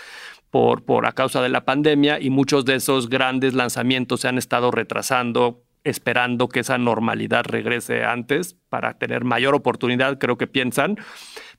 por, 0.52 0.84
por 0.84 1.06
a 1.06 1.12
causa 1.12 1.42
de 1.42 1.50
la 1.50 1.66
pandemia 1.66 2.20
y 2.20 2.30
muchos 2.30 2.66
de 2.66 2.76
esos 2.76 3.10
grandes 3.10 3.54
lanzamientos 3.54 4.22
se 4.22 4.28
han 4.28 4.38
estado 4.38 4.72
retrasando 4.72 5.64
esperando 5.84 6.50
que 6.50 6.60
esa 6.60 6.78
normalidad 6.78 7.46
regrese 7.46 8.04
antes 8.04 8.56
para 8.70 8.98
tener 8.98 9.24
mayor 9.24 9.56
oportunidad, 9.56 10.18
creo 10.18 10.38
que 10.38 10.48
piensan, 10.48 10.98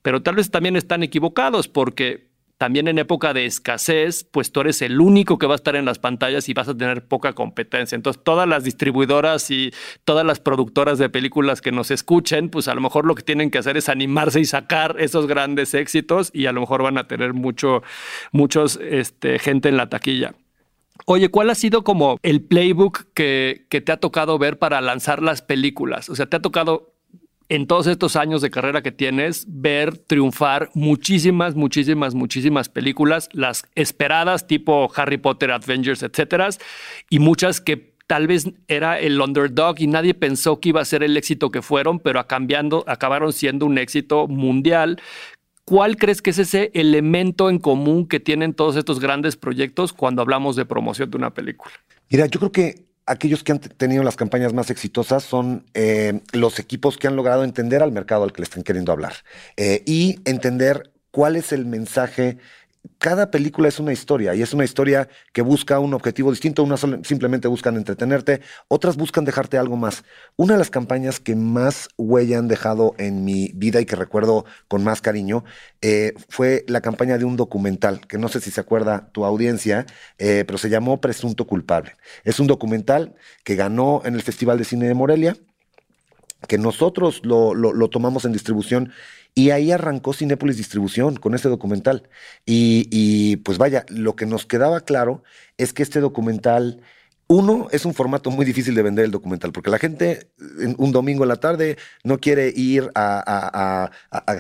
pero 0.03 0.23
tal 0.23 0.37
vez 0.37 0.51
también 0.51 0.77
están 0.77 1.03
equivocados 1.03 1.69
porque 1.69 2.30
también 2.61 2.89
en 2.89 2.99
época 2.99 3.33
de 3.33 3.47
escasez, 3.47 4.23
pues 4.23 4.53
tú 4.53 4.61
eres 4.61 4.83
el 4.83 5.01
único 5.01 5.39
que 5.39 5.47
va 5.47 5.55
a 5.55 5.57
estar 5.57 5.77
en 5.77 5.87
las 5.87 5.99
pantallas 5.99 6.47
y 6.51 6.53
vas 6.53 6.69
a 6.69 6.77
tener 6.77 7.09
poca 7.09 7.33
competencia. 7.33 7.97
Entonces, 7.97 8.23
todas 8.23 8.47
las 8.47 8.65
distribuidoras 8.65 9.51
y 9.51 9.73
todas 10.05 10.27
las 10.27 10.41
productoras 10.41 10.99
de 10.99 11.09
películas 11.09 11.63
que 11.63 11.73
nos 11.73 11.91
escuchen, 11.91 12.51
pues 12.51 12.69
a 12.69 12.75
lo 12.75 12.83
mejor 12.83 13.07
lo 13.07 13.15
que 13.15 13.23
tienen 13.23 13.51
que 13.51 13.57
hacer 13.57 13.79
es 13.79 13.89
animarse 13.89 14.41
y 14.41 14.45
sacar 14.45 14.97
esos 14.99 15.27
grandes 15.27 15.73
éxitos 15.73 16.31
y 16.35 16.45
a 16.45 16.53
lo 16.53 16.61
mejor 16.61 16.83
van 16.83 16.99
a 16.99 17.09
tener 17.09 17.33
mucho, 17.33 17.83
muchos 18.31 18.79
este, 18.83 19.39
gente 19.39 19.71
en 19.71 19.79
la 19.79 19.89
taquilla. 19.89 20.35
Oye, 21.07 21.31
¿cuál 21.31 21.49
ha 21.49 21.55
sido 21.55 21.83
como 21.83 22.19
el 22.23 22.43
playbook 22.43 23.07
que, 23.15 23.65
te 23.71 23.91
ha 23.91 23.97
tocado 23.97 24.39
ver 24.39 24.59
para 24.59 24.83
lanzar 24.83 25.23
las 25.23 25.41
películas? 25.41 26.11
O 26.11 26.15
sea, 26.15 26.27
¿te 26.27 26.37
ha 26.37 26.43
tocado 26.43 26.93
en 27.51 27.67
todos 27.67 27.89
estos 27.89 28.15
años 28.15 28.41
de 28.43 28.51
carrera 28.51 28.81
que 28.81 28.93
tienes, 28.93 29.45
ver 29.49 29.99
triunfar 29.99 30.71
muchísimas, 30.73 31.57
muchísimas, 31.57 32.15
muchísimas 32.15 32.69
películas, 32.69 33.29
las 33.33 33.65
esperadas 33.75 34.47
tipo 34.47 34.91
Harry 34.95 35.19
Potter, 35.19 35.51
Avengers, 35.51 36.05
etcétera, 36.05 36.49
y 37.11 37.19
muchas 37.19 37.61
que 37.61 37.91
tal 38.07 38.29
vez 38.29 38.49
era 38.69 39.01
el 39.01 39.21
underdog 39.21 39.81
y 39.81 39.89
nadie 39.89 40.15
pensó 40.15 40.61
que 40.61 40.69
iba 40.69 40.81
a 40.81 40.85
ser 40.85 41.03
el 41.03 41.17
éxito 41.17 41.51
que 41.51 41.61
fueron, 41.61 41.99
pero 41.99 42.25
cambiando, 42.29 42.85
acabaron 42.87 43.33
siendo 43.33 43.67
un 43.67 43.79
éxito 43.79 44.29
mundial. 44.29 45.01
¿Cuál 45.65 45.97
crees 45.97 46.23
que 46.23 46.31
es 46.31 46.39
ese 46.39 46.71
elemento 46.75 47.51
en 47.51 47.59
común 47.59 48.07
que 48.07 48.21
tienen 48.21 48.55
todos 48.55 48.77
estos 48.77 49.01
grandes 49.01 49.37
proyectos 49.37 49.93
cuando 49.93 50.23
hablamos 50.23 50.55
de 50.55 50.67
promoción 50.67 51.11
de 51.11 51.17
una 51.17 51.35
película? 51.35 51.73
Mira, 52.09 52.27
yo 52.27 52.39
creo 52.39 52.53
que 52.53 52.90
aquellos 53.07 53.43
que 53.43 53.53
han 53.53 53.61
tenido 53.61 54.03
las 54.03 54.17
campañas 54.17 54.53
más 54.53 54.71
exitosas 54.71 55.25
son 55.25 55.65
eh, 55.75 56.21
los 56.33 56.59
equipos 56.59 56.97
que 56.97 57.09
han 57.09 57.17
logrado 57.17 57.45
entender 57.45 57.83
al 57.83 57.93
mercado 57.93 58.25
al 58.25 58.33
que 58.33 58.43
le 58.43 58.45
están 58.45 58.63
queriendo 58.63 58.93
hablar 58.93 59.15
eh, 59.57 59.83
y 59.87 60.21
entender 60.25 60.91
cuál 61.11 61.37
es 61.37 61.53
el 61.53 61.67
mensaje 61.67 62.39
cada 62.99 63.31
película 63.31 63.69
es 63.69 63.79
una 63.79 63.93
historia 63.93 64.35
y 64.35 64.43
es 64.43 64.53
una 64.55 64.65
historia 64.65 65.09
que 65.33 65.43
busca 65.43 65.79
un 65.79 65.95
objetivo 65.95 66.31
distinto. 66.31 66.63
Unas 66.63 66.85
simplemente 67.03 67.49
buscan 67.49 67.77
entretenerte, 67.77 68.41
otras 68.69 68.97
buscan 68.97 69.25
dejarte 69.25 69.59
algo 69.59 69.77
más. 69.77 70.05
Una 70.37 70.55
de 70.55 70.59
las 70.59 70.71
campañas 70.71 71.21
que 71.21 71.37
más 71.37 71.89
huella 71.97 72.39
han 72.39 72.49
dejado 72.49 72.95
en 72.99 73.25
mi 73.25 73.53
vida 73.55 73.81
y 73.81 73.87
que 73.87 73.97
recuerdo 73.97 74.45
con 74.69 74.85
más 74.85 75.01
cariño 75.01 75.45
eh, 75.83 76.15
fue 76.29 76.65
la 76.69 76.81
campaña 76.81 77.19
de 77.19 77.25
un 77.25 77.37
documental, 77.37 78.07
que 78.07 78.19
no 78.19 78.29
sé 78.29 78.41
si 78.41 78.51
se 78.51 78.61
acuerda 78.61 79.11
tu 79.13 79.25
audiencia, 79.25 79.87
eh, 80.19 80.45
pero 80.47 80.59
se 80.59 80.71
llamó 80.71 81.01
Presunto 81.01 81.47
Culpable. 81.47 81.97
Es 82.25 82.41
un 82.41 82.47
documental 82.47 83.15
que 83.45 83.57
ganó 83.57 84.03
en 84.05 84.15
el 84.15 84.23
Festival 84.23 84.59
de 84.59 84.65
Cine 84.65 84.89
de 84.89 84.95
Morelia 84.95 85.37
que 86.49 86.59
nosotros 86.59 87.21
lo, 87.25 87.55
lo 87.55 87.91
tomamos 87.91 88.25
en 88.25 88.33
distribución 88.33 88.93
y 89.35 89.51
ahí 89.51 89.73
arrancó 89.73 90.13
Cinépolis 90.13 90.57
Distribución 90.57 91.17
con 91.17 91.35
este 91.35 91.49
documental. 91.49 92.09
Y, 92.45 93.37
pues 93.39 93.59
vaya, 93.59 93.85
lo 93.89 94.17
que 94.17 94.27
nos 94.27 94.47
quedaba 94.47 94.81
claro 94.81 95.23
es 95.57 95.73
que 95.73 95.83
este 95.83 96.01
documental... 96.01 96.83
Uno, 97.33 97.69
es 97.71 97.85
un 97.85 97.95
formato 97.95 98.33
muy 98.33 98.45
difícil 98.45 98.75
de 98.75 98.83
vender 98.83 99.05
el 99.05 99.13
documental, 99.13 99.53
porque 99.53 99.71
la 99.71 99.79
gente 99.79 100.33
un 100.79 100.91
domingo 100.91 101.23
en 101.23 101.29
la 101.29 101.37
tarde 101.37 101.77
no 102.03 102.19
quiere 102.19 102.49
ir 102.49 102.91
a, 102.97 103.89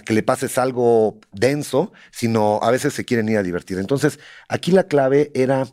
que 0.04 0.12
le 0.12 0.24
pases 0.24 0.58
algo 0.58 1.20
denso, 1.30 1.92
sino 2.10 2.58
a 2.60 2.72
veces 2.72 2.92
se 2.92 3.04
quieren 3.04 3.28
ir 3.28 3.38
a 3.38 3.44
divertir. 3.44 3.78
Entonces, 3.78 4.18
aquí 4.48 4.72
la 4.72 4.88
clave 4.88 5.30
era 5.36 5.68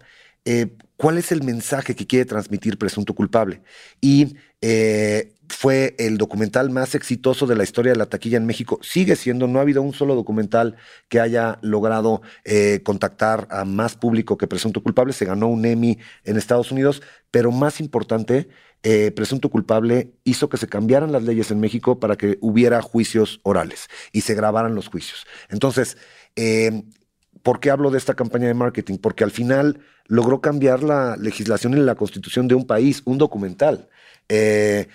eh, 0.46 0.68
cuál 0.96 1.18
es 1.18 1.32
el 1.32 1.42
mensaje 1.42 1.96
que 1.96 2.06
quiere 2.06 2.26
transmitir 2.26 2.78
Presunto 2.78 3.16
Culpable. 3.16 3.64
Y 4.00 4.36
eh, 4.62 5.34
fue 5.50 5.96
el 5.98 6.18
documental 6.18 6.70
más 6.70 6.94
exitoso 6.94 7.48
de 7.48 7.56
la 7.56 7.64
historia 7.64 7.94
de 7.94 7.98
la 7.98 8.08
taquilla 8.08 8.38
en 8.38 8.46
México. 8.46 8.80
Sigue 8.82 9.16
siendo, 9.16 9.48
no 9.48 9.60
ha 9.60 9.62
habido 9.62 9.82
un 9.82 9.94
solo 9.94 10.14
documental 10.16 10.76
que 11.08 11.20
haya 11.20 11.58
logrado 11.62 12.22
eh, 12.44 12.82
contactar 12.84 13.48
a 13.50 13.64
más 13.64 13.96
público 13.96 14.38
que 14.38 14.48
Presunto 14.48 14.84
Culpable. 14.84 15.14
Se 15.14 15.26
ganó 15.26 15.48
un 15.48 15.66
Emmy 15.66 16.00
en 16.26 16.38
Estados 16.38 16.72
Unidos, 16.72 17.02
pero 17.32 17.52
más 17.52 17.80
importante, 17.80 18.50
eh, 18.84 19.12
Presunto 19.12 19.50
Culpable 19.50 20.12
hizo 20.26 20.50
que 20.50 20.58
se 20.58 20.68
cambiaran 20.68 21.12
las 21.12 21.24
leyes 21.24 21.50
en 21.52 21.60
México 21.60 22.00
para 22.00 22.18
que 22.18 22.38
hubiera 22.42 22.82
juicios 22.82 23.40
orales 23.44 23.88
y 24.12 24.22
se 24.22 24.36
grabaran 24.36 24.76
los 24.76 24.90
juicios. 24.90 25.26
Entonces, 25.50 25.98
¿por 27.42 27.60
qué 27.60 27.72
hablo 27.72 27.90
de 27.90 27.98
esta 27.98 28.16
campaña 28.16 28.48
de 28.48 28.54
marketing? 28.54 28.98
Porque 28.98 29.24
al 29.24 29.32
final 29.32 29.80
logró 30.08 30.42
cambiar 30.42 30.84
la 30.84 31.16
legislación 31.18 31.74
y 31.74 31.78
la 31.78 31.96
constitución 31.96 32.48
de 32.48 32.56
un 32.56 32.66
país, 32.68 33.02
un 33.06 33.18
documental. 33.18 33.90
Eh, 34.30 34.88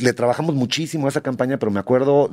le 0.00 0.12
trabajamos 0.12 0.54
muchísimo 0.54 1.08
esa 1.08 1.20
campaña, 1.20 1.58
pero 1.58 1.70
me 1.70 1.80
acuerdo 1.80 2.30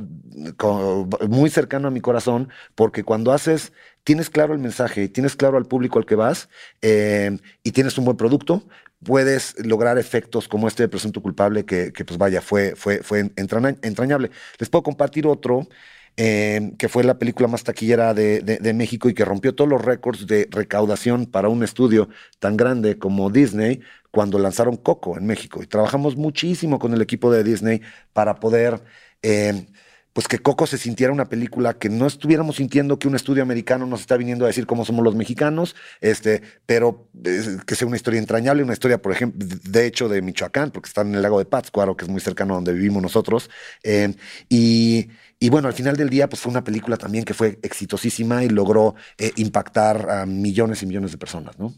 muy 1.29 1.49
cercano 1.49 1.87
a 1.87 1.91
mi 1.91 2.01
corazón, 2.01 2.49
porque 2.75 3.03
cuando 3.03 3.31
haces, 3.31 3.73
tienes 4.03 4.29
claro 4.29 4.53
el 4.53 4.59
mensaje, 4.59 5.09
tienes 5.09 5.35
claro 5.35 5.57
al 5.57 5.65
público 5.65 5.99
al 5.99 6.05
que 6.05 6.15
vas 6.15 6.49
eh, 6.81 7.37
y 7.63 7.71
tienes 7.71 7.97
un 7.97 8.05
buen 8.05 8.17
producto, 8.17 8.63
puedes 9.03 9.55
lograr 9.65 9.97
efectos 9.97 10.47
como 10.47 10.67
este 10.67 10.83
de 10.83 10.89
presunto 10.89 11.21
culpable 11.21 11.65
que, 11.65 11.91
pues 11.91 12.17
vaya, 12.17 12.41
fue, 12.41 12.75
fue, 12.75 12.99
fue 13.03 13.31
entrañable. 13.35 14.31
Les 14.57 14.69
puedo 14.69 14.83
compartir 14.83 15.27
otro. 15.27 15.67
Eh, 16.15 16.73
que 16.77 16.89
fue 16.89 17.03
la 17.03 17.17
película 17.17 17.47
más 17.47 17.63
taquillera 17.63 18.13
de, 18.13 18.73
México 18.75 19.09
y 19.09 19.15
que 19.15 19.25
rompió 19.25 19.55
todos 19.55 19.67
los 19.67 19.83
récords 19.83 20.27
de 20.27 20.47
recaudación 20.51 21.25
para 21.25 21.49
un 21.49 21.63
estudio 21.63 22.07
tan 22.37 22.55
grande 22.55 22.99
como 22.99 23.31
Disney, 23.31 23.81
cuando 24.13 24.37
lanzaron 24.37 24.77
Coco 24.77 25.17
en 25.17 25.25
México. 25.25 25.63
Y 25.63 25.65
trabajamos 25.65 26.15
muchísimo 26.15 26.77
con 26.77 26.93
el 26.93 27.01
equipo 27.01 27.31
de 27.31 27.43
Disney 27.43 27.81
para 28.13 28.35
poder, 28.35 28.79
eh, 29.23 29.65
pues 30.13 30.27
que 30.27 30.37
Coco 30.37 30.67
se 30.67 30.77
sintiera 30.77 31.11
una 31.11 31.29
película 31.29 31.79
que 31.79 31.89
no 31.89 32.05
estuviéramos 32.05 32.57
sintiendo 32.57 32.99
que 32.99 33.07
un 33.07 33.15
estudio 33.15 33.41
americano 33.41 33.87
nos 33.87 34.01
está 34.01 34.15
viniendo 34.15 34.45
a 34.45 34.49
decir 34.49 34.67
cómo 34.67 34.85
somos 34.85 35.03
los 35.03 35.15
mexicanos, 35.15 35.75
este, 35.99 36.43
pero 36.67 37.09
que 37.65 37.73
sea 37.73 37.87
una 37.87 37.95
historia 37.95 38.19
entrañable, 38.19 38.61
una 38.61 38.73
historia, 38.73 39.01
por 39.01 39.13
ejemplo, 39.13 39.47
de 39.47 39.85
hecho, 39.87 40.07
de 40.07 40.21
Michoacán, 40.21 40.69
porque 40.69 40.89
está 40.89 41.01
en 41.01 41.15
el 41.15 41.23
lago 41.23 41.39
de 41.39 41.45
Pátzcuaro, 41.45 41.97
que 41.97 42.05
es 42.05 42.11
muy 42.11 42.21
cercano 42.21 42.53
a 42.53 42.57
donde 42.57 42.73
vivimos 42.73 43.01
nosotros. 43.01 43.49
Eh, 43.81 44.13
y, 44.47 45.09
bueno, 45.49 45.67
al 45.67 45.73
final 45.73 45.97
del 45.97 46.11
día, 46.11 46.29
pues 46.29 46.39
fue 46.39 46.51
una 46.51 46.63
película 46.63 46.97
también 46.97 47.25
que 47.25 47.33
fue 47.33 47.57
exitosísima 47.63 48.43
y 48.43 48.49
logró 48.49 48.93
eh, 49.17 49.31
impactar 49.37 50.07
a 50.11 50.25
millones 50.27 50.83
y 50.83 50.85
millones 50.85 51.11
de 51.11 51.17
personas, 51.17 51.57
¿no? 51.57 51.73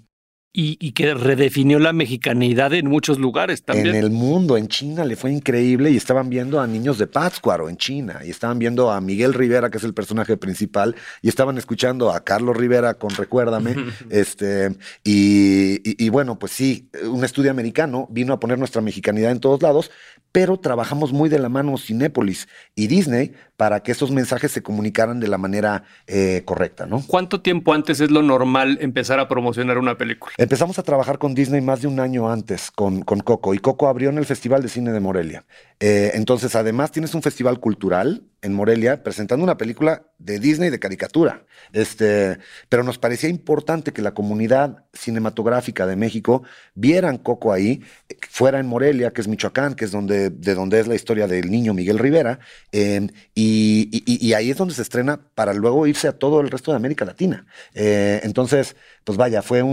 Y, 0.58 0.91
que 0.94 1.13
redefinió 1.13 1.80
la 1.80 1.91
mexicanidad 1.91 2.74
en 2.74 2.88
muchos 2.88 3.20
lugares 3.20 3.63
también. 3.63 3.88
En 3.88 3.96
el 3.96 4.10
mundo, 4.10 4.56
en 4.56 4.70
China 4.70 5.04
le 5.04 5.18
fue 5.18 5.32
increíble 5.34 5.91
y 5.91 5.98
estaban 5.98 6.30
viendo 6.30 6.62
a 6.62 6.68
niños 6.68 6.98
de 6.98 7.08
Pátzcuaro 7.08 7.68
en 7.68 7.76
China 7.76 8.22
y 8.26 8.30
estaban 8.30 8.58
viendo 8.58 8.89
a 8.89 9.02
Miguel 9.02 9.34
Rivera, 9.34 9.70
que 9.70 9.80
es 9.80 9.84
el 9.84 9.94
personaje 9.94 10.38
principal, 10.38 10.96
y 11.22 11.28
estaban 11.28 11.58
escuchando 11.58 12.10
a 12.10 12.24
Carlos 12.24 12.56
Rivera 12.56 12.94
con 12.94 13.10
Recuérdame. 13.10 13.76
este, 14.10 14.78
y, 15.04 15.82
y 15.84 16.10
bueno, 16.10 16.39
pues 16.39 16.54
sí, 16.54 16.89
un 17.04 17.26
estudio 17.26 17.52
americano 17.52 18.08
vino 18.10 18.32
a 18.32 18.39
poner 18.39 18.58
nuestra 18.58 18.82
mexicanidad 18.82 19.32
en 19.32 19.41
todos 19.41 19.62
lados, 19.62 19.91
pero 20.32 20.58
trabajamos 20.58 21.13
muy 21.13 21.30
de 21.30 21.39
la 21.39 21.48
mano 21.48 21.78
Cinépolis 21.78 22.50
y 22.76 22.88
Disney 22.88 23.34
para 23.56 23.82
que 23.84 23.94
esos 23.94 24.12
mensajes 24.12 24.52
se 24.52 24.62
comunicaran 24.62 25.22
de 25.22 25.30
la 25.30 25.38
manera 25.38 25.84
eh, 26.08 26.41
correcta, 26.44 26.86
¿no? 26.86 27.02
¿Cuánto 27.08 27.39
tiempo 27.39 27.74
antes 27.74 28.02
es 28.02 28.12
lo 28.12 28.22
normal 28.22 28.78
empezar 28.82 29.20
a 29.22 29.30
promocionar 29.30 29.78
una 29.78 29.98
película? 29.98 30.34
Empezamos 30.45 30.77
a 30.77 30.84
trabajar 30.84 31.17
con 31.17 31.34
Disney 31.34 31.60
más 31.60 31.81
de 31.81 31.88
un 31.88 31.99
año 31.99 32.31
antes 32.31 32.69
con, 32.69 33.01
con 33.01 33.19
Coco 33.19 33.55
y 33.55 33.58
Coco 33.58 33.88
abrió 33.88 34.12
en 34.12 34.19
el 34.19 34.27
Festival 34.27 34.62
de 34.62 34.69
Cine 34.69 34.91
de 34.91 34.99
Morelia. 34.99 35.43
Eh, 35.79 36.12
entonces, 36.13 36.55
además, 36.55 36.91
tienes 36.91 37.15
un 37.15 37.23
festival 37.23 37.60
cultural 37.60 38.21
en 38.45 38.53
Morelia 38.53 39.01
presentando 39.03 39.43
una 39.43 39.58
película 39.58 40.03
de 40.19 40.39
Disney 40.39 40.69
de 40.69 40.79
caricatura. 40.79 41.45
Este, 41.73 42.38
pero 42.69 42.84
nos 42.84 42.99
parecía 42.99 43.29
importante 43.29 43.91
que 43.91 44.04
la 44.04 44.13
comunidad 44.13 44.85
cinematográfica 44.93 45.87
de 45.87 45.96
México 45.96 46.43
vieran 46.75 47.17
Coco 47.17 47.52
ahí, 47.52 47.81
fuera 48.29 48.60
en 48.60 48.67
Morelia, 48.67 49.12
que 49.12 49.21
es 49.21 49.27
Michoacán, 49.27 49.73
que 49.73 49.85
es 49.85 49.91
donde, 49.91 50.29
de 50.29 50.54
donde 50.54 50.79
es 50.79 50.87
la 50.87 50.96
historia 50.96 51.27
del 51.27 51.50
niño 51.50 51.73
Miguel 51.73 51.98
Rivera, 51.98 52.39
eh, 52.71 53.08
y, 53.33 54.33
ahí 54.33 54.52
es 54.52 54.58
donde 54.58 54.75
se 54.75 54.83
estrena 54.83 55.19
para 55.33 55.54
luego 55.54 55.87
irse 55.87 56.08
a 56.08 56.17
todo 56.17 56.39
el 56.39 56.52
resto 56.52 56.71
de 56.71 56.77
América 56.77 57.04
Latina. 57.04 57.48
Eh, 57.73 58.21
entonces, 58.23 58.75
pues 59.04 59.17
vaya, 59.17 59.41
fue 59.41 59.63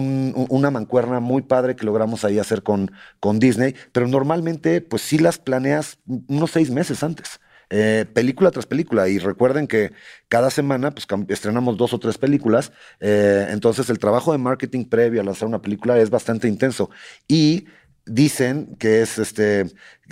una 0.63 0.71
mancuerna 0.71 1.21
muy 1.21 1.43
padre 1.43 1.77
que 1.77 1.85
logramos 1.85 2.25
ahí 2.25 2.39
hacer 2.39 2.63
con, 2.63 2.91
con 3.21 3.39
Disney, 3.39 3.75
pero 3.93 4.07
normalmente, 4.09 4.81
pues 4.81 5.03
sí 5.03 5.19
las 5.19 5.39
planeas 5.39 5.99
unos 6.29 6.51
seis 6.53 6.71
meses 6.71 7.03
antes. 7.03 7.41
eh, 7.73 8.05
película 8.13 8.51
tras 8.51 8.67
película. 8.67 9.09
Y 9.09 9.19
recuerden 9.19 9.67
que 9.67 9.93
cada 10.29 10.51
semana 10.51 10.93
pues, 10.95 11.07
estrenamos 11.29 11.77
dos 11.79 11.95
o 11.95 11.99
tres 11.99 12.19
películas. 12.19 12.71
Eh, 13.01 13.49
entonces 13.51 13.89
el 13.91 13.99
trabajo 13.99 14.33
de 14.33 14.39
marketing 14.39 14.85
previo 14.85 15.23
a 15.23 15.25
lanzar 15.25 15.49
una 15.49 15.63
película 15.63 15.99
es 15.99 16.11
bastante 16.11 16.49
intenso. 16.49 16.91
Y 17.27 17.67
dicen 18.05 18.77
que 18.79 19.01
es 19.01 19.19
este, 19.19 19.67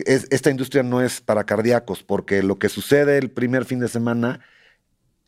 esta 0.07 0.51
industria 0.51 0.83
no 0.83 1.03
es 1.03 1.21
para 1.21 1.45
cardíacos, 1.45 2.03
porque 2.03 2.43
lo 2.43 2.59
que 2.59 2.71
sucede 2.71 3.19
el 3.19 3.31
primer 3.31 3.67
fin 3.67 3.81
de 3.81 3.89
semana 3.89 4.41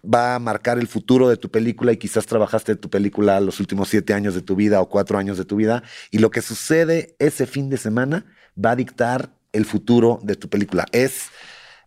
va 0.02 0.34
a 0.34 0.38
marcar 0.38 0.78
el 0.78 0.88
futuro 0.88 1.28
de 1.28 1.36
tu 1.36 1.50
película 1.50 1.92
y 1.92 1.96
quizás 1.96 2.26
trabajaste 2.26 2.76
tu 2.76 2.90
película 2.90 3.40
los 3.40 3.60
últimos 3.60 3.88
siete 3.88 4.14
años 4.14 4.34
de 4.34 4.42
tu 4.42 4.56
vida 4.56 4.80
o 4.80 4.88
cuatro 4.88 5.18
años 5.18 5.38
de 5.38 5.44
tu 5.44 5.56
vida 5.56 5.82
y 6.10 6.18
lo 6.18 6.30
que 6.30 6.42
sucede 6.42 7.14
ese 7.18 7.46
fin 7.46 7.70
de 7.70 7.76
semana 7.76 8.26
va 8.62 8.72
a 8.72 8.76
dictar 8.76 9.34
el 9.52 9.64
futuro 9.64 10.18
de 10.22 10.34
tu 10.34 10.48
película. 10.48 10.86
Es 10.92 11.30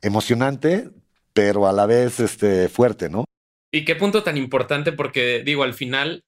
emocionante, 0.01 0.89
pero 1.33 1.67
a 1.67 1.73
la 1.73 1.85
vez 1.85 2.19
este, 2.19 2.69
fuerte, 2.69 3.09
¿no? 3.09 3.25
Y 3.71 3.83
qué 3.83 3.95
punto 3.95 4.23
tan 4.23 4.37
importante 4.37 4.93
porque 4.93 5.43
digo, 5.43 5.63
al 5.63 5.73
final 5.73 6.23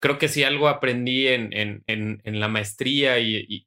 creo 0.00 0.18
que 0.18 0.28
si 0.28 0.42
algo 0.42 0.68
aprendí 0.68 1.28
en, 1.28 1.52
en, 1.52 1.82
en, 1.86 2.40
la 2.40 2.48
maestría 2.48 3.18
y, 3.18 3.66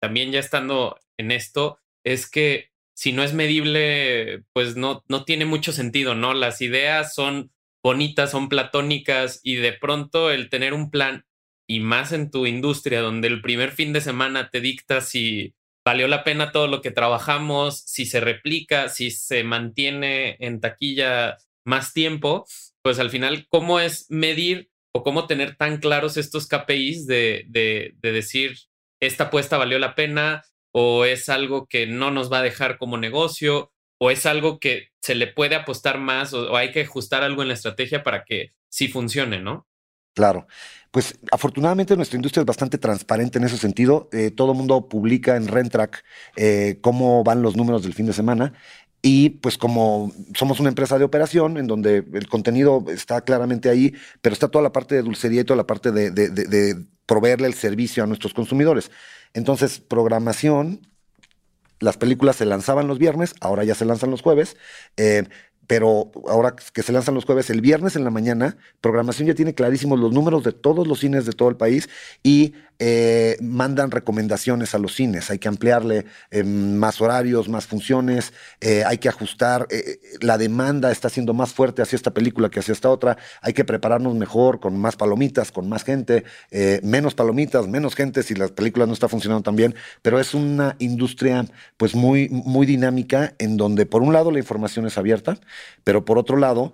también 0.00 0.32
ya 0.32 0.40
estando 0.40 0.98
en 1.16 1.30
esto, 1.30 1.78
es 2.04 2.28
que 2.28 2.70
si 2.94 3.12
no 3.12 3.22
es 3.22 3.34
medible, 3.34 4.44
pues 4.52 4.76
no, 4.76 5.04
no 5.08 5.24
tiene 5.24 5.44
mucho 5.44 5.72
sentido, 5.72 6.14
¿no? 6.14 6.32
Las 6.32 6.60
ideas 6.60 7.14
son 7.14 7.52
bonitas, 7.82 8.30
son 8.30 8.48
platónicas 8.48 9.40
y 9.42 9.56
de 9.56 9.72
pronto 9.72 10.30
el 10.30 10.48
tener 10.48 10.72
un 10.72 10.90
plan 10.90 11.26
y 11.68 11.80
más 11.80 12.12
en 12.12 12.30
tu 12.30 12.46
industria 12.46 13.00
donde 13.00 13.28
el 13.28 13.42
primer 13.42 13.72
fin 13.72 13.92
de 13.92 14.00
semana 14.00 14.50
te 14.50 14.60
dicta 14.60 15.00
si 15.00 15.54
valió 15.84 16.08
la 16.08 16.24
pena 16.24 16.50
todo 16.50 16.66
lo 16.66 16.80
que 16.80 16.90
trabajamos, 16.90 17.80
si 17.80 18.06
se 18.06 18.20
replica, 18.20 18.88
si 18.88 19.10
se 19.10 19.44
mantiene 19.44 20.36
en 20.40 20.60
taquilla 20.60 21.36
más 21.64 21.92
tiempo, 21.92 22.46
pues 22.82 22.98
al 22.98 23.10
final, 23.10 23.46
¿cómo 23.48 23.80
es 23.80 24.06
medir 24.10 24.70
o 24.92 25.02
cómo 25.02 25.26
tener 25.26 25.56
tan 25.56 25.78
claros 25.78 26.16
estos 26.16 26.46
KPIs 26.46 27.06
de, 27.06 27.44
de, 27.48 27.94
decir, 28.00 28.56
esta 29.00 29.24
apuesta 29.24 29.58
valió 29.58 29.78
la 29.78 29.94
pena 29.94 30.44
o 30.76 31.04
es 31.04 31.28
algo 31.28 31.66
que 31.66 31.86
no 31.86 32.10
nos 32.10 32.32
va 32.32 32.38
a 32.38 32.42
dejar 32.42 32.78
como 32.78 32.98
negocio 32.98 33.72
o 33.98 34.10
es 34.10 34.26
algo 34.26 34.58
que 34.58 34.88
se 35.00 35.14
le 35.14 35.28
puede 35.28 35.54
apostar 35.54 35.98
más 35.98 36.34
o, 36.34 36.56
hay 36.56 36.72
que 36.72 36.82
ajustar 36.82 37.22
algo 37.22 37.42
en 37.42 37.48
la 37.48 37.54
estrategia 37.54 38.02
para 38.02 38.24
que 38.24 38.52
sí 38.68 38.88
funcione, 38.88 39.40
¿no? 39.40 39.68
Claro. 40.14 40.46
Pues 40.90 41.18
afortunadamente 41.32 41.96
nuestra 41.96 42.16
industria 42.16 42.42
es 42.42 42.46
bastante 42.46 42.78
transparente 42.78 43.38
en 43.38 43.44
ese 43.44 43.56
sentido. 43.56 44.08
Eh, 44.12 44.30
todo 44.30 44.52
el 44.52 44.58
mundo 44.58 44.88
publica 44.88 45.36
en 45.36 45.48
Rentrack 45.48 46.04
eh, 46.36 46.78
cómo 46.80 47.22
van 47.24 47.42
los 47.42 47.56
números 47.56 47.82
del 47.82 47.94
fin 47.94 48.06
de 48.06 48.12
semana 48.12 48.52
y 49.06 49.28
pues 49.28 49.58
como 49.58 50.10
somos 50.34 50.60
una 50.60 50.70
empresa 50.70 50.98
de 50.98 51.04
operación 51.04 51.58
en 51.58 51.66
donde 51.66 52.06
el 52.14 52.26
contenido 52.26 52.82
está 52.88 53.20
claramente 53.20 53.68
ahí, 53.68 53.92
pero 54.22 54.32
está 54.32 54.48
toda 54.48 54.62
la 54.62 54.72
parte 54.72 54.94
de 54.94 55.02
dulcería 55.02 55.42
y 55.42 55.44
toda 55.44 55.58
la 55.58 55.66
parte 55.66 55.92
de, 55.92 56.86
proveerle 57.04 57.46
el 57.46 57.52
servicio 57.52 58.02
a 58.02 58.06
nuestros 58.06 58.32
consumidores. 58.32 58.90
Entonces, 59.34 59.78
programación, 59.78 60.88
las 61.80 61.98
películas 61.98 62.36
se 62.36 62.46
lanzaban 62.46 62.88
los 62.88 62.98
viernes, 62.98 63.34
ahora 63.42 63.62
ya 63.64 63.74
se 63.74 63.84
lanzan 63.84 64.10
los 64.10 64.22
jueves. 64.22 64.56
Eh, 64.96 65.24
pero 65.66 66.10
ahora 66.28 66.54
que 66.56 66.82
se 66.82 66.92
lanzan 66.92 67.14
los 67.14 67.24
jueves, 67.24 67.50
el 67.50 67.60
viernes 67.60 67.96
en 67.96 68.04
la 68.04 68.10
mañana, 68.10 68.56
programación 68.80 69.28
ya 69.28 69.34
tiene 69.34 69.54
clarísimos 69.54 69.98
los 69.98 70.12
números 70.12 70.44
de 70.44 70.52
todos 70.52 70.86
los 70.86 71.00
cines 71.00 71.26
de 71.26 71.32
todo 71.32 71.48
el 71.48 71.56
país 71.56 71.88
y 72.22 72.54
eh, 72.80 73.36
mandan 73.40 73.90
recomendaciones 73.90 74.74
a 74.74 74.78
los 74.78 74.94
cines. 74.94 75.30
Hay 75.30 75.38
que 75.38 75.48
ampliarle 75.48 76.06
eh, 76.30 76.42
más 76.42 77.00
horarios, 77.00 77.48
más 77.48 77.66
funciones, 77.66 78.32
eh, 78.60 78.82
hay 78.84 78.98
que 78.98 79.08
ajustar. 79.08 79.68
la 80.20 80.38
demanda 80.38 80.90
está 80.90 81.08
siendo 81.08 81.34
más 81.34 81.52
fuerte 81.52 81.82
hacia 81.82 81.96
esta 81.96 82.12
película 82.12 82.50
que 82.50 82.60
hacia 82.60 82.72
esta 82.72 82.90
otra. 82.90 83.16
Hay 83.42 83.52
que 83.52 83.64
prepararnos 83.64 84.14
mejor, 84.14 84.60
con 84.60 84.78
más 84.78 84.96
palomitas, 84.96 85.52
con 85.52 85.68
más 85.68 85.84
gente, 85.84 86.24
menos 86.82 87.14
palomitas, 87.14 87.68
menos 87.68 87.94
gente 87.94 88.22
si 88.22 88.34
la 88.34 88.48
película 88.48 88.86
no 88.86 88.92
está 88.92 89.08
funcionando 89.08 89.42
tan 89.42 89.56
bien. 89.56 89.74
Pero 90.02 90.18
es 90.18 90.34
una 90.34 90.76
industria 90.78 91.46
pues 91.76 91.94
muy, 91.94 92.28
muy 92.28 92.66
dinámica 92.66 93.34
en 93.38 93.56
donde 93.56 93.86
por 93.86 94.02
un 94.02 94.12
lado 94.12 94.30
la 94.30 94.38
información 94.38 94.86
es 94.86 94.98
abierta, 94.98 95.38
pero 95.84 96.04
por 96.04 96.18
otro 96.18 96.36
lado 96.36 96.72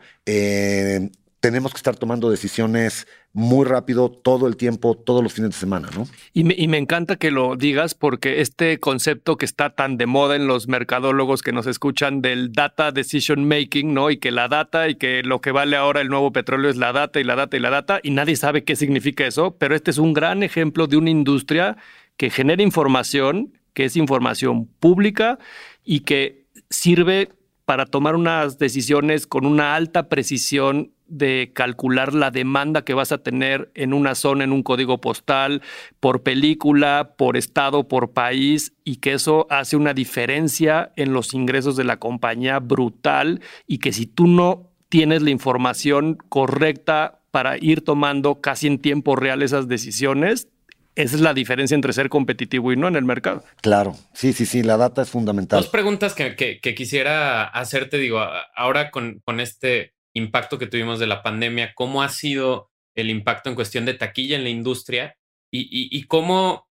tenemos 1.40 1.72
que 1.72 1.78
estar 1.78 1.96
tomando 1.96 2.30
decisiones 2.30 3.06
muy 3.32 3.64
rápido 3.64 4.10
todo 4.10 4.48
el 4.48 4.56
tiempo, 4.56 4.96
todos 4.96 5.22
los 5.22 5.32
fines 5.32 5.50
de 5.50 5.56
semana, 5.56 5.88
¿no? 5.94 6.08
Y 6.32 6.42
me, 6.42 6.54
y 6.56 6.66
me, 6.66 6.78
encanta 6.78 7.16
que 7.16 7.30
lo 7.30 7.54
digas 7.54 7.94
porque 7.94 8.40
este 8.40 8.80
concepto 8.80 9.36
que 9.36 9.44
está 9.44 9.70
tan 9.70 9.96
de 9.96 10.06
moda 10.06 10.34
en 10.34 10.48
los 10.48 10.66
mercadólogos 10.66 11.42
que 11.42 11.52
nos 11.52 11.66
escuchan 11.66 12.22
del 12.22 12.52
data 12.52 12.90
decision 12.90 13.46
making, 13.46 13.94
¿no? 13.94 14.10
Y 14.10 14.18
que 14.18 14.32
la 14.32 14.48
data 14.48 14.88
y 14.88 14.96
que 14.96 15.22
lo 15.22 15.40
que 15.40 15.52
vale 15.52 15.76
ahora 15.76 16.00
el 16.00 16.08
nuevo 16.08 16.32
petróleo 16.32 16.70
es 16.70 16.76
la 16.76 16.92
data 16.92 17.20
y 17.20 17.24
la 17.24 17.36
data 17.36 17.56
y 17.56 17.60
la 17.60 17.70
data 17.70 18.00
y 18.02 18.10
nadie 18.10 18.34
sabe 18.34 18.64
qué 18.64 18.74
significa 18.74 19.24
eso, 19.26 19.56
pero 19.58 19.76
este 19.76 19.92
es 19.92 19.98
un 19.98 20.12
gran 20.12 20.42
ejemplo 20.42 20.88
de 20.88 20.96
una 20.96 21.10
industria 21.10 21.76
que 22.16 22.30
genera 22.30 22.62
información, 22.62 23.52
que 23.74 23.84
es 23.84 23.96
información 23.96 24.66
pública 24.66 25.38
y 25.84 26.00
que 26.00 26.46
sirve 26.68 27.30
para 27.70 27.86
tomar 27.86 28.16
unas 28.16 28.58
decisiones 28.58 29.28
con 29.28 29.46
una 29.46 29.76
alta 29.76 30.08
precisión 30.08 30.90
de 31.06 31.52
calcular 31.54 32.14
la 32.14 32.32
demanda 32.32 32.82
que 32.82 32.94
vas 32.94 33.12
a 33.12 33.18
tener 33.18 33.70
en 33.76 33.94
una 33.94 34.16
zona, 34.16 34.42
en 34.42 34.50
un 34.50 34.64
código 34.64 35.00
postal, 35.00 35.62
por 36.00 36.24
película, 36.24 37.14
por 37.16 37.36
estado, 37.36 37.86
por 37.86 38.10
país, 38.10 38.72
y 38.82 38.96
que 38.96 39.12
eso 39.12 39.46
hace 39.50 39.76
una 39.76 39.94
diferencia 39.94 40.90
en 40.96 41.12
los 41.12 41.32
ingresos 41.32 41.76
de 41.76 41.84
la 41.84 41.98
compañía 41.98 42.58
brutal 42.58 43.40
y 43.68 43.78
que 43.78 43.92
si 43.92 44.04
tú 44.04 44.26
no 44.26 44.72
tienes 44.88 45.22
la 45.22 45.30
información 45.30 46.18
correcta 46.28 47.20
para 47.30 47.56
ir 47.56 47.84
tomando 47.84 48.40
casi 48.40 48.66
en 48.66 48.80
tiempo 48.80 49.14
real 49.14 49.42
esas 49.42 49.68
decisiones, 49.68 50.48
esa 50.94 51.16
es 51.16 51.22
la 51.22 51.34
diferencia 51.34 51.74
entre 51.74 51.92
ser 51.92 52.08
competitivo 52.08 52.72
y 52.72 52.76
no 52.76 52.88
en 52.88 52.96
el 52.96 53.04
mercado. 53.04 53.44
Claro, 53.62 53.96
sí, 54.12 54.32
sí, 54.32 54.46
sí, 54.46 54.62
la 54.62 54.76
data 54.76 55.02
es 55.02 55.10
fundamental. 55.10 55.60
Dos 55.60 55.70
preguntas 55.70 56.14
que, 56.14 56.34
que, 56.36 56.74
quisiera 56.74 57.44
hacerte, 57.44 57.98
digo, 57.98 58.20
ahora 58.54 58.90
con, 58.90 59.20
con 59.24 59.40
este 59.40 59.94
impacto 60.14 60.58
que 60.58 60.66
tuvimos 60.66 60.98
de 60.98 61.06
la 61.06 61.22
pandemia, 61.22 61.74
cómo 61.74 62.02
ha 62.02 62.08
sido 62.08 62.70
el 62.94 63.10
impacto 63.10 63.48
en 63.48 63.54
cuestión 63.54 63.84
de 63.84 63.94
taquilla 63.94 64.36
en 64.36 64.42
la 64.42 64.50
industria 64.50 65.16
y, 65.52 65.68
y, 65.70 66.02
cómo 66.04 66.68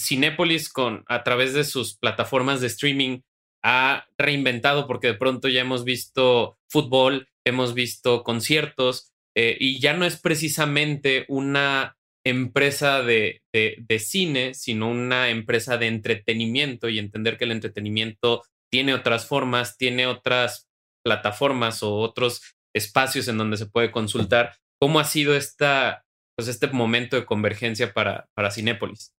Cinépolis 0.00 0.70
con, 0.70 1.04
a 1.08 1.22
través 1.22 1.54
de 1.54 1.64
sus 1.64 1.96
plataformas 1.96 2.60
de 2.60 2.66
streaming 2.66 3.20
ha 3.62 4.06
reinventado, 4.16 4.86
porque 4.86 5.08
de 5.08 5.14
pronto 5.14 5.48
ya 5.48 5.60
hemos 5.60 5.84
visto 5.84 6.58
fútbol, 6.68 7.28
hemos 7.44 7.74
visto 7.74 8.22
conciertos 8.24 9.12
eh, 9.34 9.56
y 9.58 9.80
ya 9.80 9.92
no 9.92 10.04
es 10.04 10.18
precisamente 10.18 11.24
una 11.28 11.96
empresa 12.24 13.02
de, 13.02 13.42
de, 13.52 13.98
cine, 13.98 14.54
sino 14.54 14.90
una 14.90 15.30
empresa 15.30 15.78
de 15.78 15.86
entretenimiento 15.86 16.88
y 16.88 16.98
entender 16.98 17.38
que 17.38 17.44
el 17.44 17.52
entretenimiento 17.52 18.42
tiene 18.70 18.94
otras 18.94 19.26
formas, 19.26 19.76
tiene 19.76 20.06
otras 20.06 20.68
plataformas 21.04 21.82
o 21.82 21.94
otros 21.96 22.42
espacios 22.74 23.28
en 23.28 23.38
donde 23.38 23.56
se 23.56 23.66
puede 23.66 23.90
consultar. 23.90 24.56
¿Cómo 24.80 25.00
ha 25.00 25.04
sido 25.04 25.34
esta, 25.34 26.04
pues 26.36 26.48
este 26.48 26.68
momento 26.68 27.16
de 27.16 27.26
convergencia 27.26 27.92
para, 27.92 28.28
para 28.34 28.50
Cinépolis? 28.50 29.12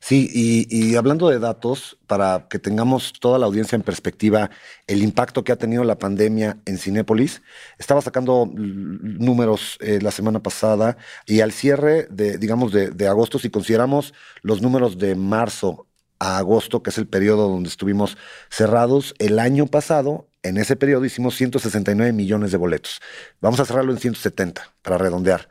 Sí, 0.00 0.28
y, 0.68 0.96
hablando 0.96 1.28
de 1.28 1.38
datos, 1.38 1.96
para 2.08 2.48
que 2.50 2.58
tengamos 2.58 3.12
toda 3.12 3.38
la 3.38 3.46
audiencia 3.46 3.76
en 3.76 3.82
perspectiva, 3.82 4.50
el 4.88 5.02
impacto 5.02 5.44
que 5.44 5.52
ha 5.52 5.56
tenido 5.56 5.84
la 5.84 5.98
pandemia 5.98 6.58
en 6.66 6.76
Cinépolis, 6.78 7.40
estaba 7.78 8.02
sacando 8.02 8.50
números 8.52 9.78
eh, 9.80 10.00
la 10.02 10.10
semana 10.10 10.42
pasada 10.42 10.96
y 11.24 11.40
al 11.40 11.52
cierre 11.52 12.08
de, 12.10 12.36
digamos, 12.38 12.72
de, 12.72 12.90
de 12.90 13.06
agosto, 13.06 13.38
si 13.38 13.50
consideramos 13.50 14.12
los 14.42 14.60
números 14.60 14.98
de 14.98 15.14
marzo 15.14 15.86
a 16.18 16.38
agosto, 16.38 16.82
que 16.82 16.90
es 16.90 16.98
el 16.98 17.06
periodo 17.06 17.48
donde 17.48 17.68
estuvimos 17.68 18.16
cerrados, 18.50 19.14
el 19.18 19.38
año 19.38 19.66
pasado 19.66 20.28
en 20.42 20.56
ese 20.56 20.76
periodo 20.76 21.04
hicimos 21.04 21.36
169 21.36 22.12
millones 22.12 22.50
de 22.50 22.58
boletos. 22.58 23.00
Vamos 23.40 23.60
a 23.60 23.64
cerrarlo 23.64 23.92
en 23.92 23.98
170 23.98 24.74
para 24.82 24.98
redondear. 24.98 25.48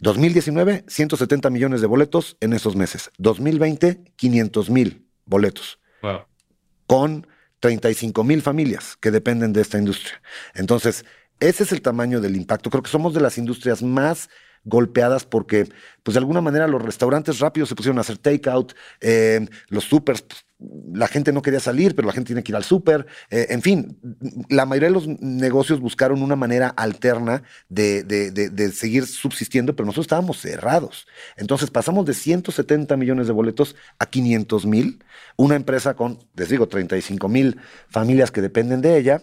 2019, 0.00 0.84
170 0.86 1.50
millones 1.50 1.80
de 1.80 1.86
boletos 1.86 2.36
en 2.40 2.52
esos 2.52 2.76
meses. 2.76 3.10
2020, 3.18 4.02
500 4.16 4.70
mil 4.70 5.06
boletos. 5.24 5.78
Wow. 6.02 6.20
Con 6.86 7.26
35 7.60 8.22
mil 8.24 8.42
familias 8.42 8.96
que 9.00 9.10
dependen 9.10 9.52
de 9.52 9.60
esta 9.60 9.78
industria. 9.78 10.22
Entonces, 10.54 11.04
ese 11.40 11.64
es 11.64 11.72
el 11.72 11.82
tamaño 11.82 12.20
del 12.20 12.36
impacto. 12.36 12.70
Creo 12.70 12.82
que 12.82 12.90
somos 12.90 13.14
de 13.14 13.20
las 13.20 13.38
industrias 13.38 13.82
más 13.82 14.28
golpeadas 14.64 15.24
porque, 15.24 15.68
pues 16.02 16.14
de 16.14 16.18
alguna 16.18 16.40
manera, 16.40 16.66
los 16.66 16.82
restaurantes 16.82 17.38
rápidos 17.40 17.68
se 17.68 17.74
pusieron 17.74 17.98
a 17.98 18.02
hacer 18.02 18.18
takeout, 18.18 18.74
eh, 19.00 19.46
los 19.68 19.84
supers, 19.84 20.22
pues, 20.22 20.44
la 20.92 21.06
gente 21.06 21.32
no 21.32 21.40
quería 21.40 21.60
salir, 21.60 21.94
pero 21.94 22.06
la 22.06 22.12
gente 22.12 22.28
tiene 22.28 22.42
que 22.42 22.50
ir 22.50 22.56
al 22.56 22.64
súper. 22.64 23.06
Eh, 23.30 23.46
en 23.50 23.62
fin, 23.62 23.96
la 24.48 24.66
mayoría 24.66 24.88
de 24.88 24.94
los 24.94 25.06
negocios 25.06 25.78
buscaron 25.78 26.20
una 26.20 26.34
manera 26.34 26.68
alterna 26.68 27.44
de, 27.68 28.02
de, 28.02 28.72
seguir 28.72 29.06
subsistiendo, 29.06 29.76
pero 29.76 29.86
nosotros 29.86 30.06
estábamos 30.06 30.40
cerrados. 30.40 31.06
Entonces 31.36 31.70
pasamos 31.70 32.06
de 32.06 32.14
170 32.14 32.96
millones 32.96 33.28
de 33.28 33.32
boletos 33.32 33.76
a 34.00 34.06
500 34.06 34.66
mil. 34.66 35.04
Una 35.36 35.54
empresa 35.54 35.94
con, 35.94 36.18
les 36.34 36.48
digo, 36.48 36.66
35 36.66 37.28
mil 37.28 37.60
familias 37.88 38.32
que 38.32 38.40
dependen 38.40 38.80
de 38.80 38.98
ella 38.98 39.22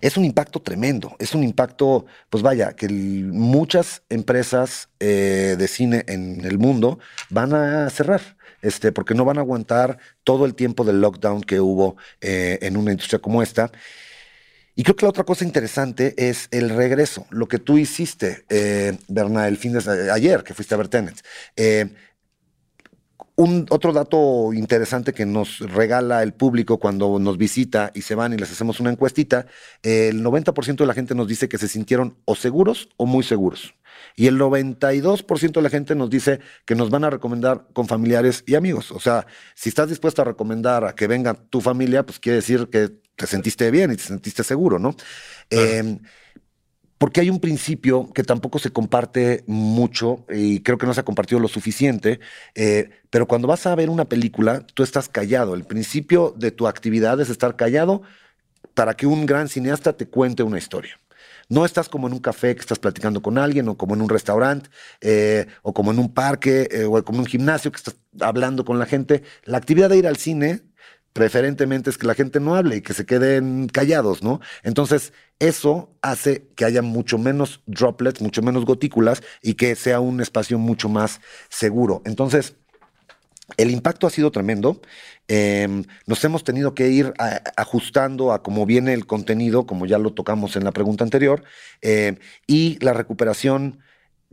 es 0.00 0.16
un 0.16 0.24
impacto 0.24 0.60
tremendo, 0.60 1.16
es 1.18 1.34
un 1.34 1.42
impacto, 1.42 2.06
pues 2.30 2.42
vaya, 2.42 2.74
que 2.74 2.88
muchas 2.88 4.02
empresas 4.08 4.88
eh, 5.00 5.56
de 5.58 5.68
cine 5.68 6.04
en 6.08 6.44
el 6.44 6.58
mundo 6.58 6.98
van 7.30 7.54
a 7.54 7.90
cerrar, 7.90 8.36
este, 8.62 8.92
porque 8.92 9.14
no 9.14 9.24
van 9.24 9.38
a 9.38 9.42
aguantar 9.42 9.98
todo 10.24 10.44
el 10.44 10.54
tiempo 10.54 10.84
del 10.84 11.00
lockdown 11.00 11.42
que 11.42 11.60
hubo 11.60 11.96
eh, 12.20 12.58
en 12.62 12.76
una 12.76 12.92
industria 12.92 13.18
como 13.18 13.42
esta. 13.42 13.70
Y 14.78 14.82
creo 14.82 14.94
que 14.94 15.06
la 15.06 15.10
otra 15.10 15.24
cosa 15.24 15.44
interesante 15.44 16.14
es 16.18 16.48
el 16.50 16.68
regreso, 16.68 17.26
lo 17.30 17.48
que 17.48 17.58
tú 17.58 17.78
hiciste, 17.78 18.44
eh, 18.50 18.98
Berna, 19.08 19.48
el 19.48 19.56
fin 19.56 19.72
de 19.72 20.10
ayer 20.12 20.44
que 20.44 20.52
fuiste 20.52 20.74
a 20.74 20.78
ver 20.78 20.88
Tenet. 20.88 21.22
Eh, 21.56 21.94
un 23.36 23.66
otro 23.70 23.92
dato 23.92 24.52
interesante 24.54 25.12
que 25.12 25.26
nos 25.26 25.60
regala 25.60 26.22
el 26.22 26.32
público 26.32 26.78
cuando 26.78 27.18
nos 27.18 27.36
visita 27.36 27.92
y 27.94 28.02
se 28.02 28.14
van 28.14 28.32
y 28.32 28.38
les 28.38 28.50
hacemos 28.50 28.80
una 28.80 28.90
encuestita, 28.90 29.46
el 29.82 30.24
90% 30.24 30.76
de 30.76 30.86
la 30.86 30.94
gente 30.94 31.14
nos 31.14 31.28
dice 31.28 31.48
que 31.48 31.58
se 31.58 31.68
sintieron 31.68 32.16
o 32.24 32.34
seguros 32.34 32.88
o 32.96 33.04
muy 33.04 33.22
seguros. 33.22 33.74
Y 34.14 34.26
el 34.26 34.38
92% 34.38 35.52
de 35.52 35.62
la 35.62 35.70
gente 35.70 35.94
nos 35.94 36.08
dice 36.08 36.40
que 36.64 36.74
nos 36.74 36.90
van 36.90 37.04
a 37.04 37.10
recomendar 37.10 37.66
con 37.74 37.86
familiares 37.86 38.42
y 38.46 38.54
amigos. 38.54 38.90
O 38.90 39.00
sea, 39.00 39.26
si 39.54 39.68
estás 39.68 39.90
dispuesta 39.90 40.22
a 40.22 40.24
recomendar 40.24 40.84
a 40.84 40.94
que 40.94 41.06
venga 41.06 41.34
tu 41.34 41.60
familia, 41.60 42.04
pues 42.04 42.18
quiere 42.18 42.36
decir 42.36 42.68
que 42.70 42.90
te 43.16 43.26
sentiste 43.26 43.70
bien 43.70 43.92
y 43.92 43.96
te 43.96 44.02
sentiste 44.02 44.42
seguro, 44.44 44.78
¿no? 44.78 44.94
Em, 45.50 45.98
porque 46.98 47.20
hay 47.20 47.30
un 47.30 47.40
principio 47.40 48.10
que 48.12 48.22
tampoco 48.22 48.58
se 48.58 48.70
comparte 48.70 49.44
mucho 49.46 50.24
y 50.30 50.60
creo 50.60 50.78
que 50.78 50.86
no 50.86 50.94
se 50.94 51.00
ha 51.00 51.04
compartido 51.04 51.40
lo 51.40 51.48
suficiente, 51.48 52.20
eh, 52.54 52.90
pero 53.10 53.26
cuando 53.26 53.48
vas 53.48 53.66
a 53.66 53.74
ver 53.74 53.90
una 53.90 54.06
película, 54.06 54.66
tú 54.74 54.82
estás 54.82 55.08
callado. 55.08 55.54
El 55.54 55.64
principio 55.64 56.34
de 56.36 56.50
tu 56.50 56.66
actividad 56.66 57.20
es 57.20 57.28
estar 57.28 57.56
callado 57.56 58.02
para 58.74 58.94
que 58.94 59.06
un 59.06 59.26
gran 59.26 59.48
cineasta 59.48 59.94
te 59.94 60.06
cuente 60.06 60.42
una 60.42 60.58
historia. 60.58 60.98
No 61.48 61.64
estás 61.64 61.88
como 61.88 62.08
en 62.08 62.12
un 62.12 62.18
café 62.18 62.54
que 62.54 62.60
estás 62.60 62.78
platicando 62.78 63.22
con 63.22 63.38
alguien, 63.38 63.68
o 63.68 63.76
como 63.76 63.94
en 63.94 64.02
un 64.02 64.08
restaurante, 64.08 64.68
eh, 65.00 65.46
o 65.62 65.72
como 65.72 65.92
en 65.92 65.98
un 65.98 66.12
parque, 66.12 66.68
eh, 66.70 66.84
o 66.84 67.02
como 67.04 67.18
en 67.18 67.20
un 67.20 67.26
gimnasio 67.26 67.70
que 67.70 67.76
estás 67.76 67.96
hablando 68.20 68.64
con 68.64 68.78
la 68.78 68.86
gente. 68.86 69.22
La 69.44 69.58
actividad 69.58 69.90
de 69.90 69.98
ir 69.98 70.06
al 70.06 70.16
cine 70.16 70.62
preferentemente 71.12 71.88
es 71.88 71.96
que 71.96 72.06
la 72.06 72.14
gente 72.14 72.40
no 72.40 72.56
hable 72.56 72.76
y 72.76 72.82
que 72.82 72.92
se 72.92 73.06
queden 73.06 73.68
callados, 73.68 74.22
¿no? 74.22 74.40
Entonces, 74.62 75.14
eso 75.38 75.90
hace 76.02 76.48
que 76.56 76.64
haya 76.64 76.82
mucho 76.82 77.18
menos 77.18 77.62
droplets, 77.66 78.22
mucho 78.22 78.42
menos 78.42 78.64
gotículas 78.64 79.22
y 79.42 79.54
que 79.54 79.74
sea 79.76 80.00
un 80.00 80.20
espacio 80.20 80.58
mucho 80.58 80.88
más 80.88 81.20
seguro. 81.48 82.02
Entonces, 82.04 82.56
el 83.56 83.70
impacto 83.70 84.06
ha 84.06 84.10
sido 84.10 84.30
tremendo. 84.30 84.80
Em, 85.28 85.84
nos 86.06 86.24
hemos 86.24 86.44
tenido 86.44 86.74
que 86.74 86.88
ir 86.88 87.12
ajustando 87.56 88.32
a 88.32 88.42
cómo 88.42 88.66
viene 88.66 88.92
el 88.92 89.06
contenido, 89.06 89.66
como 89.66 89.86
ya 89.86 89.98
lo 89.98 90.12
tocamos 90.12 90.56
en 90.56 90.64
la 90.64 90.72
pregunta 90.72 91.04
anterior, 91.04 91.44
em, 91.80 92.16
y 92.46 92.78
la 92.84 92.92
recuperación 92.92 93.80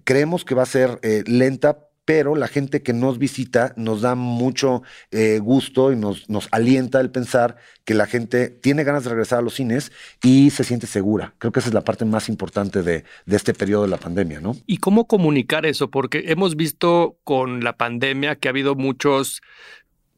creemos 0.04 0.46
que 0.46 0.56
va 0.56 0.64
a 0.64 0.68
ser 0.68 1.00
eh, 1.04 1.24
lenta, 1.28 1.90
pero 2.06 2.36
la 2.36 2.48
gente 2.48 2.82
que 2.82 2.94
nos 2.94 3.18
visita 3.18 3.74
nos 3.78 4.02
da 4.02 4.16
mucho 4.16 4.84
eh, 5.12 5.40
gusto 5.40 5.92
y 5.92 5.96
nos, 5.96 6.30
nos 6.30 6.48
alienta 6.52 7.00
el 7.00 7.12
pensar 7.12 7.58
que 7.86 7.94
la 7.94 8.08
gente 8.08 8.50
tiene 8.50 8.84
ganas 8.84 9.04
de 9.04 9.12
regresar 9.12 9.40
a 9.40 9.42
los 9.42 9.56
cines 9.56 9.92
y 10.22 10.50
se 10.50 10.64
siente 10.64 10.88
segura. 10.88 11.34
Creo 11.38 11.52
que 11.52 11.60
esa 11.60 11.70
es 11.70 11.74
la 11.74 11.84
parte 11.84 12.06
más 12.06 12.30
importante 12.30 12.84
de, 12.84 13.04
de 13.26 13.36
este 13.36 13.54
periodo 13.54 13.84
de 13.84 13.90
la 13.90 13.98
pandemia, 13.98 14.42
¿no? 14.42 14.56
¿Y 14.66 14.78
cómo 14.78 15.08
comunicar 15.08 15.66
eso? 15.66 15.90
Porque 15.90 16.26
hemos 16.28 16.56
visto 16.56 17.18
con 17.24 17.64
la 17.64 17.78
pandemia 17.78 18.36
que 18.36 18.48
ha 18.48 18.52
habido 18.52 18.76
muchos 18.76 19.42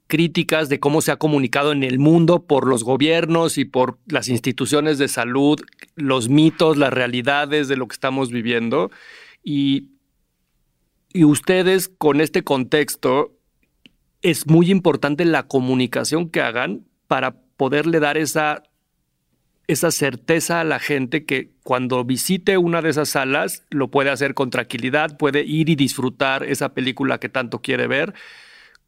críticas 0.08 0.70
de 0.70 0.80
cómo 0.80 1.02
se 1.02 1.12
ha 1.12 1.18
comunicado 1.18 1.72
en 1.72 1.84
el 1.84 2.00
mundo 2.00 2.46
por 2.46 2.68
los 2.68 2.84
gobiernos 2.84 3.58
y 3.58 3.66
por 3.66 3.98
las 4.08 4.30
instituciones 4.30 4.98
de 4.98 5.08
salud, 5.08 5.60
los 5.96 6.30
mitos, 6.30 6.78
las 6.78 6.94
realidades 6.94 7.68
de 7.68 7.76
lo 7.76 7.88
que 7.88 7.94
estamos 7.94 8.32
viviendo. 8.32 8.92
Y 9.44 9.95
y 11.16 11.24
ustedes 11.24 11.88
con 11.88 12.20
este 12.20 12.44
contexto, 12.44 13.32
es 14.22 14.48
muy 14.48 14.70
importante 14.70 15.24
la 15.24 15.48
comunicación 15.48 16.30
que 16.30 16.42
hagan 16.42 16.84
para 17.08 17.38
poderle 17.56 18.02
dar 18.02 18.18
esa, 18.18 18.64
esa 19.68 19.92
certeza 19.92 20.60
a 20.60 20.66
la 20.66 20.78
gente 20.78 21.24
que 21.24 21.52
cuando 21.64 22.04
visite 22.04 22.58
una 22.58 22.82
de 22.82 22.90
esas 22.90 23.08
salas 23.08 23.64
lo 23.70 23.90
puede 23.90 24.10
hacer 24.10 24.34
con 24.34 24.50
tranquilidad, 24.50 25.18
puede 25.18 25.46
ir 25.46 25.70
y 25.70 25.78
disfrutar 25.78 26.44
esa 26.44 26.74
película 26.74 27.18
que 27.18 27.30
tanto 27.30 27.62
quiere 27.62 27.88
ver 27.88 28.14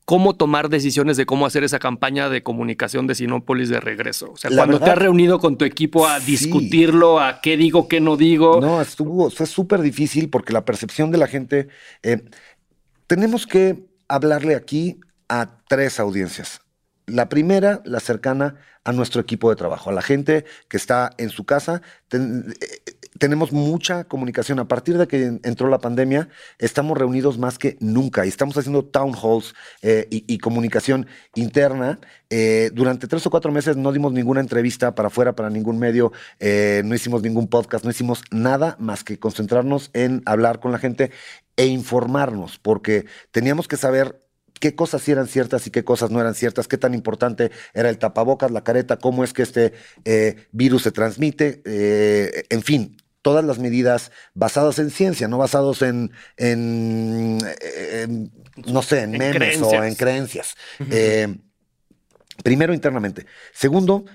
cómo 0.08 0.38
tomar 0.38 0.70
decisiones 0.70 1.18
de 1.18 1.26
cómo 1.26 1.46
hacer 1.46 1.66
esa 1.66 1.80
campaña 1.80 2.30
de 2.30 2.42
comunicación 2.42 3.08
de 3.08 3.16
Sinópolis 3.16 3.68
de 3.68 3.82
regreso. 3.82 4.32
O 4.32 4.38
sea, 4.38 4.50
cuando 4.56 4.80
te 4.80 4.90
has 4.90 4.98
reunido 4.98 5.38
con 5.38 5.58
tu 5.58 5.66
equipo 5.66 6.08
a 6.08 6.22
discutirlo, 6.22 7.20
a 7.20 7.42
qué 7.42 7.58
digo, 7.58 7.90
qué 7.90 8.00
no 8.00 8.16
digo. 8.16 8.62
No, 8.62 8.82
estuvo, 8.82 9.30
fue 9.30 9.46
súper 9.46 9.82
difícil 9.82 10.30
porque 10.30 10.54
la 10.54 10.64
percepción 10.64 11.12
de 11.12 11.18
la 11.18 11.28
gente. 11.28 11.68
Eh, 12.04 12.24
tenemos 13.06 13.46
que 13.46 13.86
hablarle 14.08 14.56
aquí 14.56 15.02
a 15.28 15.60
tres 15.68 16.00
audiencias. 16.00 16.62
La 17.06 17.28
primera, 17.28 17.82
la 17.84 18.00
cercana 18.00 18.56
a 18.86 18.94
nuestro 18.94 19.20
equipo 19.20 19.50
de 19.50 19.58
trabajo, 19.58 19.90
a 19.90 19.94
la 19.94 20.02
gente 20.02 20.46
que 20.70 20.78
está 20.78 21.12
en 21.18 21.32
su 21.32 21.44
casa. 21.44 21.82
Eh, 22.14 22.18
tenemos 23.18 23.52
mucha 23.52 24.06
comunicación. 24.06 24.60
A 24.60 24.68
partir 24.68 24.98
de 24.98 25.08
que 25.08 25.40
entró 25.44 25.70
la 25.70 25.80
pandemia, 25.80 26.30
estamos 26.60 26.98
reunidos 26.98 27.38
más 27.38 27.58
que 27.58 27.78
nunca 27.80 28.26
y 28.26 28.30
estamos 28.30 28.58
haciendo 28.58 28.86
town 28.86 29.14
halls 29.16 29.54
eh, 29.82 30.08
y, 30.10 30.38
comunicación 30.38 31.08
interna. 31.36 32.00
Eh, 32.30 32.72
durante 32.74 33.08
tres 33.08 33.26
o 33.26 33.30
cuatro 33.30 33.52
meses 33.52 33.78
no 33.78 33.92
dimos 33.92 34.14
ninguna 34.14 34.42
entrevista 34.42 34.96
para 34.96 35.08
afuera, 35.08 35.36
para 35.36 35.50
ningún 35.50 35.80
medio, 35.80 36.12
eh, 36.40 36.82
no 36.86 36.96
hicimos 36.96 37.22
ningún 37.22 37.48
podcast, 37.48 37.84
no 37.84 37.92
hicimos 37.92 38.24
nada 38.32 38.76
más 38.80 39.04
que 39.04 39.20
concentrarnos 39.20 39.90
en 39.94 40.22
hablar 40.26 40.60
con 40.60 40.72
la 40.72 40.80
gente 40.80 41.12
e 41.56 41.66
informarnos, 41.66 42.60
porque 42.60 43.06
teníamos 43.32 43.68
que 43.68 43.78
saber 43.78 44.20
qué 44.60 44.76
cosas 44.76 45.08
eran 45.08 45.28
ciertas 45.28 45.68
y 45.68 45.72
qué 45.72 45.84
cosas 45.84 46.12
no 46.12 46.20
eran 46.20 46.36
ciertas, 46.36 46.68
qué 46.68 46.78
tan 46.78 46.94
importante 46.94 47.52
era 47.74 47.90
el 47.90 47.98
tapabocas, 47.98 48.52
la 48.52 48.64
careta, 48.64 48.98
cómo 48.98 49.24
es 49.24 49.34
que 49.34 49.44
este 49.44 49.74
virus 50.52 50.84
se 50.84 50.92
transmite, 50.92 51.62
en 52.50 52.62
fin, 52.62 52.98
todas 53.28 53.44
las 53.44 53.60
medidas 53.60 54.14
basadas 54.36 54.80
en 54.80 54.90
ciencia, 54.90 55.28
no 55.28 55.38
basados 55.38 55.82
en, 55.82 56.14
no 56.38 57.42
sé, 58.82 59.02
en, 59.02 59.12
memes 59.12 59.62
o 59.62 59.84
en 59.84 59.96
creencias. 59.96 60.56
Eh, 60.90 61.36
primero, 62.42 62.74
internamente. 62.74 63.26
Segundo, 63.52 64.06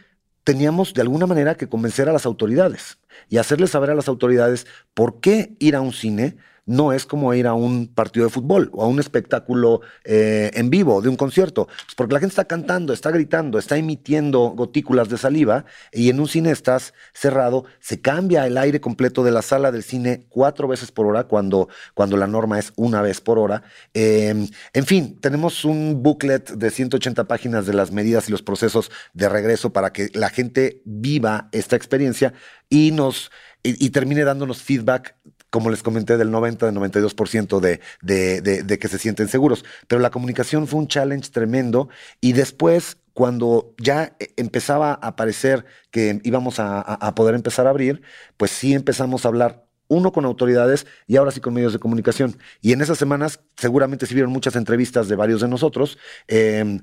teníamos 0.45 0.95
de 0.95 1.03
alguna 1.03 1.27
manera 1.27 1.57
que 1.57 1.69
convencer 1.69 2.09
a 2.09 2.13
las 2.15 2.25
autoridades 2.25 2.97
y 3.29 3.37
hacerles 3.37 3.69
saber 3.69 3.91
a 3.91 3.95
las 3.95 4.09
autoridades 4.09 4.67
por 4.95 5.21
qué 5.21 5.57
ir 5.59 5.77
a 5.77 5.83
un 5.83 5.93
cine 5.93 6.39
no 6.67 6.93
es 6.93 7.07
como 7.07 7.35
ir 7.35 7.47
a 7.47 7.55
un 7.55 7.89
partido 7.89 8.27
de 8.27 8.31
fútbol 8.31 8.71
o 8.73 8.83
a 8.83 8.87
un 8.87 9.01
espectáculo 9.01 9.81
eh, 10.05 10.51
en 10.55 10.71
vivo, 10.71 11.03
de 11.03 11.09
un 11.09 11.17
concierto. 11.17 11.67
Pues 11.67 11.95
porque 11.97 12.15
la 12.15 12.21
gente 12.21 12.33
está 12.33 12.45
cantando, 12.45 12.93
está 12.93 13.11
gritando, 13.11 13.59
está 13.59 13.77
emitiendo 13.77 14.51
gotículas 14.51 15.09
de 15.09 15.19
saliva 15.19 15.65
y 15.93 16.09
en 16.09 16.21
un 16.21 16.29
cine 16.29 16.51
estás 16.51 16.95
cerrado, 17.13 17.65
se 17.81 18.01
cambia 18.01 18.47
el 18.47 18.59
aire 18.59 18.81
completo 18.81 19.25
de 19.25 19.33
la 19.33 19.43
sala 19.43 19.73
del 19.73 19.83
cine 19.83 20.27
cuatro 20.29 20.69
veces 20.69 20.93
por 20.93 21.07
hora 21.07 21.25
cuando, 21.25 21.69
cuando 21.95 22.17
la 22.17 22.27
norma 22.27 22.59
es 22.59 22.73
una 22.77 23.03
vez 23.03 23.21
por 23.21 23.39
hora. 23.39 23.63
Em, 23.95 24.49
en 24.73 24.87
fin, 24.87 25.19
tenemos 25.21 25.65
un 25.65 26.03
booklet 26.03 26.53
de 26.53 26.71
180 26.71 27.25
páginas 27.25 27.67
de 27.67 27.75
las 27.75 27.91
medidas 27.91 28.29
y 28.29 28.33
los 28.33 28.43
procesos 28.43 28.91
de 29.15 29.29
regreso 29.29 29.73
para 29.73 29.93
que 29.93 30.09
la 30.15 30.29
gente 30.29 30.83
viva 30.85 31.49
esta 31.53 31.77
experiencia 31.77 32.33
y 32.69 32.93
nos 32.93 33.31
y, 33.65 33.91
termine 33.91 34.25
dándonos 34.25 34.63
feedback 34.63 35.15
como 35.53 35.69
les 35.69 35.83
comenté, 35.83 36.17
del 36.17 36.31
90, 36.31 36.65
del 36.65 36.75
92% 36.75 37.61
de, 37.61 37.81
de, 38.01 38.41
de, 38.41 38.63
de 38.63 38.79
que 38.79 38.89
se 38.89 38.99
sienten 38.99 39.29
seguros. 39.29 39.67
Pero 39.87 40.01
la 40.01 40.11
comunicación 40.11 40.67
fue 40.67 40.81
un 40.81 40.89
challenge 40.89 41.31
tremendo 41.31 41.91
y 42.23 42.33
después 42.33 42.97
cuando 43.13 43.75
ya 43.77 44.17
e, 44.19 44.33
empezaba 44.39 44.95
a 44.95 45.15
parecer 45.15 45.67
que 45.91 46.21
íbamos 46.25 46.59
a, 46.59 47.15
poder 47.15 47.35
empezar 47.35 47.67
a 47.67 47.71
abrir, 47.71 48.01
pues 48.39 48.51
sí 48.51 48.73
empezamos 48.73 49.27
a 49.27 49.29
hablar 49.29 49.67
uno 49.89 50.11
con 50.11 50.25
autoridades 50.25 50.87
y 51.07 51.17
ahora 51.17 51.33
sí 51.33 51.41
con 51.41 51.53
medios 51.53 51.75
de 51.75 51.79
comunicación. 51.79 52.39
Y 52.63 52.73
en 52.73 52.81
esas 52.81 52.97
semanas 52.97 53.41
seguramente 53.59 54.07
se 54.07 54.15
vieron 54.15 54.33
muchas 54.33 54.57
entrevistas 54.57 55.07
de 55.07 55.17
varios 55.17 55.43
de 55.43 55.49
nosotros. 55.49 55.99
Eh, 56.29 56.81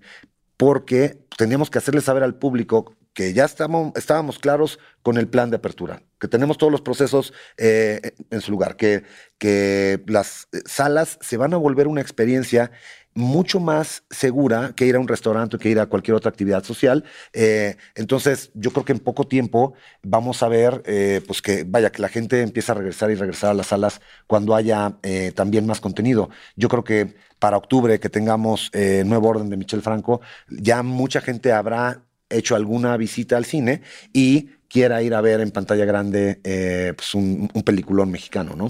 porque 0.58 1.26
teníamos 1.38 1.70
que 1.70 1.78
hacerle 1.78 2.02
saber 2.02 2.22
al 2.22 2.36
público 2.36 2.94
que 3.14 3.34
ya 3.34 3.45
estábamos, 3.45 3.93
estábamos 3.95 4.39
claros 4.39 4.80
con 5.01 5.18
el 5.18 5.28
plan 5.28 5.49
de 5.49 5.57
apertura, 5.57 6.03
que 6.20 6.28
tenemos 6.28 6.57
todos 6.57 6.72
los 6.72 6.82
procesos 6.82 7.34
eh, 7.57 8.14
en 8.30 8.41
su 8.41 8.51
lugar, 8.51 8.76
que, 8.76 9.03
que 9.38 10.01
las 10.07 10.47
salas 10.66 11.18
se 11.22 11.38
van 11.38 11.53
a 11.53 11.57
volver 11.57 11.88
una 11.88 12.01
experiencia 12.01 12.72
mucho 13.20 13.60
más 13.60 14.03
segura 14.10 14.74
que 14.76 14.86
ir 14.86 14.95
a 14.95 14.99
un 14.99 15.07
restaurante 15.07 15.55
o 15.55 15.60
que 15.60 15.70
ir 15.70 15.80
a 15.80 15.88
cualquier 15.88 16.16
otra 16.16 16.30
actividad 16.30 16.64
social. 16.64 17.03
Eh, 17.34 17.76
entonces, 17.95 18.51
yo 18.53 18.72
creo 18.72 18.86
que 18.86 18.93
en 18.93 18.99
poco 18.99 19.28
tiempo 19.28 19.74
vamos 20.01 20.41
a 20.43 20.47
ver, 20.47 20.82
eh, 20.86 21.22
pues 21.26 21.41
que 21.41 21.64
vaya, 21.66 21.91
que 21.91 22.01
la 22.01 22.10
gente 22.10 22.41
empieza 22.41 22.72
a 22.72 22.76
regresar 22.76 23.12
y 23.12 23.16
regresar 23.16 23.51
a 23.51 23.53
las 23.53 23.68
salas 23.68 24.01
cuando 24.28 24.55
haya 24.55 24.97
eh, 25.03 25.32
también 25.36 25.66
más 25.66 25.82
contenido. 25.82 26.30
Yo 26.55 26.70
creo 26.70 26.84
que 26.84 27.16
para 27.39 27.57
octubre 27.57 27.99
que 27.99 28.10
tengamos 28.10 28.70
nuevo 29.05 29.30
orden 29.30 29.49
de 29.49 29.55
Michel 29.55 29.82
Franco, 29.82 30.20
ya 30.49 30.84
mucha 30.84 31.22
gente 31.22 31.53
habrá 31.53 32.03
hecho 32.30 32.56
alguna 32.56 32.96
visita 32.98 33.38
al 33.38 33.46
cine 33.46 33.82
y 34.14 34.50
quiera 34.68 35.02
ir 35.02 35.14
a 35.14 35.22
ver 35.22 35.42
en 35.42 35.52
pantalla 35.52 35.86
grande 35.86 36.40
pues 36.96 37.16
un, 37.16 37.50
un 37.54 37.64
peliculón 37.64 38.12
mexicano, 38.12 38.56
¿no? 38.56 38.70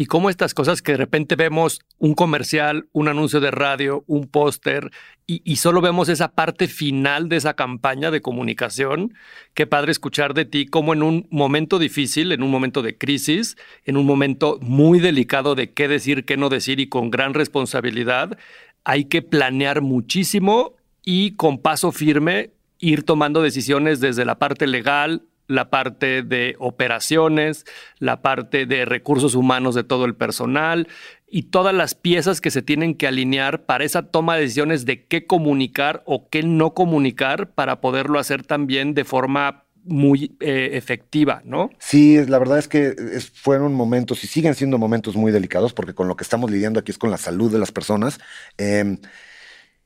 y 0.00 0.06
cómo 0.06 0.30
estas 0.30 0.54
cosas 0.54 0.80
que 0.80 0.92
de 0.92 0.98
repente 0.98 1.34
vemos 1.34 1.80
un 1.98 2.14
comercial, 2.14 2.88
un 2.92 3.08
anuncio 3.08 3.40
de 3.40 3.50
radio, 3.50 4.04
un 4.06 4.28
póster 4.28 4.92
y, 5.26 5.56
solo 5.56 5.82
vemos 5.82 6.08
esa 6.08 6.28
parte 6.28 6.68
final 6.68 7.28
de 7.28 7.36
esa 7.36 7.54
campaña 7.54 8.10
de 8.10 8.22
comunicación. 8.22 9.12
Qué 9.52 9.66
padre 9.66 9.90
escuchar 9.90 10.32
de 10.32 10.44
ti 10.46 10.66
cómo 10.66 10.94
en 10.94 11.02
un 11.02 11.26
momento 11.30 11.80
difícil, 11.80 12.30
en 12.32 12.44
un 12.44 12.50
momento 12.50 12.80
de 12.80 12.96
crisis, 12.96 13.56
en 13.84 13.98
un 13.98 14.06
momento 14.06 14.58
muy 14.62 15.00
delicado 15.00 15.56
de 15.56 15.72
qué 15.72 15.88
decir, 15.88 16.24
qué 16.24 16.36
no 16.36 16.48
decir 16.48 16.78
y 16.78 16.88
con 16.88 17.10
gran 17.10 17.34
responsabilidad, 17.34 18.38
hay 18.84 19.06
que 19.06 19.20
planear 19.20 19.82
muchísimo 19.82 20.76
y 21.04 21.32
con 21.32 21.58
paso 21.58 21.90
firme 21.90 22.52
ir 22.78 23.04
tomando 23.04 23.42
decisiones 23.42 24.00
desde 24.00 24.24
la 24.24 24.38
parte 24.38 24.66
legal, 24.66 25.22
la 25.46 25.70
parte 25.70 26.22
de 26.22 26.56
operaciones, 26.58 27.64
la 27.98 28.20
parte 28.20 28.66
de 28.66 28.84
recursos 28.84 29.34
humanos 29.34 29.74
de 29.74 29.82
todo 29.82 30.04
el 30.04 30.14
personal 30.14 30.88
y 31.26 31.44
todas 31.44 31.74
las 31.74 31.94
piezas 31.94 32.40
que 32.40 32.50
se 32.50 32.62
tienen 32.62 32.94
que 32.94 33.06
alinear 33.06 33.64
para 33.64 33.84
esa 33.84 34.02
toma 34.02 34.36
de 34.36 34.42
decisiones 34.42 34.84
de 34.84 35.04
qué 35.04 35.26
comunicar 35.26 36.02
o 36.06 36.28
qué 36.28 36.42
no 36.42 36.74
comunicar 36.74 37.50
para 37.50 37.80
poderlo 37.80 38.18
hacer 38.18 38.44
también 38.44 38.94
de 38.94 39.04
forma 39.04 39.64
muy 39.84 40.36
eh, 40.40 40.70
efectiva, 40.74 41.40
¿no? 41.44 41.70
Sí, 41.78 42.18
la 42.26 42.38
verdad 42.38 42.58
es 42.58 42.68
que 42.68 42.94
fueron 43.32 43.72
momentos 43.72 44.22
y 44.22 44.26
siguen 44.26 44.54
siendo 44.54 44.76
momentos 44.76 45.16
muy 45.16 45.32
delicados 45.32 45.72
porque 45.72 45.94
con 45.94 46.08
lo 46.08 46.16
que 46.16 46.24
estamos 46.24 46.50
lidiando 46.50 46.80
aquí 46.80 46.92
es 46.92 46.98
con 46.98 47.10
la 47.10 47.16
salud 47.16 47.50
de 47.50 47.58
las 47.58 47.72
personas. 47.72 48.18
Em, 48.58 48.98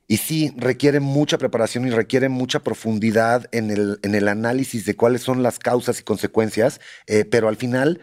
y 0.07 0.17
sí, 0.17 0.53
requiere 0.57 0.99
mucha 0.99 1.37
preparación 1.37 1.87
y 1.87 1.91
requiere 1.91 2.29
mucha 2.29 2.59
profundidad 2.59 3.47
en 3.51 3.71
el, 3.71 3.99
en 4.03 4.15
el 4.15 4.27
análisis 4.27 4.85
de 4.85 4.95
cuáles 4.95 5.21
son 5.21 5.43
las 5.43 5.59
causas 5.59 5.99
y 5.99 6.03
consecuencias, 6.03 6.81
eh, 7.07 7.25
pero 7.25 7.47
al 7.47 7.55
final, 7.55 8.01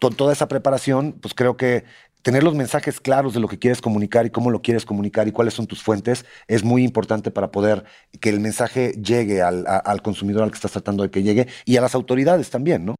con 0.00 0.14
toda 0.14 0.32
esa 0.32 0.48
preparación, 0.48 1.12
pues 1.20 1.34
creo 1.34 1.56
que 1.56 1.84
tener 2.22 2.42
los 2.42 2.54
mensajes 2.54 3.00
claros 3.00 3.34
de 3.34 3.40
lo 3.40 3.48
que 3.48 3.58
quieres 3.58 3.80
comunicar 3.80 4.26
y 4.26 4.30
cómo 4.30 4.50
lo 4.50 4.60
quieres 4.60 4.84
comunicar 4.84 5.28
y 5.28 5.32
cuáles 5.32 5.54
son 5.54 5.66
tus 5.66 5.82
fuentes 5.82 6.26
es 6.48 6.64
muy 6.64 6.82
importante 6.82 7.30
para 7.30 7.50
poder 7.52 7.84
que 8.20 8.28
el 8.30 8.40
mensaje 8.40 8.92
llegue 9.00 9.40
al, 9.40 9.64
al 9.66 10.02
consumidor 10.02 10.42
al 10.42 10.50
que 10.50 10.56
estás 10.56 10.72
tratando 10.72 11.04
de 11.04 11.10
que 11.10 11.22
llegue 11.22 11.46
y 11.64 11.76
a 11.76 11.80
las 11.80 11.94
autoridades 11.94 12.50
también, 12.50 12.84
¿no? 12.84 12.96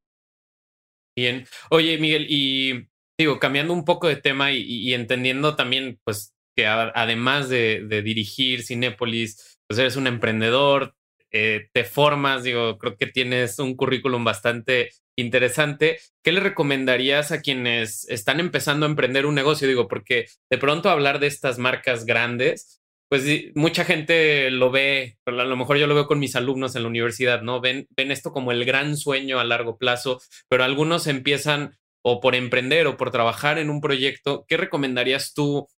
Bien. 1.17 1.47
Oye, 1.71 1.99
Miguel, 1.99 2.27
y 2.29 2.89
digo, 3.19 3.41
cambiando 3.41 3.73
un 3.73 3.85
poco 3.85 4.07
de 4.07 4.15
tema 4.15 4.53
y, 4.53 4.63
y 4.63 4.95
entendiendo 4.95 5.57
también, 5.57 5.99
pues, 6.05 6.33
que 6.59 6.67
además 6.67 7.49
de, 7.49 8.03
dirigir 8.03 8.65
Cinépolis, 8.65 9.61
pues 9.69 9.79
eres 9.79 9.95
un 9.95 10.09
emprendedor, 10.09 10.97
eh, 11.31 11.69
te 11.73 11.85
formas, 11.85 12.43
digo, 12.43 12.79
creo 12.79 12.97
que 12.97 13.07
tienes 13.07 13.61
un 13.61 13.77
currículum 13.77 14.25
bastante 14.25 14.91
interesante. 15.17 16.01
¿Qué 16.21 16.33
le 16.33 16.41
recomendarías 16.41 17.31
a 17.31 17.43
quienes 17.43 18.09
están 18.09 18.41
empezando 18.41 18.87
a 18.87 18.89
emprender 18.89 19.25
un 19.25 19.37
negocio? 19.37 19.69
Digo, 19.69 19.87
porque 19.87 20.27
de 20.51 20.59
pronto 20.59 20.91
hablar 20.91 21.21
de 21.21 21.29
estas 21.29 21.59
marcas 21.59 22.05
grandes, 22.05 22.81
pues 23.09 23.23
mucha 23.55 23.85
gente 23.85 24.51
lo 24.51 24.73
ve, 24.73 25.17
a 25.27 25.31
lo 25.31 25.57
mejor 25.57 25.77
yo 25.77 25.87
lo 25.87 25.95
veo 25.95 26.09
con 26.09 26.19
mis 26.19 26.35
alumnos 26.35 26.75
en 26.75 26.83
la 26.83 26.89
universidad, 26.89 27.41
¿no? 27.43 27.61
Ven, 27.61 27.87
ven 27.97 28.11
esto 28.11 28.33
como 28.33 28.51
el 28.51 28.65
gran 28.65 28.97
sueño 28.97 29.39
a 29.39 29.45
largo 29.45 29.79
plazo, 29.79 30.21
pero 30.49 30.65
algunos 30.65 31.07
empiezan 31.07 31.79
o 32.03 32.21
por 32.21 32.35
emprender 32.35 32.89
o 32.89 32.97
por 32.97 33.13
trabajar 33.13 33.59
en 33.59 33.71
un 33.71 33.81
proyecto. 33.81 34.45
¿Qué 34.49 34.57
recomendarías 34.57 35.35
tú 35.35 35.69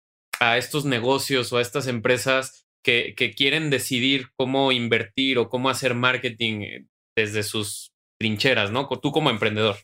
a 0.41 0.57
estos 0.57 0.85
negocios 0.85 1.53
o 1.53 1.59
a 1.59 1.63
estas 1.63 1.87
empresas 1.87 2.67
que, 2.83 3.15
quieren 3.37 3.71
decidir 3.71 4.29
cómo 4.37 4.73
invertir 4.73 5.39
o 5.39 5.49
cómo 5.49 5.69
hacer 5.69 5.95
marketing 5.95 6.61
eh, 6.63 6.87
desde 7.15 7.43
sus 7.43 7.93
trincheras, 8.19 8.71
¿no? 8.71 8.89
Tú 8.89 9.13
como 9.13 9.31
emprendedor. 9.31 9.77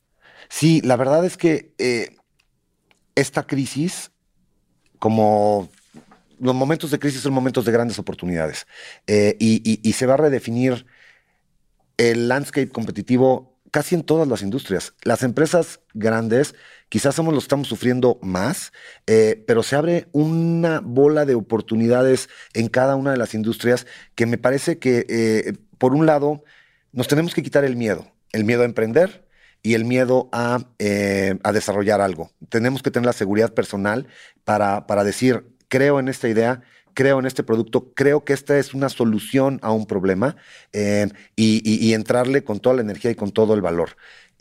Sí, 0.48 0.80
la 0.82 0.96
verdad 0.96 1.24
es 1.24 1.36
que 1.36 1.72
eh, 1.78 2.16
esta 3.14 3.46
crisis, 3.46 4.10
como 4.98 5.70
los 6.38 6.54
momentos 6.54 6.90
de 6.90 6.98
crisis 6.98 7.20
son 7.20 7.32
momentos 7.32 7.64
de 7.64 7.72
grandes 7.72 7.98
oportunidades 7.98 8.66
eh, 9.06 9.36
y, 9.38 9.92
se 9.92 10.06
va 10.06 10.14
a 10.14 10.18
redefinir 10.18 10.86
el 11.96 12.28
landscape 12.28 12.68
competitivo 12.68 13.55
casi 13.76 13.94
en 13.94 14.04
todas 14.04 14.26
las 14.26 14.40
industrias. 14.40 14.94
Las 15.02 15.22
empresas 15.22 15.80
grandes 15.92 16.54
quizás 16.88 17.14
somos 17.14 17.34
los 17.34 17.42
que 17.42 17.48
estamos 17.48 17.68
sufriendo 17.68 18.18
más, 18.22 18.72
eh, 19.06 19.44
pero 19.46 19.62
se 19.62 19.76
abre 19.76 20.08
una 20.12 20.80
bola 20.80 21.26
de 21.26 21.34
oportunidades 21.34 22.30
en 22.54 22.68
cada 22.68 22.96
una 22.96 23.10
de 23.10 23.18
las 23.18 23.34
industrias 23.34 23.86
que 24.14 24.24
me 24.24 24.38
parece 24.38 24.78
que, 24.78 25.04
eh, 25.10 25.58
por 25.76 25.92
un 25.92 26.06
lado, 26.06 26.42
nos 26.92 27.06
tenemos 27.06 27.34
que 27.34 27.42
quitar 27.42 27.66
el 27.66 27.76
miedo, 27.76 28.10
el 28.32 28.44
miedo 28.44 28.62
a 28.62 28.64
emprender 28.64 29.28
y 29.62 29.74
el 29.74 29.84
miedo 29.84 30.30
a, 30.32 30.70
eh, 30.78 31.38
a 31.42 31.52
desarrollar 31.52 32.00
algo. 32.00 32.30
Tenemos 32.48 32.82
que 32.82 32.90
tener 32.90 33.04
la 33.04 33.12
seguridad 33.12 33.52
personal 33.52 34.06
para, 34.44 34.86
para 34.86 35.04
decir, 35.04 35.54
creo 35.68 36.00
en 36.00 36.08
esta 36.08 36.30
idea, 36.30 36.62
creo 36.96 37.20
en 37.20 37.26
este 37.26 37.44
producto, 37.44 37.92
creo 37.94 38.24
que 38.24 38.32
esta 38.32 38.58
es 38.58 38.72
una 38.72 38.88
solución 38.88 39.60
a 39.62 39.70
un 39.70 39.86
problema 39.86 40.36
y, 41.36 41.92
entrarle 41.92 42.42
con 42.42 42.58
toda 42.58 42.76
la 42.76 42.82
energía 42.82 43.10
y 43.10 43.14
con 43.14 43.30
todo 43.30 43.54
el 43.54 43.60
valor 43.60 43.96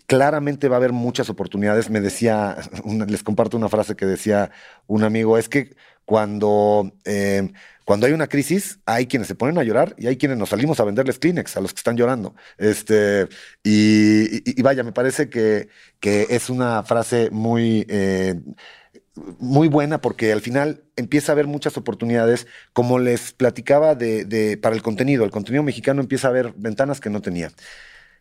claramente 0.08 0.70
va 0.70 0.76
a 0.76 0.78
haber 0.78 0.92
muchas 0.92 1.30
oportunidades. 1.32 1.90
Me 1.90 2.00
decía, 2.00 2.58
les 3.08 3.24
comparto 3.24 3.58
una 3.58 3.70
frase 3.70 3.96
que 3.96 4.06
decía 4.06 4.52
un 4.88 5.04
amigo, 5.04 5.38
es 5.38 5.50
que 5.50 5.76
cuando, 6.06 6.94
eh, 7.06 7.52
cuando 7.84 8.06
hay 8.06 8.14
una 8.14 8.28
crisis, 8.28 8.80
hay 8.86 9.08
quienes 9.08 9.28
se 9.28 9.36
ponen 9.36 9.58
a 9.58 9.64
llorar 9.64 9.96
y 9.98 10.08
hay 10.08 10.18
quienes 10.18 10.38
nos 10.38 10.50
salimos 10.50 10.80
a 10.80 10.84
venderles 10.84 11.18
Kleenex 11.20 11.58
a 11.58 11.62
los 11.62 11.74
que 11.74 11.80
están 11.80 11.98
llorando. 11.98 12.36
Este, 12.58 13.28
y, 13.64 14.62
vaya, 14.62 14.84
me 14.84 14.92
parece 14.92 15.30
que, 15.30 15.70
que, 16.00 16.28
es 16.30 16.50
una 16.50 16.84
frase 16.84 17.30
muy... 17.32 17.86
Eh, 17.90 18.36
muy 19.40 19.68
buena 19.68 20.02
porque 20.02 20.32
al 20.32 20.42
final 20.42 20.84
empieza 20.96 21.32
a 21.32 21.34
haber 21.34 21.48
muchas 21.48 21.78
oportunidades, 21.78 22.48
como 22.74 23.00
les 23.00 23.32
platicaba 23.32 23.96
de, 23.96 24.60
para 24.62 24.76
el 24.76 24.82
contenido, 24.82 25.24
el 25.24 25.32
contenido 25.32 25.64
mexicano 25.64 26.02
empieza 26.02 26.28
a 26.28 26.32
haber 26.32 26.54
ventanas 26.58 27.00
que 27.00 27.10
no 27.10 27.22
tenía. 27.22 27.52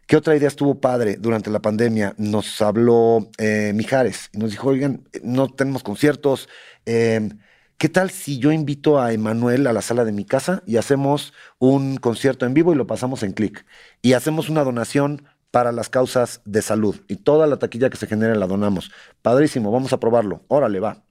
¿Qué 0.06 0.16
otra 0.16 0.36
idea 0.36 0.48
estuvo 0.48 0.80
padre 0.80 1.16
durante 1.16 1.50
la 1.50 1.60
pandemia? 1.60 2.14
Nos 2.18 2.60
habló 2.60 3.30
eh, 3.38 3.72
Mijares 3.74 4.28
y 4.32 4.38
nos 4.38 4.50
dijo, 4.50 4.68
oigan, 4.68 5.08
no 5.22 5.48
tenemos 5.48 5.82
conciertos. 5.82 6.48
Em, 6.84 7.38
¿Qué 7.78 7.88
tal 7.88 8.10
si 8.10 8.38
yo 8.38 8.52
invito 8.52 9.00
a 9.00 9.12
Emanuel 9.12 9.66
a 9.66 9.72
la 9.72 9.82
sala 9.82 10.04
de 10.04 10.12
mi 10.12 10.24
casa 10.24 10.62
y 10.66 10.76
hacemos 10.76 11.32
un 11.58 11.96
concierto 11.96 12.46
en 12.46 12.54
vivo 12.54 12.72
y 12.72 12.76
lo 12.76 12.86
pasamos 12.86 13.22
en 13.22 13.32
clic? 13.32 13.64
Y 14.02 14.12
hacemos 14.12 14.48
una 14.48 14.62
donación 14.62 15.24
para 15.54 15.70
las 15.70 15.88
causas 15.88 16.40
de 16.44 16.62
salud. 16.62 16.96
Y 17.06 17.14
toda 17.14 17.46
la 17.46 17.60
taquilla 17.60 17.88
que 17.88 17.96
se 17.96 18.08
genere 18.08 18.34
la 18.34 18.48
donamos. 18.48 18.90
Padrísimo, 19.22 19.70
vamos 19.70 19.92
a 19.92 20.00
probarlo. 20.00 20.42
Órale, 20.48 20.80
va. 20.80 21.04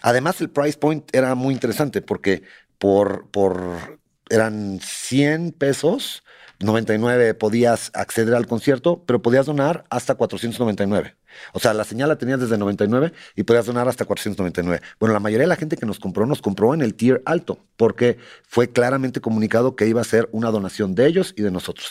Además, 0.00 0.40
el 0.40 0.48
price 0.48 0.78
point 0.78 1.04
era 1.12 1.34
muy 1.34 1.54
interesante 1.54 2.02
porque 2.02 2.44
por, 2.78 3.32
por 3.32 3.98
eran 4.30 4.78
100 4.80 5.50
pesos 5.58 6.22
99 6.60 7.34
podías 7.34 7.90
acceder 7.94 8.32
al 8.34 8.46
concierto, 8.46 9.02
pero 9.04 9.20
podías 9.20 9.46
donar 9.46 9.84
hasta 9.90 10.14
499. 10.14 11.16
O 11.52 11.58
sea, 11.58 11.74
la 11.74 11.82
señal 11.82 12.08
la 12.08 12.16
tenías 12.16 12.38
desde 12.38 12.56
99 12.58 13.12
y 13.34 13.42
podías 13.42 13.66
donar 13.66 13.88
hasta 13.88 14.04
499. 14.04 14.80
Bueno, 15.00 15.12
la 15.12 15.20
mayoría 15.20 15.44
de 15.44 15.48
la 15.48 15.56
gente 15.56 15.76
que 15.76 15.84
nos 15.84 15.98
compró 15.98 16.26
nos 16.26 16.40
compró 16.40 16.74
en 16.74 16.82
el 16.82 16.94
tier 16.94 17.22
alto, 17.26 17.58
porque 17.76 18.18
fue 18.46 18.70
claramente 18.70 19.20
comunicado 19.20 19.74
que 19.74 19.88
iba 19.88 20.00
a 20.00 20.04
ser 20.04 20.28
una 20.30 20.52
donación 20.52 20.94
de 20.94 21.06
ellos 21.08 21.34
y 21.36 21.42
de 21.42 21.50
nosotros. 21.50 21.90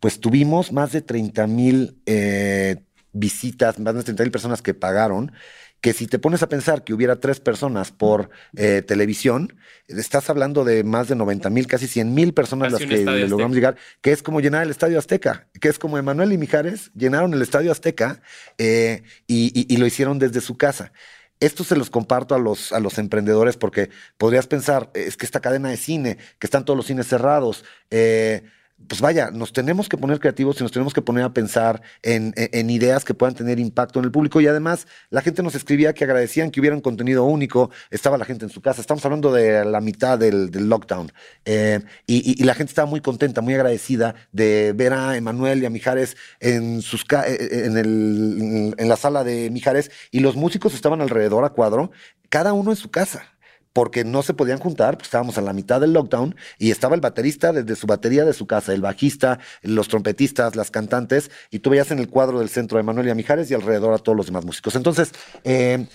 Pues 0.00 0.18
tuvimos 0.18 0.72
más 0.72 0.92
de 0.92 1.02
30 1.02 1.46
mil 1.46 2.02
eh, 2.06 2.82
visitas, 3.12 3.78
más 3.78 3.94
de 3.94 4.02
30 4.02 4.22
mil 4.24 4.32
personas 4.32 4.62
que 4.62 4.74
pagaron 4.74 5.32
que 5.80 5.92
si 5.92 6.06
te 6.06 6.18
pones 6.18 6.42
a 6.42 6.48
pensar 6.48 6.84
que 6.84 6.92
hubiera 6.92 7.16
tres 7.16 7.40
personas 7.40 7.90
por 7.90 8.30
eh, 8.56 8.82
televisión, 8.86 9.56
estás 9.88 10.28
hablando 10.28 10.64
de 10.64 10.84
más 10.84 11.08
de 11.08 11.16
90 11.16 11.48
mil, 11.50 11.66
casi 11.66 11.86
100 11.86 12.14
mil 12.14 12.34
personas 12.34 12.72
las 12.72 12.82
que 12.82 13.04
logramos 13.26 13.54
llegar, 13.54 13.76
que 14.02 14.12
es 14.12 14.22
como 14.22 14.40
llenar 14.40 14.64
el 14.64 14.70
Estadio 14.70 14.98
Azteca, 14.98 15.48
que 15.58 15.68
es 15.68 15.78
como 15.78 15.96
Emanuel 15.96 16.32
y 16.32 16.38
Mijares 16.38 16.90
llenaron 16.94 17.32
el 17.32 17.40
Estadio 17.40 17.72
Azteca 17.72 18.20
eh, 18.58 19.02
y, 19.26 19.76
lo 19.78 19.86
hicieron 19.86 20.18
desde 20.18 20.42
su 20.42 20.58
casa. 20.58 20.92
esto 21.40 21.64
se 21.64 21.76
los 21.76 21.88
comparto 21.88 22.34
a 22.34 22.38
los, 22.38 22.72
a 22.72 22.80
los 22.80 22.98
emprendedores 22.98 23.56
porque 23.56 23.88
podrías 24.18 24.46
pensar, 24.46 24.90
es 24.92 25.16
que 25.16 25.24
esta 25.24 25.40
cadena 25.40 25.70
de 25.70 25.78
cine, 25.78 26.18
que 26.38 26.46
están 26.46 26.66
todos 26.66 26.76
los 26.76 26.86
cines 26.86 27.06
cerrados, 27.06 27.64
eh, 27.90 28.42
pues 28.88 29.00
vaya, 29.00 29.30
nos 29.30 29.52
tenemos 29.52 29.88
que 29.88 29.96
poner 29.96 30.18
creativos 30.20 30.58
y 30.60 30.62
nos 30.62 30.72
tenemos 30.72 30.94
que 30.94 31.02
poner 31.02 31.24
a 31.24 31.32
pensar 31.32 31.82
en, 32.02 32.34
ideas 32.70 33.04
que 33.04 33.14
puedan 33.14 33.34
tener 33.34 33.58
impacto 33.58 33.98
en 33.98 34.04
el 34.04 34.10
público. 34.10 34.40
Y 34.40 34.46
además, 34.46 34.86
la 35.10 35.22
gente 35.22 35.42
nos 35.42 35.54
escribía 35.54 35.92
que 35.92 36.04
agradecían 36.04 36.50
que 36.50 36.60
hubiera 36.60 36.74
un 36.74 36.82
contenido 36.82 37.24
único, 37.24 37.70
estaba 37.90 38.18
la 38.18 38.24
gente 38.24 38.44
en 38.44 38.50
su 38.50 38.60
casa. 38.60 38.80
Estamos 38.80 39.04
hablando 39.04 39.32
de 39.32 39.64
la 39.64 39.80
mitad 39.80 40.18
del, 40.18 40.50
lockdown. 40.50 41.12
Eh, 41.44 41.80
y, 42.06 42.42
la 42.44 42.54
gente 42.54 42.70
estaba 42.70 42.86
muy 42.86 43.00
contenta, 43.00 43.40
muy 43.40 43.54
agradecida 43.54 44.14
de 44.32 44.72
ver 44.74 44.92
a 44.92 45.16
Emanuel 45.16 45.62
y 45.62 45.66
a 45.66 45.70
Mijares 45.70 46.16
en, 46.40 46.82
sus, 46.82 47.02
eh, 47.02 47.36
eh, 47.38 48.74
en, 48.76 48.88
la 48.88 48.96
sala 48.96 49.24
de 49.24 49.50
Mijares 49.50 49.90
y 50.10 50.20
los 50.20 50.36
músicos 50.36 50.74
estaban 50.74 51.00
alrededor 51.00 51.44
a 51.44 51.50
cuadro, 51.50 51.90
cada 52.28 52.52
uno 52.52 52.70
en 52.70 52.76
su 52.76 52.90
casa 52.90 53.39
porque 53.72 54.04
no 54.04 54.22
se 54.22 54.34
podían 54.34 54.58
juntar, 54.58 54.96
pues 54.96 55.06
estábamos 55.06 55.38
a 55.38 55.42
la 55.42 55.52
mitad 55.52 55.80
del 55.80 55.92
lockdown 55.92 56.34
y 56.58 56.70
estaba 56.70 56.94
el 56.94 57.00
baterista 57.00 57.52
desde 57.52 57.76
su 57.76 57.86
batería 57.86 58.24
de 58.24 58.32
su 58.32 58.46
casa, 58.46 58.72
el 58.72 58.82
bajista, 58.82 59.38
los 59.62 59.88
trompetistas, 59.88 60.56
las 60.56 60.70
cantantes, 60.70 61.30
y 61.50 61.60
tú 61.60 61.70
veías 61.70 61.90
en 61.90 61.98
el 61.98 62.08
cuadro 62.08 62.40
del 62.40 62.48
centro 62.48 62.78
de 62.78 62.82
Manuel 62.82 63.08
y 63.08 63.14
Mijares 63.14 63.50
y 63.50 63.54
alrededor 63.54 63.94
a 63.94 63.98
todos 63.98 64.16
los 64.16 64.26
demás 64.26 64.44
músicos. 64.44 64.74
Entonces, 64.74 65.12
eh, 65.44 65.86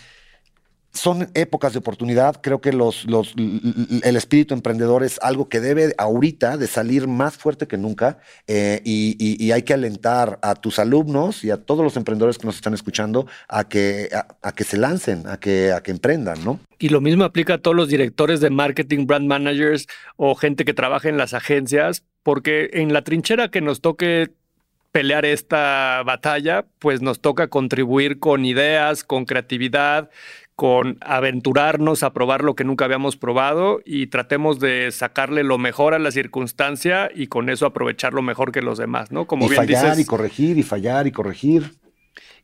son 0.95 1.29
épocas 1.33 1.73
de 1.73 1.79
oportunidad. 1.79 2.41
Creo 2.41 2.61
que 2.61 2.69
el 2.69 4.15
espíritu 4.15 4.53
emprendedor 4.53 5.03
es 5.03 5.19
algo 5.21 5.49
que 5.49 5.59
debe 5.59 5.93
ahorita 5.97 6.57
de 6.57 6.67
salir 6.67 7.07
más 7.07 7.37
fuerte 7.37 7.67
que 7.67 7.77
nunca 7.77 8.19
eh, 8.47 8.81
y, 8.83 9.51
hay 9.55 9.63
que 9.63 9.73
alentar 9.73 10.39
a 10.41 10.55
tus 10.55 10.79
alumnos 10.79 11.43
y 11.43 11.51
a 11.51 11.57
todos 11.57 11.83
los 11.83 11.95
emprendedores 11.95 12.37
que 12.37 12.47
nos 12.47 12.55
están 12.55 12.73
escuchando 12.73 13.27
a 13.47 13.69
que, 13.69 14.09
a, 14.41 14.51
que 14.51 14.63
se 14.63 14.77
lancen, 14.77 15.27
a 15.27 15.37
que, 15.37 15.71
a 15.71 15.81
que 15.81 15.91
emprendan, 15.91 16.43
¿no? 16.43 16.59
Y 16.79 16.89
lo 16.89 16.99
mismo 16.99 17.23
aplica 17.23 17.55
a 17.55 17.57
todos 17.59 17.77
los 17.77 17.87
directores 17.87 18.41
de 18.41 18.49
marketing, 18.49 19.05
brand 19.05 19.27
managers 19.27 19.87
o 20.17 20.35
gente 20.35 20.65
que 20.65 20.73
trabaja 20.73 21.07
en 21.07 21.17
las 21.17 21.33
agencias, 21.33 22.03
porque 22.23 22.71
en 22.73 22.91
la 22.91 23.03
trinchera 23.03 23.49
que 23.49 23.61
nos 23.61 23.81
toque 23.81 24.31
pelear 24.95 25.25
esta 25.25 26.03
batalla, 26.05 26.65
pues 26.79 27.01
nos 27.01 27.19
toca 27.19 27.49
contribuir 27.49 28.17
con 28.17 28.45
ideas, 28.45 29.03
con 29.03 29.25
creatividad, 29.25 30.09
con 30.55 30.97
aventurarnos 31.01 32.03
a 32.03 32.13
probar 32.13 32.43
lo 32.43 32.55
que 32.55 32.63
nunca 32.63 32.85
habíamos 32.85 33.17
probado 33.17 33.81
y 33.85 34.07
tratemos 34.07 34.59
de 34.59 34.89
sacarle 34.91 35.43
lo 35.43 35.57
mejor 35.57 35.93
a 35.93 35.99
la 35.99 36.11
circunstancia 36.11 37.09
y 37.13 37.27
con 37.27 37.49
eso 37.49 37.65
aprovechar 37.65 38.13
lo 38.13 38.21
mejor 38.21 38.51
que 38.51 38.61
los 38.61 38.77
demás, 38.77 39.11
¿no? 39.11 39.27
Como 39.27 39.45
y 39.45 39.49
fallar 39.49 39.99
y 39.99 40.05
corregir 40.05 40.57
y 40.57 40.63
fallar 40.63 41.07
y 41.07 41.11
corregir. 41.11 41.73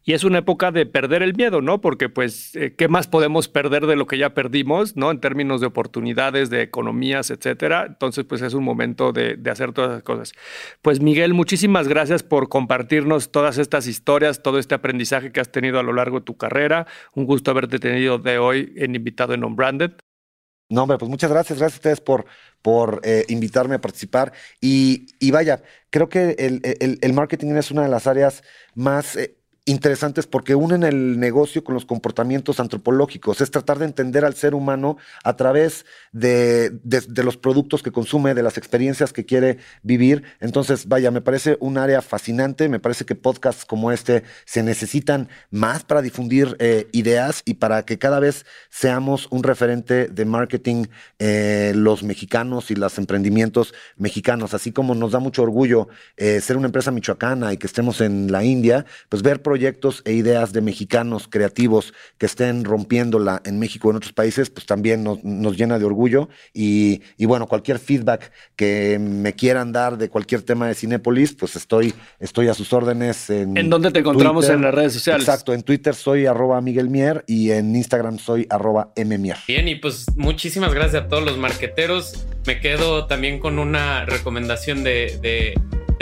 Y 0.03 0.13
es 0.13 0.23
una 0.23 0.39
época 0.39 0.71
de 0.71 0.85
perder 0.85 1.21
el 1.21 1.35
miedo, 1.35 1.61
¿no? 1.61 1.79
Porque 1.79 2.09
pues, 2.09 2.55
eh, 2.55 2.73
¿qué 2.75 2.87
más 2.87 3.07
podemos 3.07 3.47
perder 3.47 3.85
de 3.85 3.95
lo 3.95 4.07
que 4.07 4.17
ya 4.17 4.33
perdimos, 4.33 4.95
¿no? 4.95 5.11
En 5.11 5.19
términos 5.19 5.61
de 5.61 5.67
oportunidades, 5.67 6.49
de 6.49 6.63
economías, 6.63 7.29
etcétera. 7.29 7.85
Entonces, 7.87 8.25
pues 8.25 8.41
es 8.41 8.53
un 8.55 8.63
momento 8.63 9.11
de, 9.11 9.39
hacer 9.51 9.73
todas 9.73 9.91
esas 9.91 10.03
cosas. 10.03 10.33
Pues 10.81 11.01
Miguel, 11.01 11.33
muchísimas 11.33 11.87
gracias 11.87 12.23
por 12.23 12.49
compartirnos 12.49 13.31
todas 13.31 13.57
estas 13.59 13.85
historias, 13.85 14.41
todo 14.41 14.57
este 14.57 14.73
aprendizaje 14.73 15.31
que 15.31 15.39
has 15.39 15.51
tenido 15.51 15.79
a 15.79 15.83
lo 15.83 15.93
largo 15.93 16.19
de 16.19 16.25
tu 16.25 16.35
carrera. 16.35 16.87
Un 17.13 17.25
gusto 17.25 17.51
haberte 17.51 17.77
tenido 17.77 18.17
de 18.17 18.39
hoy 18.39 18.73
en 18.77 18.95
invitado 18.95 19.33
en 19.33 19.43
Unbranded. 19.43 19.91
No, 20.69 20.83
hombre, 20.83 20.97
pues 20.97 21.09
muchas 21.11 21.29
gracias. 21.29 21.59
Gracias 21.59 21.77
a 21.77 21.79
ustedes 21.79 22.01
por, 22.01 22.25
por 22.61 23.01
eh, 23.03 23.25
invitarme 23.27 23.75
a 23.75 23.81
participar. 23.81 24.31
Y, 24.61 25.05
vaya, 25.29 25.61
creo 25.89 26.07
que 26.09 26.35
el, 27.01 27.13
marketing 27.13 27.55
es 27.55 27.69
una 27.69 27.83
de 27.83 27.89
las 27.89 28.07
áreas 28.07 28.41
más... 28.73 29.15
Eh, 29.15 29.37
interesantes 29.65 30.25
porque 30.25 30.55
unen 30.55 30.83
el 30.83 31.19
negocio 31.19 31.63
con 31.63 31.75
los 31.75 31.85
comportamientos 31.85 32.59
antropológicos. 32.59 33.41
Es 33.41 33.51
tratar 33.51 33.77
de 33.77 33.85
entender 33.85 34.25
al 34.25 34.33
ser 34.33 34.55
humano 34.55 34.97
a 35.23 35.35
través 35.35 35.85
de, 36.11 36.79
los 37.23 37.37
productos 37.37 37.83
que 37.83 37.91
consume, 37.91 38.33
de 38.33 38.41
las 38.41 38.57
experiencias 38.57 39.13
que 39.13 39.25
quiere 39.25 39.57
vivir. 39.83 40.23
Entonces, 40.39 40.87
vaya, 40.87 41.11
me 41.11 41.21
parece 41.21 41.57
un 41.59 41.77
área 41.77 42.01
fascinante. 42.01 42.69
Me 42.69 42.79
parece 42.79 43.05
que 43.05 43.15
podcasts 43.15 43.65
como 43.65 43.91
este 43.91 44.23
se 44.45 44.63
necesitan 44.63 45.29
más 45.51 45.83
para 45.83 46.01
difundir 46.01 46.55
eh, 46.59 46.87
ideas 46.91 47.43
y 47.45 47.55
para 47.55 47.85
que 47.85 47.99
cada 47.99 48.19
vez 48.19 48.45
seamos 48.69 49.27
un 49.29 49.43
referente 49.43 50.07
de 50.07 50.25
marketing 50.25 50.85
eh, 51.19 51.73
los 51.75 52.01
mexicanos 52.03 52.71
y 52.71 52.75
los 52.75 52.97
emprendimientos 52.97 53.75
mexicanos. 53.95 54.55
Así 54.55 54.71
como 54.71 54.95
nos 54.95 55.11
da 55.11 55.19
mucho 55.19 55.43
orgullo 55.43 55.87
eh, 56.17 56.41
ser 56.41 56.57
una 56.57 56.65
empresa 56.65 56.89
michoacana 56.89 57.53
y 57.53 57.57
que 57.57 57.67
estemos 57.67 58.01
en 58.01 58.31
la 58.31 58.43
India, 58.43 58.85
pues 59.07 59.21
ver 59.21 59.43
proyectos 59.51 60.01
e 60.05 60.13
ideas 60.13 60.53
de 60.53 60.61
mexicanos 60.61 61.27
creativos 61.27 61.93
que 62.17 62.25
estén 62.25 62.63
rompiéndola 62.63 63.41
en 63.43 63.59
México 63.59 63.89
o 63.89 63.91
en 63.91 63.97
otros 63.97 64.13
países, 64.13 64.49
pues 64.49 64.65
también 64.65 65.03
nos, 65.03 65.57
llena 65.57 65.77
de 65.77 65.83
orgullo. 65.83 66.29
Y, 66.53 67.01
bueno, 67.19 67.47
cualquier 67.47 67.77
feedback 67.77 68.31
que 68.55 68.97
me 68.97 69.33
quieran 69.33 69.73
dar 69.73 69.97
de 69.97 70.07
cualquier 70.07 70.43
tema 70.43 70.69
de 70.69 70.75
Cinépolis, 70.75 71.33
pues 71.33 71.57
estoy, 71.57 71.93
estoy 72.21 72.47
a 72.47 72.53
sus 72.53 72.71
órdenes. 72.71 73.29
¿En, 73.29 73.57
¿En 73.57 73.69
dónde 73.69 73.91
te 73.91 73.99
encontramos 73.99 74.47
en 74.47 74.61
las 74.61 74.73
redes 74.73 74.93
sociales? 74.93 75.27
Exacto, 75.27 75.53
en 75.53 75.63
Twitter 75.63 75.95
soy 75.95 76.27
arroba 76.27 76.61
Miguel 76.61 76.89
Mier 76.89 77.25
y 77.27 77.51
en 77.51 77.75
Instagram 77.75 78.19
soy 78.19 78.47
arroba 78.49 78.93
Mier. 78.95 79.35
Bien, 79.49 79.67
y 79.67 79.75
pues 79.75 80.05
muchísimas 80.15 80.73
gracias 80.73 81.03
a 81.03 81.07
todos 81.09 81.25
los 81.25 81.37
marqueteros. 81.37 82.25
Me 82.45 82.61
quedo 82.61 83.05
también 83.07 83.39
con 83.39 83.59
una 83.59 84.05
recomendación 84.05 84.85
de 84.85 85.19
de 85.21 85.53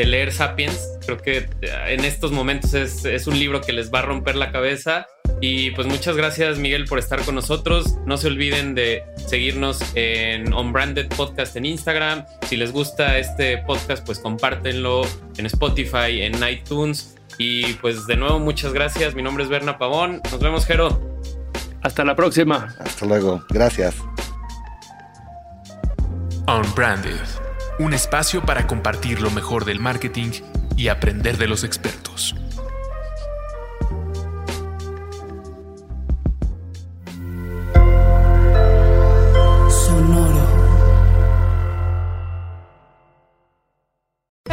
leer 0.05 0.31
Sapiens. 0.31 0.97
Creo 1.05 1.17
que 1.17 1.37
eh, 1.37 1.47
en 1.87 2.05
estos 2.05 2.31
momentos 2.31 2.73
es, 2.73 3.27
un 3.27 3.37
libro 3.37 3.61
que 3.61 3.73
les 3.73 3.91
va 3.93 3.99
a 3.99 4.01
romper 4.03 4.35
la 4.35 4.51
cabeza. 4.51 5.07
Y 5.41 5.71
pues 5.71 5.87
muchas 5.87 6.17
gracias 6.17 6.57
Miguel 6.57 6.85
por 6.85 6.99
estar 6.99 7.21
con 7.23 7.35
nosotros. 7.35 7.95
No 8.05 8.17
se 8.17 8.27
olviden 8.27 8.75
de 8.75 9.03
seguirnos 9.27 9.79
en 9.95 10.53
Unbranded 10.53 11.07
Podcast 11.09 11.55
en 11.55 11.65
Instagram. 11.65 12.25
Si 12.47 12.57
les 12.57 12.71
gusta 12.71 13.17
este 13.17 13.59
podcast, 13.59 14.05
pues 14.05 14.19
compártenlo 14.19 15.03
en 15.37 15.45
Spotify, 15.45 16.21
en 16.21 16.35
iTunes. 16.47 17.15
Y 17.37 17.73
pues 17.75 18.05
de 18.05 18.17
nuevo 18.17 18.39
muchas 18.39 18.73
gracias. 18.73 19.15
Mi 19.15 19.21
nombre 19.21 19.43
es 19.43 19.49
Berna 19.49 19.77
Pavón. 19.77 20.21
Nos 20.31 20.39
vemos, 20.39 20.65
Jero. 20.65 21.01
Hasta 21.81 22.03
la 22.03 22.15
próxima. 22.15 22.75
Hasta 22.79 23.05
luego. 23.05 23.45
Gracias. 23.49 23.95
Unbranded 26.47 27.48
un 27.79 27.93
espacio 27.93 28.41
para 28.41 28.67
compartir 28.67 29.21
lo 29.21 29.31
mejor 29.31 29.63
del 29.63 29.79
marketing 29.79 30.31
y 30.75 30.89
aprender 30.89 31.37
de 31.37 31.47
los 31.47 31.63
expertos. 31.63 32.35